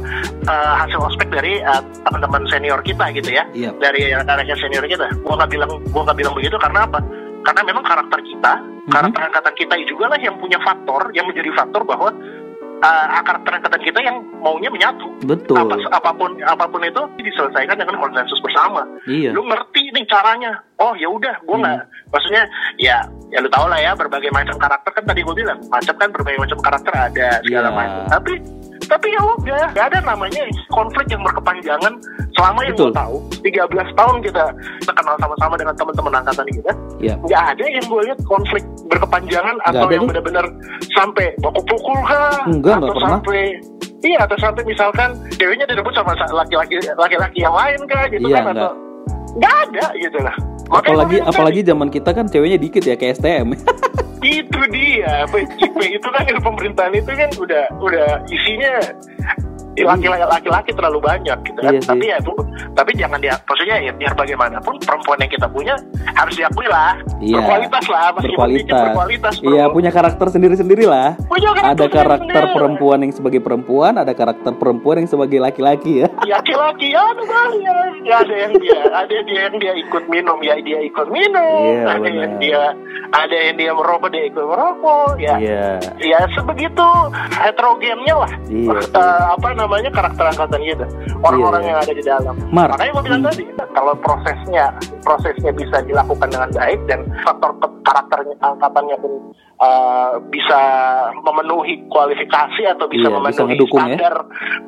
uh, 0.47 0.73
hasil 0.79 0.99
ospek 0.99 1.27
dari 1.29 1.59
uh, 1.61 1.83
teman-teman 2.07 2.43
senior 2.49 2.79
kita 2.81 3.11
gitu 3.13 3.29
ya, 3.29 3.43
Iya. 3.53 3.71
dari 3.77 4.09
anak-anak 4.09 4.57
senior 4.57 4.83
kita. 4.87 5.05
Gue 5.21 5.33
nggak 5.35 5.51
bilang 5.51 5.69
gue 5.83 6.01
nggak 6.01 6.17
bilang 6.17 6.33
begitu 6.33 6.55
karena 6.57 6.87
apa? 6.87 6.99
Karena 7.43 7.61
memang 7.67 7.83
karakter 7.83 8.19
kita, 8.23 8.53
Mhm. 8.55 8.91
karakter 8.91 9.21
angkatan 9.21 9.53
kita 9.59 9.75
juga 9.83 10.05
lah 10.07 10.19
yang 10.19 10.35
punya 10.39 10.55
faktor, 10.63 11.11
yang 11.11 11.27
menjadi 11.27 11.51
faktor 11.53 11.83
bahwa 11.83 12.09
uh, 12.84 13.23
karakter 13.23 13.51
angkatan 13.55 13.81
kita 13.81 13.99
yang 14.03 14.19
maunya 14.43 14.67
menyatu. 14.67 15.07
Betul. 15.23 15.55
Apa, 15.55 15.75
apa 15.95 16.11
pun 16.13 16.36
apa 16.43 16.65
pun 16.67 16.84
itu 16.84 17.01
diselesaikan 17.23 17.79
dengan 17.79 17.95
konsensus 17.97 18.39
bersama. 18.43 18.84
Iya. 19.07 19.31
Lu 19.31 19.47
ngerti 19.47 19.89
nih 19.95 20.05
caranya. 20.05 20.59
Oh 20.84 20.91
ya 20.99 21.07
udah, 21.07 21.39
gue 21.39 21.57
nggak. 21.57 21.88
Maksudnya 22.11 22.43
ya 22.77 23.07
ya 23.34 23.39
lu 23.39 23.49
tau 23.49 23.65
lah 23.65 23.77
ya 23.77 23.91
berbagai 23.91 24.29
macam 24.29 24.55
karakter 24.55 24.91
kan 24.91 25.03
tadi 25.03 25.19
gue 25.19 25.36
bilang 25.36 25.57
macam 25.67 25.95
kan 25.95 26.09
berbagai 26.09 26.39
macam 26.39 26.57
karakter 26.59 26.93
ada 26.93 27.27
segala 27.41 27.67
Iya. 27.67 27.73
macam. 27.73 28.01
Tapi 28.11 28.34
tapi 28.84 29.07
ya 29.09 29.21
udah 29.23 29.63
gak 29.71 29.86
ada 29.88 29.99
namanya 30.03 30.43
konflik 30.69 31.07
yang 31.07 31.23
berkepanjangan 31.23 31.93
selama 32.34 32.59
yang 32.61 32.75
gue 32.75 32.91
tahu 32.91 33.15
13 33.41 33.63
tahun 33.95 34.15
kita 34.21 34.43
kita 34.79 34.91
kenal 34.93 35.15
sama-sama 35.17 35.55
dengan 35.55 35.73
teman-teman 35.73 36.13
angkatan 36.15 36.47
kita 36.47 36.71
Iya. 36.99 37.15
nggak 37.17 37.43
ada 37.49 37.65
yang 37.65 37.86
gue 37.86 38.01
lihat 38.03 38.19
konflik 38.23 38.61
berkepanjangan 38.86 39.55
Nggak 39.55 39.71
atau 39.71 39.86
ada 39.88 39.93
yang 39.93 40.05
benar-benar 40.05 40.45
sampai 40.91 41.25
baku 41.39 41.61
pukul 41.65 41.97
kah 42.03 42.38
Enggak, 42.43 42.75
nggak 42.75 42.86
atau 42.86 42.93
pernah. 42.93 43.11
sampai 43.17 43.41
iya 44.03 44.19
atau 44.19 44.38
sampai 44.38 44.61
misalkan 44.63 45.09
ceweknya 45.31 45.65
direbut 45.65 45.93
sama 45.93 46.11
sa- 46.13 46.29
laki-laki 46.29 46.75
laki-laki 46.93 47.39
yang 47.39 47.55
lain 47.55 47.79
kah 47.88 48.03
gitu 48.07 48.27
Iya, 48.27 48.38
kan 48.38 48.53
atau 48.53 48.71
nggak 49.34 49.55
ada 49.63 49.86
gitu 49.97 50.19
lah 50.19 50.36
Apalagi 50.72 51.18
apalagi 51.20 51.61
zaman 51.66 51.88
kita 51.91 52.16
kan 52.16 52.26
ceweknya 52.30 52.59
dikit 52.59 52.84
ya 52.86 52.95
kayak 52.95 53.20
STM. 53.20 53.47
itu 54.24 54.61
dia 54.72 55.28
itu 55.84 56.07
kan 56.07 56.24
ilmu 56.24 56.55
pemerintahan 56.55 56.95
itu 56.95 57.11
kan 57.11 57.30
udah 57.36 57.64
udah 57.84 58.09
isinya 58.32 58.80
ya, 58.80 58.88
laki-laki 59.76 60.24
laki-laki 60.24 60.71
terlalu 60.71 60.99
banyak 61.01 61.38
gitu 61.41 61.59
kan 61.59 61.71
Iya 61.71 61.80
sih. 61.80 61.89
tapi 61.89 62.05
ya 62.05 62.17
bu 62.19 62.34
tapi 62.74 62.91
jangan 62.93 63.17
dia 63.17 63.34
maksudnya 63.39 63.78
ya 63.80 63.91
biar 63.91 64.13
bagaimanapun 64.13 64.74
perempuan 64.80 65.17
yang 65.17 65.32
kita 65.32 65.47
punya 65.47 65.74
harus 66.11 66.34
diakui 66.34 66.67
lah 66.67 66.93
Iya. 67.17 67.39
berkualitas 67.39 67.86
lah 67.88 68.07
berkualitas. 68.11 68.82
berkualitas 68.84 69.34
bro. 69.39 69.49
Iya, 69.49 69.63
punya 69.69 69.89
karakter 69.89 70.28
sendiri-sendiri 70.28 70.84
lah. 70.84 71.15
Punya 71.24 71.49
Ada 71.55 71.88
karakter 71.88 72.19
sendiri-sendiri. 72.19 72.53
perempuan 72.53 72.97
yang 72.99 73.11
sebagai 73.11 73.39
perempuan, 73.39 73.93
ada 73.95 74.11
karakter 74.11 74.51
perempuan 74.53 74.95
yang 74.97 75.07
sebagai 75.07 75.39
laki-laki 75.39 76.03
ya. 76.03 76.07
laki-laki 76.34 76.91
ya 76.91 77.01
aduh 77.01 77.24
banyak 77.24 78.03
ya 78.03 78.15
ada 78.19 78.36
yang 78.36 78.53
dia 78.55 78.80
ada 78.91 79.15
dia 79.24 79.39
yang 79.41 79.55
dia 79.57 79.74
ikut 79.80 80.03
minum 80.05 80.38
ya 80.39 80.55
dia 80.59 80.80
ikut 80.84 81.07
minum 81.09 81.63
Iya, 81.74 81.88
ada 81.89 82.09
yang 82.09 82.32
benar. 82.36 82.41
dia 82.41 82.61
ada 83.13 83.36
yang 83.39 83.55
dia 83.55 83.71
merokok 83.71 84.09
dia 84.09 84.24
ikut 84.28 84.43
merokok 84.43 85.11
ya 85.17 85.36
Iya. 85.39 85.65
ya 85.97 86.19
sebegitu 86.30 86.88
heterogennya 87.34 88.15
lah 88.17 88.32
Iya. 88.45 88.69
Eh, 88.84 89.24
apa 89.32 89.47
namanya 89.49 89.62
karakter 89.68 90.26
angkatan 90.28 90.61
kita 90.61 90.86
orang-orang 91.22 91.61
Iya. 91.64 91.70
yang 91.70 91.80
ada 91.80 91.93
di 91.93 92.03
dalam 92.03 92.36
Mar. 92.49 92.70
makanya 92.72 92.91
gue 92.91 93.03
bilang 93.03 93.22
Hmm. 93.24 93.30
tadi 93.32 93.43
kalau 93.74 93.93
prosesnya 93.97 94.66
prosesnya 95.01 95.51
bisa 95.51 95.78
dilakukan 95.82 96.28
dengan 96.30 96.49
baik 96.51 96.80
dan 96.86 96.99
faktor 97.22 97.51
karakternya 97.84 98.36
angkatannya 98.39 98.97
pun 98.99 99.14
eh, 99.53 100.14
bisa 100.28 100.59
memenuhi 101.24 101.88
kualifikasi 101.88 102.61
atau 102.68 102.84
bisa 102.89 103.07
bisa 103.07 103.16
memenuhi 103.16 103.47
ngedukung 103.55 103.80
ya. 103.80 103.95
standar 103.95 104.16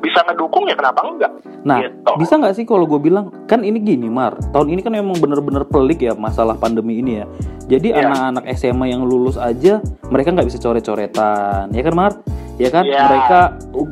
bisa 0.00 0.20
ngedukung 0.24 0.64
ya 0.64 0.74
kenapa 0.78 1.00
enggak 1.04 1.32
Nah, 1.66 1.82
Gitu. 1.82 2.10
bisa 2.14 2.38
nggak 2.38 2.54
sih 2.54 2.62
kalau 2.62 2.86
gue 2.86 3.02
bilang 3.02 3.26
kan 3.50 3.66
ini 3.66 3.82
gini, 3.82 4.06
Mar. 4.06 4.38
Tahun 4.54 4.70
ini 4.70 4.86
kan 4.86 4.94
memang 4.94 5.18
bener-bener 5.18 5.66
pelik 5.66 5.98
ya 5.98 6.14
masalah 6.14 6.54
pandemi 6.54 7.02
ini 7.02 7.18
ya. 7.18 7.26
Jadi 7.66 7.90
Iya. 7.90 8.06
anak-anak 8.06 8.44
SMA 8.54 8.94
yang 8.94 9.02
lulus 9.02 9.34
aja 9.34 9.82
mereka 10.06 10.30
nggak 10.30 10.46
bisa 10.46 10.58
coret-coretan, 10.62 11.74
ya 11.74 11.82
kan, 11.82 11.94
Mar? 11.94 12.12
Ya 12.56 12.72
kan, 12.72 12.88
Iya. 12.88 13.04
mereka 13.04 13.40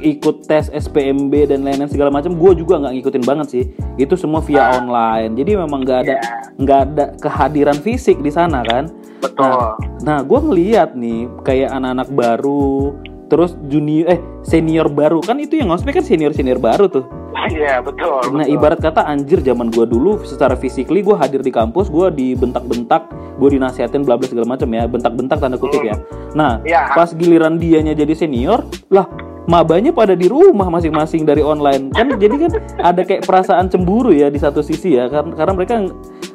ikut 0.01 0.49
tes 0.49 0.73
SPMB 0.73 1.45
dan 1.45 1.67
lain-lain 1.67 1.91
segala 1.91 2.09
macam. 2.09 2.33
Gue 2.39 2.57
juga 2.57 2.81
nggak 2.81 2.97
ngikutin 2.97 3.25
banget 3.27 3.47
sih. 3.51 3.65
Itu 4.01 4.17
semua 4.17 4.41
via 4.41 4.63
Ah. 4.63 4.81
online. 4.81 5.37
Jadi 5.37 5.53
memang 5.59 5.85
nggak 5.85 5.99
ada 6.01 6.15
Iya. 6.17 6.23
nggak 6.55 6.81
ada 6.89 7.05
kehadiran 7.21 7.77
fisik 7.77 8.23
di 8.23 8.31
sana 8.31 8.63
kan. 8.65 8.89
betul 9.21 9.73
Nah, 10.05 10.21
gue 10.21 10.37
ngeliat 10.37 10.93
nih 10.93 11.33
kayak 11.41 11.73
anak-anak 11.73 12.09
baru, 12.13 12.93
terus 13.35 13.59
junior 13.67 14.07
eh 14.07 14.19
senior 14.47 14.87
baru 14.87 15.19
kan 15.19 15.35
itu 15.37 15.59
yang 15.59 15.67
ngospek 15.67 15.99
kan 15.99 16.07
senior 16.07 16.31
senior 16.31 16.63
baru 16.63 16.87
tuh. 16.87 17.03
iya 17.51 17.83
betul 17.83 18.31
Nah 18.31 18.47
betul. 18.47 18.55
ibarat 18.55 18.79
kata 18.79 19.03
anjir 19.05 19.43
zaman 19.43 19.69
gua 19.69 19.83
dulu 19.85 20.23
secara 20.23 20.55
physically 20.55 21.03
gue 21.03 21.13
hadir 21.13 21.43
di 21.43 21.51
kampus 21.51 21.91
gue 21.91 22.07
dibentak-bentak 22.09 23.11
gue 23.35 23.49
dinasihatin 23.51 24.07
bla 24.07 24.15
bla 24.15 24.31
segala 24.31 24.47
macam 24.47 24.71
ya 24.71 24.87
bentak-bentak 24.87 25.43
tanda 25.43 25.59
kutip 25.59 25.83
ya. 25.83 25.99
Nah 26.33 26.63
Iya. 26.63 26.95
pas 26.95 27.11
giliran 27.11 27.59
dianya 27.59 27.91
jadi 27.93 28.15
senior 28.15 28.63
lah 28.87 29.11
mabanya 29.45 29.91
pada 29.91 30.15
di 30.15 30.25
rumah 30.25 30.71
masing-masing 30.71 31.27
dari 31.27 31.43
online 31.43 31.91
kan 31.91 32.15
jadi 32.23 32.35
kan 32.39 32.51
ada 32.81 33.03
kayak 33.03 33.27
perasaan 33.27 33.67
cemburu 33.67 34.15
ya 34.15 34.31
di 34.31 34.39
satu 34.39 34.63
sisi 34.63 34.95
ya 34.95 35.11
karena 35.11 35.35
karena 35.35 35.53
mereka 35.53 35.75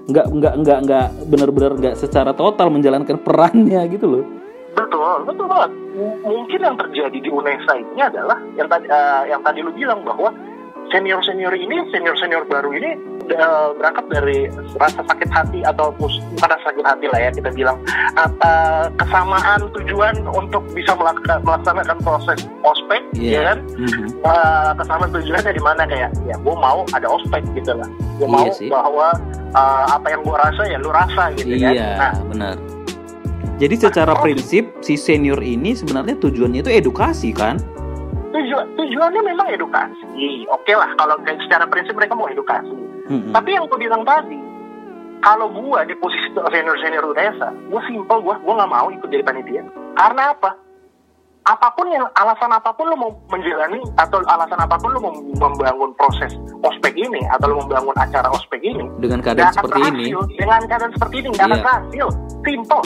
nggak 0.06 0.28
nggak 0.36 0.54
nggak 0.62 0.78
nggak 0.84 1.06
benar-benar 1.26 1.72
nggak 1.74 1.96
secara 1.96 2.36
total 2.36 2.68
menjalankan 2.70 3.16
perannya 3.18 3.82
gitu 3.88 4.06
loh. 4.06 4.24
Betul, 4.74 5.26
betul 5.26 5.46
banget. 5.46 5.72
M- 5.94 6.20
Mungkin 6.22 6.60
yang 6.62 6.78
terjadi 6.78 7.18
di 7.18 7.30
UNESA 7.30 7.74
ini 7.76 8.02
adalah 8.02 8.38
yang 8.54 8.68
tadi 8.68 8.86
eh, 8.86 9.24
yang 9.28 9.42
tadi 9.42 9.60
lu 9.60 9.72
bilang 9.72 10.02
bahwa 10.04 10.30
senior 10.90 11.22
senior 11.22 11.54
ini, 11.54 11.86
senior 11.90 12.16
senior 12.16 12.42
baru 12.44 12.70
ini 12.72 12.98
eh, 13.28 13.68
berangkat 13.76 14.06
dari 14.10 14.48
rasa 14.76 15.02
sakit 15.04 15.30
hati 15.30 15.60
atau 15.62 15.94
bukan 15.94 16.18
rasa 16.42 16.66
sakit 16.66 16.82
hati 16.82 17.06
lah 17.08 17.20
ya 17.20 17.32
kita 17.32 17.50
bilang 17.52 17.78
eh, 18.16 18.86
kesamaan 18.96 19.70
tujuan 19.72 20.16
untuk 20.28 20.64
bisa 20.72 20.94
melak- 20.96 21.22
melaksanakan 21.44 21.98
proses 22.00 22.40
ospek, 22.64 23.02
ya 23.14 23.54
kan? 23.54 23.58
Mhm. 23.76 24.06
Eh, 24.20 24.72
kesamaan 24.76 25.10
tujuannya 25.12 25.52
di 25.52 25.62
mana 25.62 25.84
kayak 25.84 26.10
ya 26.24 26.36
gue 26.36 26.56
mau 26.56 26.82
ada 26.90 27.08
ospek 27.08 27.42
gitu 27.54 27.74
lah, 27.74 27.90
gue 28.18 28.26
Iya 28.26 28.34
mau 28.34 28.48
sih. 28.54 28.70
bahwa 28.70 29.08
eh, 29.52 29.86
apa 29.90 30.08
yang 30.08 30.22
gue 30.22 30.38
rasa 30.38 30.62
ya 30.64 30.78
lu 30.78 30.90
rasa 30.90 31.24
gitu 31.36 31.54
kan. 31.58 31.74
Iya, 31.74 31.88
Nah, 31.98 32.14
benar. 32.26 32.56
Jadi 33.60 33.76
secara 33.76 34.16
prinsip 34.24 34.72
si 34.80 34.96
senior 34.96 35.44
ini 35.44 35.76
sebenarnya 35.76 36.16
tujuannya 36.16 36.64
itu 36.64 36.72
edukasi 36.72 37.36
kan? 37.36 37.60
tujuan 38.30 38.66
tujuannya 38.78 39.22
memang 39.26 39.48
edukasi. 39.52 40.06
Oke 40.48 40.72
lah 40.78 40.88
kalau 40.96 41.18
secara 41.26 41.66
prinsip 41.68 41.92
mereka 41.98 42.16
mau 42.16 42.30
edukasi. 42.32 42.72
Mm-mm. 43.10 43.34
tapi 43.34 43.58
yang 43.58 43.66
gue 43.66 43.80
bilang 43.82 44.06
tadi 44.06 44.38
kalau 45.26 45.50
gue 45.50 45.80
di 45.90 45.98
posisi 45.98 46.30
senior 46.30 46.78
senior 46.78 47.02
UNESA 47.10 47.50
gue 47.74 47.82
simpel 47.90 48.22
gue 48.22 48.36
gue 48.38 48.54
nggak 48.54 48.70
mau 48.70 48.88
ikut 48.94 49.10
jadi 49.10 49.26
panitia. 49.26 49.66
Karena 49.98 50.32
apa? 50.32 50.54
Apa 51.50 51.74
pun 51.74 51.90
yang 51.90 52.06
alasan 52.14 52.54
apa 52.54 52.70
pun 52.78 52.86
lo 52.86 52.96
mau 52.96 53.12
menjalani 53.34 53.82
atau 53.98 54.22
alasan 54.30 54.62
apa 54.62 54.78
pun 54.78 54.94
lo 54.94 55.00
mau 55.02 55.14
membangun 55.18 55.90
proses 55.98 56.38
ospek 56.62 56.94
ini 56.94 57.26
atau 57.34 57.50
lo 57.50 57.66
membangun 57.66 57.96
acara 57.98 58.30
ospek 58.30 58.62
ini 58.62 58.86
Dengan 59.02 59.26
keadaan 59.26 59.50
seperti 59.58 59.80
ini, 59.90 60.14
dengan 60.38 60.62
keadaan 60.70 60.92
seperti 60.94 61.16
ini 61.26 61.28
nggak 61.34 61.44
akan 61.44 61.50
Iya. 61.50 61.64
berhasil. 61.66 62.08
Simple 62.46 62.84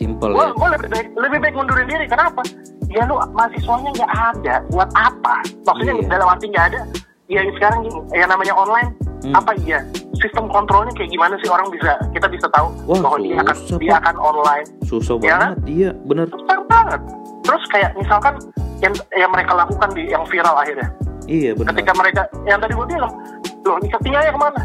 simple 0.00 0.32
gue 0.32 0.40
ya. 0.40 0.52
gue 0.56 0.68
lebih 0.80 0.88
baik 0.88 1.06
lebih 1.14 1.38
baik 1.44 1.54
mundurin 1.54 1.86
diri. 1.86 2.06
Kenapa? 2.08 2.40
Ya 2.88 3.04
lu 3.04 3.20
mahasiswanya 3.36 3.90
nggak 3.92 4.12
ada. 4.32 4.54
Buat 4.72 4.90
apa? 4.96 5.34
Maksudnya 5.62 5.94
Iya. 5.94 6.08
dalam 6.08 6.26
arti 6.26 6.46
nggak 6.48 6.66
ada. 6.72 6.80
Ya 7.28 7.40
sekarang 7.54 7.78
gini 7.84 7.98
yang 8.16 8.28
namanya 8.28 8.54
online 8.56 8.90
Hmm. 9.20 9.36
apa 9.36 9.52
iya? 9.60 9.84
Sistem 10.16 10.48
kontrolnya 10.48 10.88
kayak 10.96 11.12
gimana 11.12 11.36
sih 11.44 11.52
orang 11.52 11.68
bisa 11.68 11.92
kita 12.10 12.24
bisa 12.26 12.48
tahu 12.50 12.72
Wah, 12.88 12.98
bahwa 13.04 13.20
dia 13.20 13.36
akan 13.38 13.56
dia 13.76 13.94
akan 14.00 14.16
online. 14.16 14.66
Susah 14.82 15.20
Ya 15.20 15.36
banget, 15.36 15.56
iya 15.68 15.90
bener. 16.08 16.24
susah 16.32 16.56
banget. 16.64 17.00
Terus 17.44 17.62
kayak 17.68 17.90
misalkan 17.94 18.34
yang 18.80 18.96
yang 19.12 19.28
mereka 19.28 19.52
lakukan 19.52 19.88
di 19.92 20.08
yang 20.08 20.24
viral 20.24 20.56
akhirnya. 20.56 20.88
Iya 21.28 21.52
bener. 21.52 21.68
ketika 21.76 21.92
mereka 21.94 22.22
yang 22.42 22.58
tadi 22.58 22.72
gue 22.72 22.86
bilang 22.88 23.12
loh 23.60 23.76
iketinya 23.78 24.18
ke 24.24 24.40
mana 24.40 24.60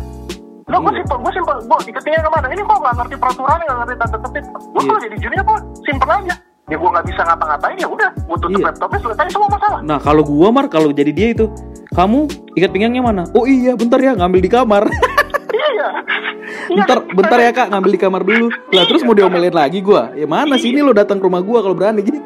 Lo 0.65 0.81
gue 0.81 0.91
Iya. 0.91 0.97
simpel, 1.05 1.17
gue 1.21 1.31
simpel, 1.37 1.55
gue 1.61 1.77
iketinya 1.93 2.19
ke 2.25 2.29
mana? 2.33 2.45
Ini 2.49 2.61
kok 2.65 2.77
nggak 2.81 2.95
ngerti 2.97 3.15
peraturan, 3.21 3.57
nggak 3.61 3.77
ngerti 3.77 3.93
tata 4.01 4.17
tertib. 4.17 4.43
Gue 4.49 4.81
Iya. 4.81 4.89
kalau 4.89 5.01
jadi 5.05 5.15
junior 5.21 5.43
kok 5.45 5.59
simpel 5.85 6.09
aja. 6.09 6.35
Ya 6.65 6.75
gue 6.81 6.89
nggak 6.89 7.05
bisa 7.05 7.21
ngapa-ngapain 7.21 7.77
ya 7.77 7.85
udah, 7.85 8.09
gue 8.17 8.37
tutup 8.41 8.57
Iya. 8.57 8.65
laptopnya 8.73 8.99
selesai 9.05 9.25
semua 9.29 9.49
masalah. 9.53 9.79
Nah 9.85 9.97
kalau 10.01 10.23
gua 10.25 10.49
mar 10.49 10.65
kalau 10.65 10.89
jadi 10.89 11.11
dia 11.13 11.27
itu, 11.29 11.45
kamu 11.93 12.25
ikat 12.57 12.69
pinggangnya 12.73 13.01
mana? 13.05 13.23
Oh 13.37 13.45
iya, 13.45 13.77
bentar 13.77 14.01
ya 14.01 14.17
ngambil 14.17 14.39
di 14.41 14.49
kamar. 14.49 14.83
iya, 15.75 15.87
bentar 16.67 16.97
bentar 17.13 17.39
ya 17.39 17.51
kak 17.51 17.67
ngambil 17.69 17.91
di 17.91 17.99
kamar 17.99 18.21
dulu 18.23 18.47
lah 18.73 18.83
terus 18.85 19.01
mau 19.03 19.15
diomelin 19.15 19.55
lagi 19.55 19.79
gua 19.79 20.11
ya 20.13 20.27
mana 20.27 20.55
sini 20.55 20.83
lo 20.83 20.91
datang 20.91 21.19
ke 21.19 21.25
rumah 21.25 21.39
gua 21.39 21.63
kalau 21.63 21.75
berani 21.75 22.03
gitu 22.03 22.19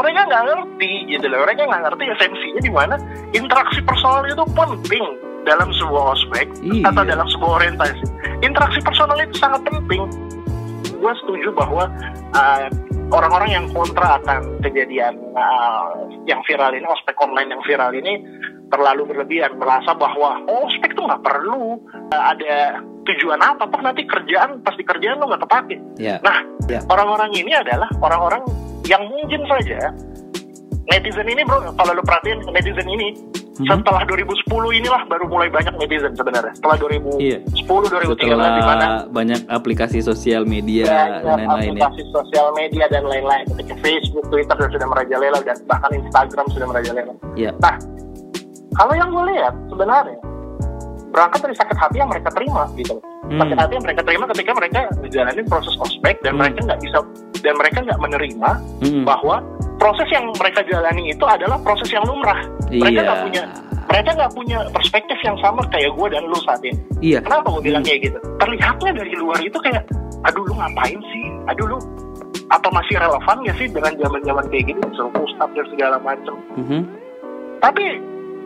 mereka 0.00 0.20
nggak 0.26 0.44
ngerti 0.48 0.92
gitu 1.06 1.26
loh, 1.28 1.44
mereka 1.44 1.68
nggak 1.68 1.82
ngerti 1.84 2.04
esensinya 2.08 2.60
di 2.60 2.72
mana 2.72 2.94
interaksi 3.30 3.80
personal 3.84 4.24
itu 4.24 4.44
penting 4.56 5.04
dalam 5.44 5.68
sebuah 5.72 6.04
ospek 6.16 6.46
Iya. 6.64 6.88
atau 6.88 7.02
dalam 7.04 7.26
sebuah 7.28 7.52
orientasi. 7.60 8.04
Interaksi 8.40 8.80
personal 8.80 9.16
itu 9.20 9.36
sangat 9.36 9.60
penting. 9.64 10.02
Gue 11.00 11.12
setuju 11.24 11.48
bahwa 11.52 11.88
uh, 12.32 12.66
orang-orang 13.08 13.50
yang 13.52 13.66
kontra 13.72 14.20
akan 14.20 14.60
kejadian 14.60 15.16
uh, 15.32 15.96
yang 16.24 16.40
viral 16.44 16.72
ini, 16.72 16.84
ospek 16.84 17.16
online 17.20 17.52
yang 17.52 17.62
viral 17.64 17.92
ini 17.92 18.20
terlalu 18.70 19.02
berlebihan, 19.08 19.56
merasa 19.56 19.96
bahwa 19.96 20.40
oh, 20.46 20.68
ospek 20.68 20.92
itu 20.92 21.02
nggak 21.02 21.24
perlu 21.24 21.80
uh, 22.12 22.24
ada 22.32 22.84
tujuan 23.08 23.40
apa, 23.40 23.64
toh 23.66 23.80
nanti 23.80 24.04
kerjaan 24.04 24.60
pas 24.60 24.76
di 24.76 24.84
kerjaan 24.84 25.18
lo 25.18 25.26
nggak 25.32 25.42
kepake. 25.48 25.76
ya 25.96 26.20
Nah, 26.20 26.38
Ya. 26.68 26.78
orang-orang 26.86 27.32
ini 27.34 27.50
adalah 27.50 27.88
orang-orang 27.98 28.44
yang 28.90 29.06
mungkin 29.06 29.40
saja 29.46 29.94
netizen 30.90 31.22
ini 31.24 31.46
bro, 31.46 31.62
kalau 31.78 31.94
lu 31.94 32.02
perhatiin 32.02 32.42
netizen 32.50 32.88
ini 32.90 33.14
Mhm. 33.60 33.68
setelah 33.68 34.02
2010 34.08 34.72
inilah 34.72 35.04
baru 35.06 35.28
mulai 35.28 35.52
banyak 35.52 35.76
netizen 35.76 36.16
sebenarnya. 36.16 36.50
Setelah 36.56 36.76
2010 36.80 37.20
Iya. 37.20 37.38
2013 37.46 38.50
di 38.56 38.62
mana 38.64 38.80
setelah 38.80 39.02
banyak 39.12 39.40
aplikasi 39.46 39.98
sosial 40.00 40.42
media 40.48 40.88
dan 40.88 41.36
lain-lain 41.36 41.76
ya 41.76 41.84
aplikasi 41.84 42.02
sosial 42.10 42.48
media 42.56 42.84
dan 42.88 43.04
lain-lain 43.04 43.44
ketika 43.54 43.74
Facebook, 43.78 44.24
Twitter 44.32 44.56
sudah 44.56 44.88
merajalela 44.88 45.38
dan 45.44 45.56
bahkan 45.68 45.90
Instagram 45.92 46.46
sudah 46.50 46.66
merajalela. 46.66 47.12
ya 47.36 47.52
Nah, 47.60 47.76
kalau 48.72 48.94
yang 48.96 49.12
gue 49.12 49.24
lihat 49.30 49.54
sebenarnya 49.68 50.18
berangkat 51.10 51.40
dari 51.42 51.56
sakit 51.58 51.76
hati 51.76 51.96
yang 51.98 52.10
mereka 52.10 52.28
terima 52.32 52.64
gitu. 52.74 52.96
Hmm. 53.26 53.38
Sakit 53.38 53.56
hati 53.58 53.72
yang 53.76 53.84
mereka 53.84 54.02
terima 54.02 54.24
ketika 54.30 54.50
mereka 54.54 54.78
menjalani 54.98 55.42
proses 55.46 55.74
ospek 55.78 56.14
dan 56.22 56.32
Hmm. 56.34 56.40
mereka 56.42 56.58
nggak 56.66 56.80
bisa 56.80 56.98
dan 57.40 57.54
mereka 57.56 57.78
nggak 57.80 58.00
menerima 58.00 58.50
Mm-mm. 58.84 59.04
bahwa 59.08 59.36
proses 59.80 60.08
yang 60.12 60.28
mereka 60.36 60.60
jalani 60.68 61.08
itu 61.08 61.24
adalah 61.24 61.56
proses 61.60 61.88
yang 61.88 62.04
lumrah. 62.04 62.36
Mereka 62.68 62.90
iya 62.92 63.02
nggak 63.02 63.20
punya 63.24 63.42
mereka 63.90 64.10
nggak 64.14 64.32
punya 64.38 64.58
perspektif 64.70 65.18
yang 65.26 65.34
sama 65.42 65.66
kayak 65.72 65.90
gue 65.90 66.06
dan 66.14 66.22
lu 66.22 66.38
saat 66.46 66.62
ini. 66.62 66.78
iya 67.02 67.18
Kenapa 67.18 67.50
gue 67.58 67.62
bilang 67.64 67.82
kayak 67.82 68.06
gitu? 68.06 68.18
Terlihatnya 68.38 68.90
dari 68.94 69.14
luar 69.18 69.38
itu 69.42 69.58
kayak, 69.58 69.82
aduh 70.22 70.42
lu 70.46 70.54
ngapain 70.54 71.00
sih? 71.10 71.24
Aduh 71.50 71.66
lu 71.74 71.78
apa 72.54 72.68
masih 72.70 72.94
relevan 72.98 73.38
ya 73.42 73.52
sih 73.58 73.66
dengan 73.66 73.90
zaman-zaman 73.98 74.44
kayak 74.46 74.64
gini 74.68 74.78
disuruh 74.90 75.10
ustadz 75.22 75.54
dan 75.58 75.66
segala 75.74 75.96
macam. 76.02 76.34
Mhm. 76.54 76.80
Tapi 77.58 77.84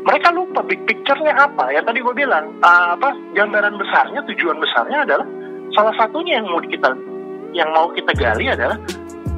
mereka 0.05 0.29
lupa 0.31 0.61
big 0.65 0.81
picture-nya 0.85 1.33
apa? 1.33 1.73
Ya 1.73 1.81
tadi 1.81 2.05
gue 2.05 2.13
bilang 2.13 2.53
ah, 2.61 2.93
apa 2.93 3.13
gambaran 3.33 3.81
besarnya, 3.81 4.21
tujuan 4.29 4.61
besarnya 4.61 5.03
adalah 5.03 5.27
salah 5.73 5.95
satunya 5.97 6.39
yang 6.39 6.47
mau 6.47 6.61
kita 6.61 6.93
yang 7.57 7.69
mau 7.73 7.89
kita 7.91 8.13
gali 8.15 8.53
adalah 8.53 8.77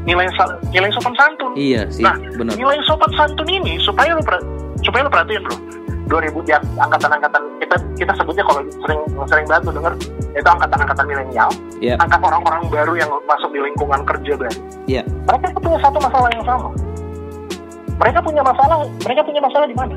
nilai 0.06 0.26
nilai 0.70 0.90
sopan 0.94 1.14
santun. 1.18 1.52
iya 1.54 1.86
sih 1.90 2.02
Nah, 2.02 2.14
benar 2.38 2.54
Nilai 2.58 2.78
sopan 2.86 3.10
santun 3.14 3.46
ini 3.46 3.78
supaya 3.82 4.14
per- 4.22 4.42
supaya 4.82 5.06
lu 5.06 5.10
perhatiin 5.10 5.42
bro. 5.42 5.56
2000 6.06 6.38
yang 6.46 6.62
angkatan-angkatan 6.78 7.42
kita 7.58 7.76
kita 7.98 8.12
sebutnya 8.14 8.46
kalau 8.46 8.62
sering 8.86 9.00
sering 9.26 9.46
banget 9.50 9.62
tuh 9.66 9.74
denger 9.74 9.92
itu 10.38 10.46
angkatan-angkatan 10.46 11.04
milenial, 11.10 11.50
ya 11.82 11.98
angkat 11.98 12.20
orang-orang 12.22 12.62
baru 12.70 12.92
yang 12.94 13.10
masuk 13.26 13.50
di 13.50 13.58
lingkungan 13.58 14.06
kerja 14.06 14.32
baru. 14.38 14.54
ya 14.86 15.02
Mereka 15.02 15.58
punya 15.58 15.78
satu 15.82 15.98
masalah 15.98 16.30
yang 16.30 16.44
sama. 16.46 16.70
Mereka 17.96 18.18
punya 18.22 18.42
masalah, 18.44 18.76
mereka 19.02 19.20
punya 19.26 19.40
masalah 19.42 19.66
di 19.66 19.74
mana? 19.74 19.94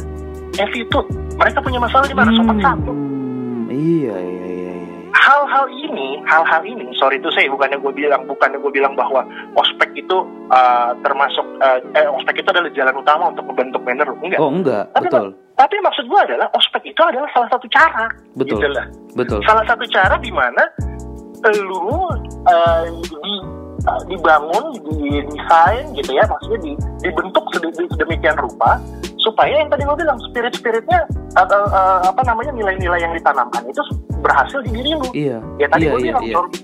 Attitude. 0.60 1.10
Mereka 1.39 1.57
punya 1.64 1.80
masalah 1.80 2.05
di 2.05 2.16
mana? 2.16 2.30
Sopan 2.36 2.57
santun. 2.60 2.95
Hmm, 2.95 3.66
iya 3.72 4.16
iya 4.20 4.45
iya 4.45 4.74
iya 4.84 4.95
Hal-hal 5.10 5.66
ini, 5.74 6.22
hal-hal 6.28 6.62
ini, 6.64 6.86
sorry 6.95 7.18
itu 7.18 7.28
saya 7.34 7.49
bukannya 7.49 7.82
gue 7.82 7.93
bilang, 7.95 8.28
bukannya 8.30 8.62
gue 8.62 8.72
bilang 8.72 8.93
bahwa 8.93 9.26
ospek 9.57 9.89
itu 9.97 10.18
uh, 10.53 10.93
termasuk, 11.01 11.43
uh, 11.60 11.82
eh, 11.97 12.07
ospek 12.07 12.39
itu 12.43 12.49
adalah 12.49 12.70
jalan 12.74 12.95
utama 12.97 13.24
untuk 13.34 13.45
membentuk 13.49 13.82
manner, 13.84 14.10
enggak. 14.22 14.39
oh 14.39 14.49
enggak 14.53 14.86
Tapi, 14.93 15.05
betul 15.10 15.28
tapi 15.60 15.76
maksud 15.84 16.07
gue 16.07 16.22
adalah 16.24 16.47
ospek 16.55 16.88
itu 16.88 17.01
adalah 17.03 17.28
salah 17.36 17.51
satu 17.51 17.68
cara. 17.68 18.07
Betul. 18.39 18.64
Gitu 18.64 18.68
lah. 18.72 18.88
betul 19.12 19.43
Salah 19.43 19.68
satu 19.68 19.84
cara 19.91 20.16
di 20.24 20.32
mana 20.32 20.64
lu 21.68 22.07
uh, 22.47 22.88
di, 23.03 23.34
uh, 23.86 24.02
dibangun, 24.06 24.64
didesain 24.84 25.86
gitu 25.94 26.12
ya, 26.12 26.24
maksudnya 26.26 26.60
di, 26.62 26.72
dibentuk 27.02 27.44
sedemi- 27.54 27.90
sedemikian 27.90 28.38
rupa 28.38 28.80
supaya 29.20 29.52
yang 29.52 29.68
tadi 29.68 29.84
gue 29.84 29.98
bilang 30.00 30.16
spirit-spiritnya 30.32 31.04
atau 31.36 31.62
uh, 31.70 32.00
apa 32.02 32.24
namanya 32.24 32.56
nilai-nilai 32.56 33.00
yang 33.00 33.12
ditanamkan 33.12 33.62
itu 33.68 33.84
berhasil 34.20 34.64
di 34.64 34.72
diri 34.72 34.92
lu. 34.96 35.08
iya 35.12 35.38
Ya 35.60 35.68
tadi 35.68 35.86
iya 35.86 35.92
gue 35.92 36.00
iya 36.00 36.08
bilang 36.12 36.24
iya 36.24 36.36
contoh, 36.40 36.56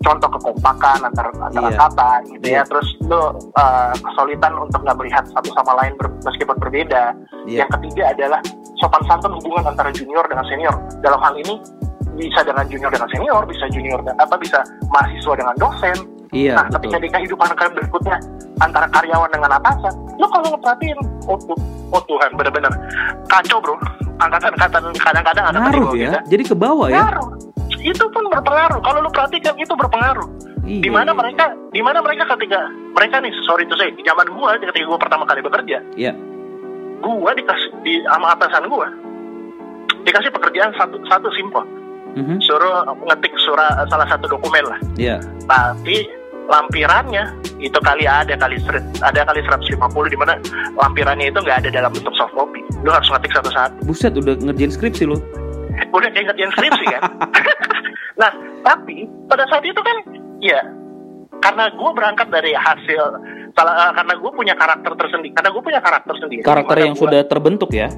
contoh 0.00 0.28
kekompakan 0.34 0.98
antara 1.06 1.30
antara 1.38 1.70
Iya. 1.70 1.78
kata 1.78 2.10
gitu 2.26 2.44
Iya. 2.50 2.56
ya, 2.58 2.62
terus 2.66 2.88
lu 3.06 3.20
uh, 3.54 3.92
kesulitan 3.94 4.52
untuk 4.58 4.80
nggak 4.82 4.96
melihat 4.98 5.24
satu 5.30 5.48
sama 5.54 5.72
lain 5.78 5.94
ber- 5.96 6.18
meskipun 6.20 6.56
berbeda. 6.58 7.14
iya 7.46 7.62
Yang 7.62 7.70
ketiga 7.78 8.02
adalah 8.10 8.40
sopan 8.82 9.02
santun 9.06 9.32
hubungan 9.38 9.70
antara 9.70 9.90
junior 9.94 10.26
dengan 10.26 10.44
senior. 10.50 10.74
Dalam 11.00 11.20
hal 11.22 11.34
ini 11.38 11.62
bisa 12.18 12.42
dengan 12.42 12.66
junior 12.66 12.90
dengan 12.90 13.08
senior, 13.08 13.42
bisa 13.46 13.64
junior 13.70 14.00
dan 14.02 14.18
apa 14.18 14.34
bisa 14.34 14.58
mahasiswa 14.90 15.32
dengan 15.38 15.54
dosen. 15.56 15.96
Iya 16.30 16.54
nah, 16.56 16.66
betul 16.68 16.90
ketika 16.90 16.98
di 16.98 17.08
kehidupan 17.10 17.48
berikutnya 17.52 18.16
antara 18.60 18.86
karyawan 18.92 19.30
dengan 19.32 19.56
atasan, 19.56 19.94
lo 20.20 20.26
kalau 20.28 20.52
ngeperhatiin, 20.52 20.98
oh, 21.26 21.38
tu- 21.40 21.62
oh 21.90 22.02
Tuhan, 22.04 22.30
bener-bener 22.36 22.68
kacau 23.26 23.56
bro. 23.58 23.74
Angkatan-angkatan 24.20 24.92
kadang-kadang 25.00 25.44
ada 25.48 25.58
ngaruh 25.58 25.96
ya 25.96 26.20
jadi 26.28 26.44
ke 26.44 26.52
bawah 26.52 26.92
ya 26.92 27.08
Ngaruh. 27.08 27.28
Itu 27.80 28.04
pun 28.12 28.28
berpengaruh. 28.28 28.84
Kalau 28.84 29.00
lu 29.00 29.08
perhatikan 29.08 29.56
itu 29.56 29.72
berpengaruh. 29.72 30.28
Iya, 30.68 30.84
Di 30.84 30.90
mana 30.92 31.10
iya, 31.10 31.16
mereka, 31.16 31.44
di 31.72 31.80
mana 31.80 32.04
mereka 32.04 32.28
ketika 32.36 32.68
mereka 32.92 33.16
nih, 33.24 33.32
sorry 33.48 33.64
itu 33.64 33.72
saya, 33.80 33.88
di 33.96 34.04
zaman 34.04 34.28
gua 34.36 34.60
ketika 34.60 34.84
gua 34.84 35.00
pertama 35.00 35.24
kali 35.24 35.40
bekerja, 35.40 35.80
iya 35.96 36.12
gua 37.00 37.32
dikasih 37.32 37.72
di 37.80 38.04
sama 38.04 38.36
atasan 38.36 38.68
gua 38.68 38.86
dikasih 40.04 40.30
pekerjaan 40.32 40.72
satu 40.76 41.00
satu 41.08 41.28
simpel 41.32 41.64
Mhm. 42.10 42.42
suruh 42.42 42.84
ngetik 43.06 43.30
surat 43.38 43.86
salah 43.86 44.04
satu 44.04 44.26
dokumen 44.26 44.66
lah 44.66 44.78
iya 44.98 45.16
tapi 45.46 46.04
lampirannya 46.50 47.24
itu 47.62 47.78
kali 47.78 48.04
ada 48.04 48.34
kali 48.34 48.58
seret, 48.66 48.82
ada 48.98 49.22
kali 49.22 49.40
150 49.46 49.78
di 50.10 50.18
mana 50.18 50.34
lampirannya 50.74 51.30
itu 51.30 51.38
nggak 51.38 51.62
ada 51.64 51.70
dalam 51.70 51.90
bentuk 51.94 52.12
soft 52.18 52.34
copy. 52.34 52.58
Lu 52.82 52.90
harus 52.90 53.06
ngetik 53.08 53.32
satu-satu. 53.38 53.86
Buset 53.86 54.12
udah 54.18 54.34
ngerjain 54.34 54.72
skripsi 54.74 55.04
lo 55.06 55.16
udah 55.96 56.08
kayak 56.10 56.26
ngerjain 56.34 56.52
skripsi 56.58 56.84
kan? 56.90 57.02
Nah 58.20 58.28
tapi 58.60 59.08
pada 59.32 59.48
saat 59.48 59.64
itu 59.64 59.80
kan 59.80 59.96
ya 60.44 60.60
karena 61.40 61.72
gue 61.72 61.90
berangkat 61.96 62.28
dari 62.28 62.52
hasil 62.52 63.00
salah 63.56 63.74
eh, 63.88 63.92
karena 63.96 64.12
gue 64.12 64.30
punya 64.36 64.52
karakter 64.52 64.92
tersendiri 64.92 65.32
karena 65.32 65.48
gue 65.48 65.62
punya 65.64 65.80
karakter 65.80 66.14
sendiri. 66.20 66.40
Karakter 66.44 66.76
yang 66.84 66.92
gua- 66.92 67.02
sudah 67.08 67.22
terbentuk 67.24 67.72
ya 67.72 67.88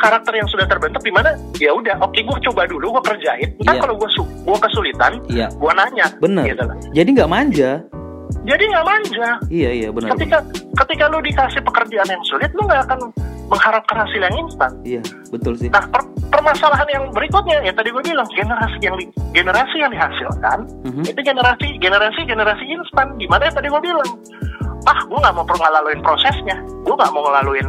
karakter 0.00 0.32
yang 0.32 0.48
sudah 0.48 0.64
terbentuk 0.64 0.98
di 1.00 1.12
mana 1.12 1.30
ya 1.54 1.70
udah 1.70 2.00
oke 2.00 2.16
gue 2.16 2.38
coba 2.42 2.64
dulu 2.64 2.90
gue 2.90 3.02
kerjain. 3.06 3.48
Ntar 3.60 3.74
Iya. 3.74 3.80
kalau 3.80 3.94
gue 3.94 4.10
su 4.10 4.22
gue 4.24 4.58
kesulitan 4.58 5.12
iya. 5.28 5.46
gue 5.48 5.72
nanya 5.72 6.06
bener. 6.18 6.44
gitu 6.46 6.62
lah. 6.64 6.76
jadi 6.90 7.08
nggak 7.12 7.30
manja? 7.30 7.70
Jadi 8.40 8.62
nggak 8.64 8.86
manja. 8.86 9.28
Iya 9.46 9.70
iya 9.70 9.88
benar 9.90 10.16
ketika 10.16 10.38
ketika 10.80 11.04
lu 11.06 11.20
dikasih 11.20 11.60
pekerjaan 11.60 12.08
yang 12.08 12.22
sulit 12.24 12.48
lu 12.52 12.64
nggak 12.64 12.88
akan 12.88 12.98
mengharapkan 13.46 13.96
hasil 14.00 14.20
yang 14.22 14.36
instan. 14.38 14.70
Iya 14.80 15.02
betul 15.28 15.52
sih. 15.54 15.68
Nah 15.68 15.82
per- 15.84 16.06
permasalahan 16.30 16.88
yang 16.88 17.04
berikutnya 17.10 17.60
ya 17.60 17.74
tadi 17.74 17.90
gue 17.90 18.00
bilang 18.00 18.24
generasi 18.30 18.78
yang 18.80 18.94
di- 18.96 19.10
generasi 19.30 19.76
yang 19.76 19.90
dihasilkan 19.90 20.58
Mhm. 20.86 21.02
itu 21.04 21.20
generasi 21.20 21.66
generasi 21.76 22.20
generasi 22.24 22.64
instan. 22.64 23.12
Gimana 23.18 23.42
ya 23.44 23.52
tadi 23.52 23.68
gue 23.68 23.82
bilang 23.82 24.10
ah 24.88 25.00
gue 25.04 25.18
nggak 25.18 25.34
mau 25.36 25.44
ngelaluin 25.44 26.00
prosesnya. 26.00 26.56
Gue 26.84 26.94
nggak 26.96 27.12
mau 27.12 27.22
ngelaluin 27.28 27.66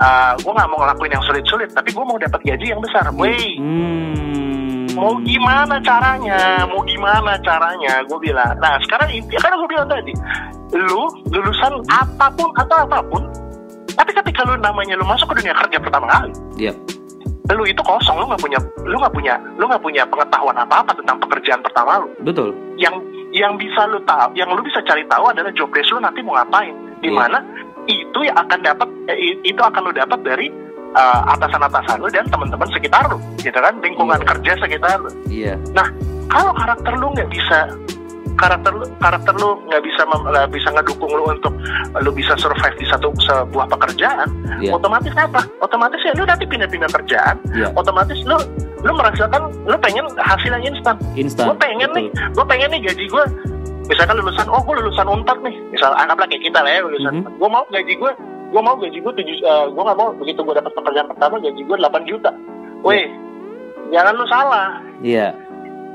uh, 0.00 0.32
gue 0.40 0.52
nggak 0.52 0.68
mau 0.70 0.78
ngelakuin 0.80 1.12
yang 1.12 1.24
sulit-sulit 1.24 1.68
tapi 1.72 1.92
gue 1.92 2.04
mau 2.04 2.16
dapat 2.16 2.40
gaji 2.40 2.66
yang 2.72 2.80
besar. 2.80 3.04
Wey. 3.14 3.56
Hmm. 3.60 4.86
mau 4.94 5.18
gimana 5.26 5.82
caranya? 5.82 6.62
Mau 6.70 6.80
gimana 6.86 7.34
caranya? 7.42 7.98
Gue 8.06 8.18
bilang. 8.22 8.54
Nah 8.62 8.78
sekarang 8.86 9.10
inti 9.10 9.34
karena 9.36 9.58
gue 9.58 9.68
bilang 9.68 9.88
tadi 9.90 10.12
lu 10.74 11.02
lulusan 11.30 11.74
apa 11.86 12.26
pun 12.34 12.50
atau 12.58 12.76
apa 12.82 12.98
pun 13.06 13.22
tapi 13.94 14.10
ketika 14.10 14.42
lu 14.42 14.58
namanya 14.58 14.98
lu 14.98 15.06
masuk 15.06 15.30
ke 15.30 15.38
dunia 15.38 15.54
kerja 15.54 15.78
pertama 15.78 16.10
kali 16.10 16.34
Iya. 16.58 16.74
lu 17.54 17.62
itu 17.62 17.78
kosong 17.86 18.18
lu 18.18 18.26
nggak 18.26 18.42
punya 18.42 18.58
lu 18.82 18.98
nggak 18.98 19.14
punya 19.14 19.34
lu 19.54 19.70
nggak 19.70 19.78
punya 19.78 20.02
pengetahuan 20.10 20.56
apa 20.58 20.82
apa 20.82 20.90
tentang 20.98 21.20
pekerjaan 21.22 21.60
pertama 21.62 22.02
lu. 22.02 22.08
Betul. 22.26 22.50
Yang 22.74 22.98
yang 23.34 23.58
bisa 23.58 23.84
lu 23.90 23.98
tahu 24.06 24.30
yang 24.38 24.46
lu 24.48 24.62
bisa 24.62 24.78
cari 24.86 25.02
tahu 25.10 25.26
adalah 25.26 25.50
job 25.50 25.66
desk 25.74 25.90
lu 25.90 25.98
nanti 25.98 26.22
mau 26.22 26.38
ngapain 26.38 26.70
di 27.02 27.10
Iya. 27.10 27.18
mana 27.18 27.38
itu 27.84 28.18
yang 28.22 28.38
akan 28.38 28.58
dapat 28.62 28.88
eh, 29.10 29.36
itu 29.42 29.58
akan 29.60 29.82
lu 29.84 29.92
dapat 29.92 30.22
dari 30.22 30.46
uh, 30.94 31.20
atasan-atasan 31.34 31.98
lu 32.00 32.08
dan 32.08 32.24
teman-teman 32.30 32.70
sekitar 32.70 33.02
lu 33.10 33.18
gitu 33.42 33.58
kan 33.58 33.74
lingkungan 33.82 34.22
Iya. 34.22 34.28
kerja 34.30 34.52
sekitar 34.62 34.96
lu 35.02 35.10
iya 35.28 35.54
nah 35.74 35.84
kalau 36.30 36.54
karakter 36.54 36.94
lu 36.94 37.10
nggak 37.12 37.28
bisa 37.28 37.58
karakter 38.34 38.70
lu 38.70 38.84
karakter 38.98 39.34
lu 39.34 39.56
nggak 39.64 39.80
bisa 39.80 40.00
nggak 40.02 40.48
bisa 40.48 40.68
ngedukung 40.70 41.10
lu 41.10 41.24
untuk 41.26 41.54
lu 41.96 42.10
bisa 42.10 42.34
survive 42.34 42.74
di 42.74 42.86
satu 42.86 43.08
sebuah 43.20 43.66
pekerjaan 43.68 44.26
Iya. 44.56 44.70
otomatis 44.70 45.10
apa? 45.12 45.42
Otomatis 45.58 45.98
ya 46.00 46.12
lu 46.12 46.22
nanti 46.22 46.44
pindah-pindah 46.44 46.90
kerjaan 46.92 47.36
iya. 47.52 47.68
otomatis 47.72 48.18
lu 48.22 48.38
lu 48.80 48.92
merasakan 48.92 49.48
lu 49.64 49.76
pengen 49.78 50.04
hasil 50.16 50.50
yang 50.50 50.64
instan. 50.66 50.94
Instan 51.14 51.46
gue 51.46 51.56
pengen 51.56 51.88
betul. 51.88 51.96
nih 51.96 52.06
gue 52.30 52.44
pengen 52.44 52.68
nih 52.70 52.80
gaji 52.84 53.04
gue 53.06 53.24
misalkan 53.84 54.16
lulusan 54.16 54.46
oh 54.46 54.60
gue 54.60 54.74
lulusan 54.78 55.06
unpad 55.06 55.38
nih 55.40 55.56
misal 55.68 55.92
anggaplah 55.94 56.24
kayak 56.24 56.42
kita 56.42 56.58
lah 56.58 56.70
ya 56.70 56.80
lulusan 56.80 57.12
Mhm. 57.20 57.36
gue 57.36 57.48
mau 57.48 57.64
gaji 57.68 57.92
gue 57.94 58.12
gue 58.50 58.62
mau 58.62 58.74
gaji 58.74 58.98
gue 58.98 59.12
tujuh 59.14 59.36
eh, 59.40 59.66
gue 59.68 59.82
nggak 59.82 59.98
mau 59.98 60.08
begitu 60.14 60.40
gue 60.40 60.54
dapat 60.54 60.72
pekerjaan 60.72 61.06
pertama 61.08 61.34
gaji 61.38 61.60
gue 61.60 61.76
8 61.76 62.04
juta. 62.06 62.30
Weh 62.80 63.04
jangan 63.90 64.14
lu 64.14 64.26
salah. 64.26 64.68
Iya 65.00 65.34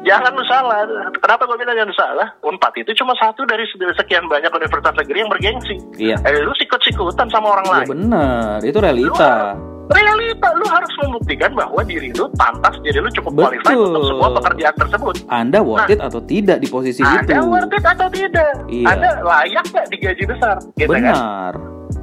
jangan 0.01 0.31
lu 0.31 0.43
salah 0.45 0.83
kenapa 1.13 1.43
gue 1.43 1.57
bilang 1.57 1.75
jangan 1.75 1.89
lu 1.89 1.97
salah 1.97 2.27
unpad 2.41 2.73
itu 2.77 2.91
cuma 2.95 3.13
satu 3.15 3.43
dari 3.43 3.65
sekian 3.93 4.25
banyak 4.25 4.49
universitas 4.49 4.95
negeri 4.95 5.17
yang 5.19 5.29
bergengsi. 5.29 5.75
Iya. 5.95 6.15
Eh, 6.23 6.41
lu 6.41 6.53
sikut-sikutan 6.55 7.27
sama 7.27 7.53
orang 7.53 7.65
Ya 7.65 7.73
lain. 7.73 7.87
benar 7.89 8.57
itu 8.61 8.77
realita. 8.77 9.55
realita. 9.89 10.47
Lu 10.53 10.65
harus 10.65 10.91
membuktikan 10.97 11.51
bahwa 11.51 11.81
diri 11.81 12.13
lu 12.13 12.29
pantas 12.37 12.77
diri 12.79 12.97
lu 12.97 13.09
cukup 13.11 13.33
qualified 13.35 13.73
untuk 13.75 14.05
sebuah 14.05 14.29
pekerjaan 14.37 14.75
tersebut. 14.77 15.15
Anda 15.27 15.59
worth 15.59 15.83
Nah. 15.83 15.93
it 15.93 15.99
atau 15.99 16.21
tidak 16.21 16.57
di 16.59 16.67
posisi 16.67 17.01
itu? 17.01 17.09
Anda 17.25 17.41
worth 17.41 17.73
it 17.73 17.81
atau 17.83 18.07
tidak? 18.07 18.51
Iya. 18.69 18.85
Anda 18.87 19.09
layak 19.19 19.65
nggak 19.67 19.87
digaji 19.89 20.23
besar? 20.25 20.55
Gitu 20.75 20.89
kan? 20.89 21.01
benar. 21.09 21.53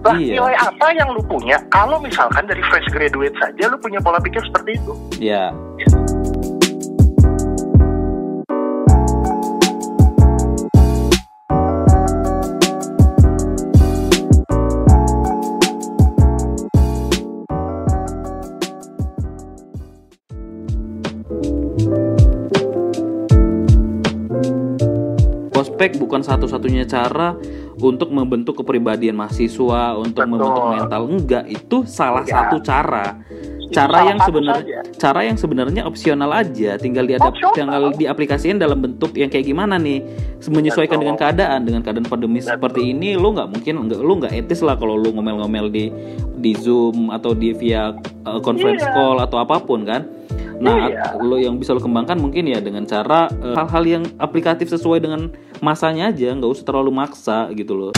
Lah, 0.02 0.18
iya. 0.18 0.38
nilai 0.38 0.54
apa 0.54 0.86
yang 0.92 1.08
lu 1.10 1.22
punya? 1.24 1.58
Kalau 1.66 1.98
misalkan 1.98 2.42
dari 2.44 2.62
fresh 2.64 2.90
graduate 2.90 3.34
saja 3.38 3.70
lu 3.70 3.78
punya 3.78 3.98
pola 3.98 4.18
pikir 4.18 4.42
seperti 4.44 4.74
itu? 4.74 4.92
ya 5.18 5.50
Prospek 25.86 26.02
bukan 26.02 26.18
satu-satunya 26.18 26.82
cara 26.82 27.38
untuk 27.78 28.10
membentuk 28.10 28.58
kepribadian 28.58 29.14
mahasiswa, 29.14 29.94
untuk 29.94 30.18
Betul. 30.18 30.30
membentuk 30.34 30.64
mental 30.74 31.02
enggak, 31.06 31.44
itu 31.46 31.86
salah 31.86 32.26
Ya. 32.26 32.42
satu 32.42 32.58
cara. 32.58 33.22
Cara 33.70 33.98
salah 33.98 34.02
yang 34.10 34.18
sebenarnya 34.18 34.78
cara 34.94 35.20
yang 35.22 35.38
sebenarnya 35.38 35.82
opsional 35.86 36.30
aja, 36.34 36.74
tinggal 36.74 37.06
diadap 37.06 37.30
Opsional. 37.30 37.54
tinggal 37.54 37.82
diaplikasikan 37.94 38.58
dalam 38.58 38.82
bentuk 38.82 39.14
yang 39.14 39.30
kayak 39.30 39.46
gimana 39.46 39.78
nih, 39.78 40.02
menyesuaikan 40.42 40.98
Betul. 40.98 41.02
dengan 41.06 41.16
keadaan, 41.18 41.60
dengan 41.62 41.82
keadaan 41.86 42.06
pandemi 42.06 42.42
Betul. 42.42 42.50
seperti 42.58 42.80
ini, 42.90 43.14
lu 43.14 43.30
nggak 43.30 43.46
mungkin 43.46 43.74
nggak 43.86 44.00
lu 44.02 44.12
nggak 44.22 44.32
etis 44.34 44.66
lah 44.66 44.74
kalau 44.74 44.98
lu 44.98 45.14
ngomel-ngomel 45.14 45.70
di 45.70 45.90
di 46.34 46.50
Zoom 46.58 47.14
atau 47.14 47.30
di 47.30 47.54
via 47.54 47.94
uh, 48.26 48.42
conference 48.42 48.82
Iya. 48.82 48.90
call 48.90 49.22
atau 49.22 49.38
apa 49.38 49.62
pun 49.62 49.86
kan. 49.86 50.02
Nah, 50.56 50.88
Iya. 50.88 51.20
lo 51.20 51.36
yang 51.36 51.60
bisa 51.60 51.76
lo 51.76 51.80
kembangkan 51.82 52.16
mungkin 52.16 52.48
ya 52.48 52.58
dengan 52.64 52.88
cara 52.88 53.28
uh, 53.28 53.54
hal-hal 53.56 53.84
yang 53.84 54.04
aplikatif 54.16 54.72
sesuai 54.72 55.04
dengan 55.04 55.28
masanya 55.60 56.08
aja, 56.08 56.32
nggak 56.32 56.48
usah 56.48 56.64
terlalu 56.64 56.90
maksa 56.96 57.52
gitu 57.52 57.76
loh. 57.76 57.92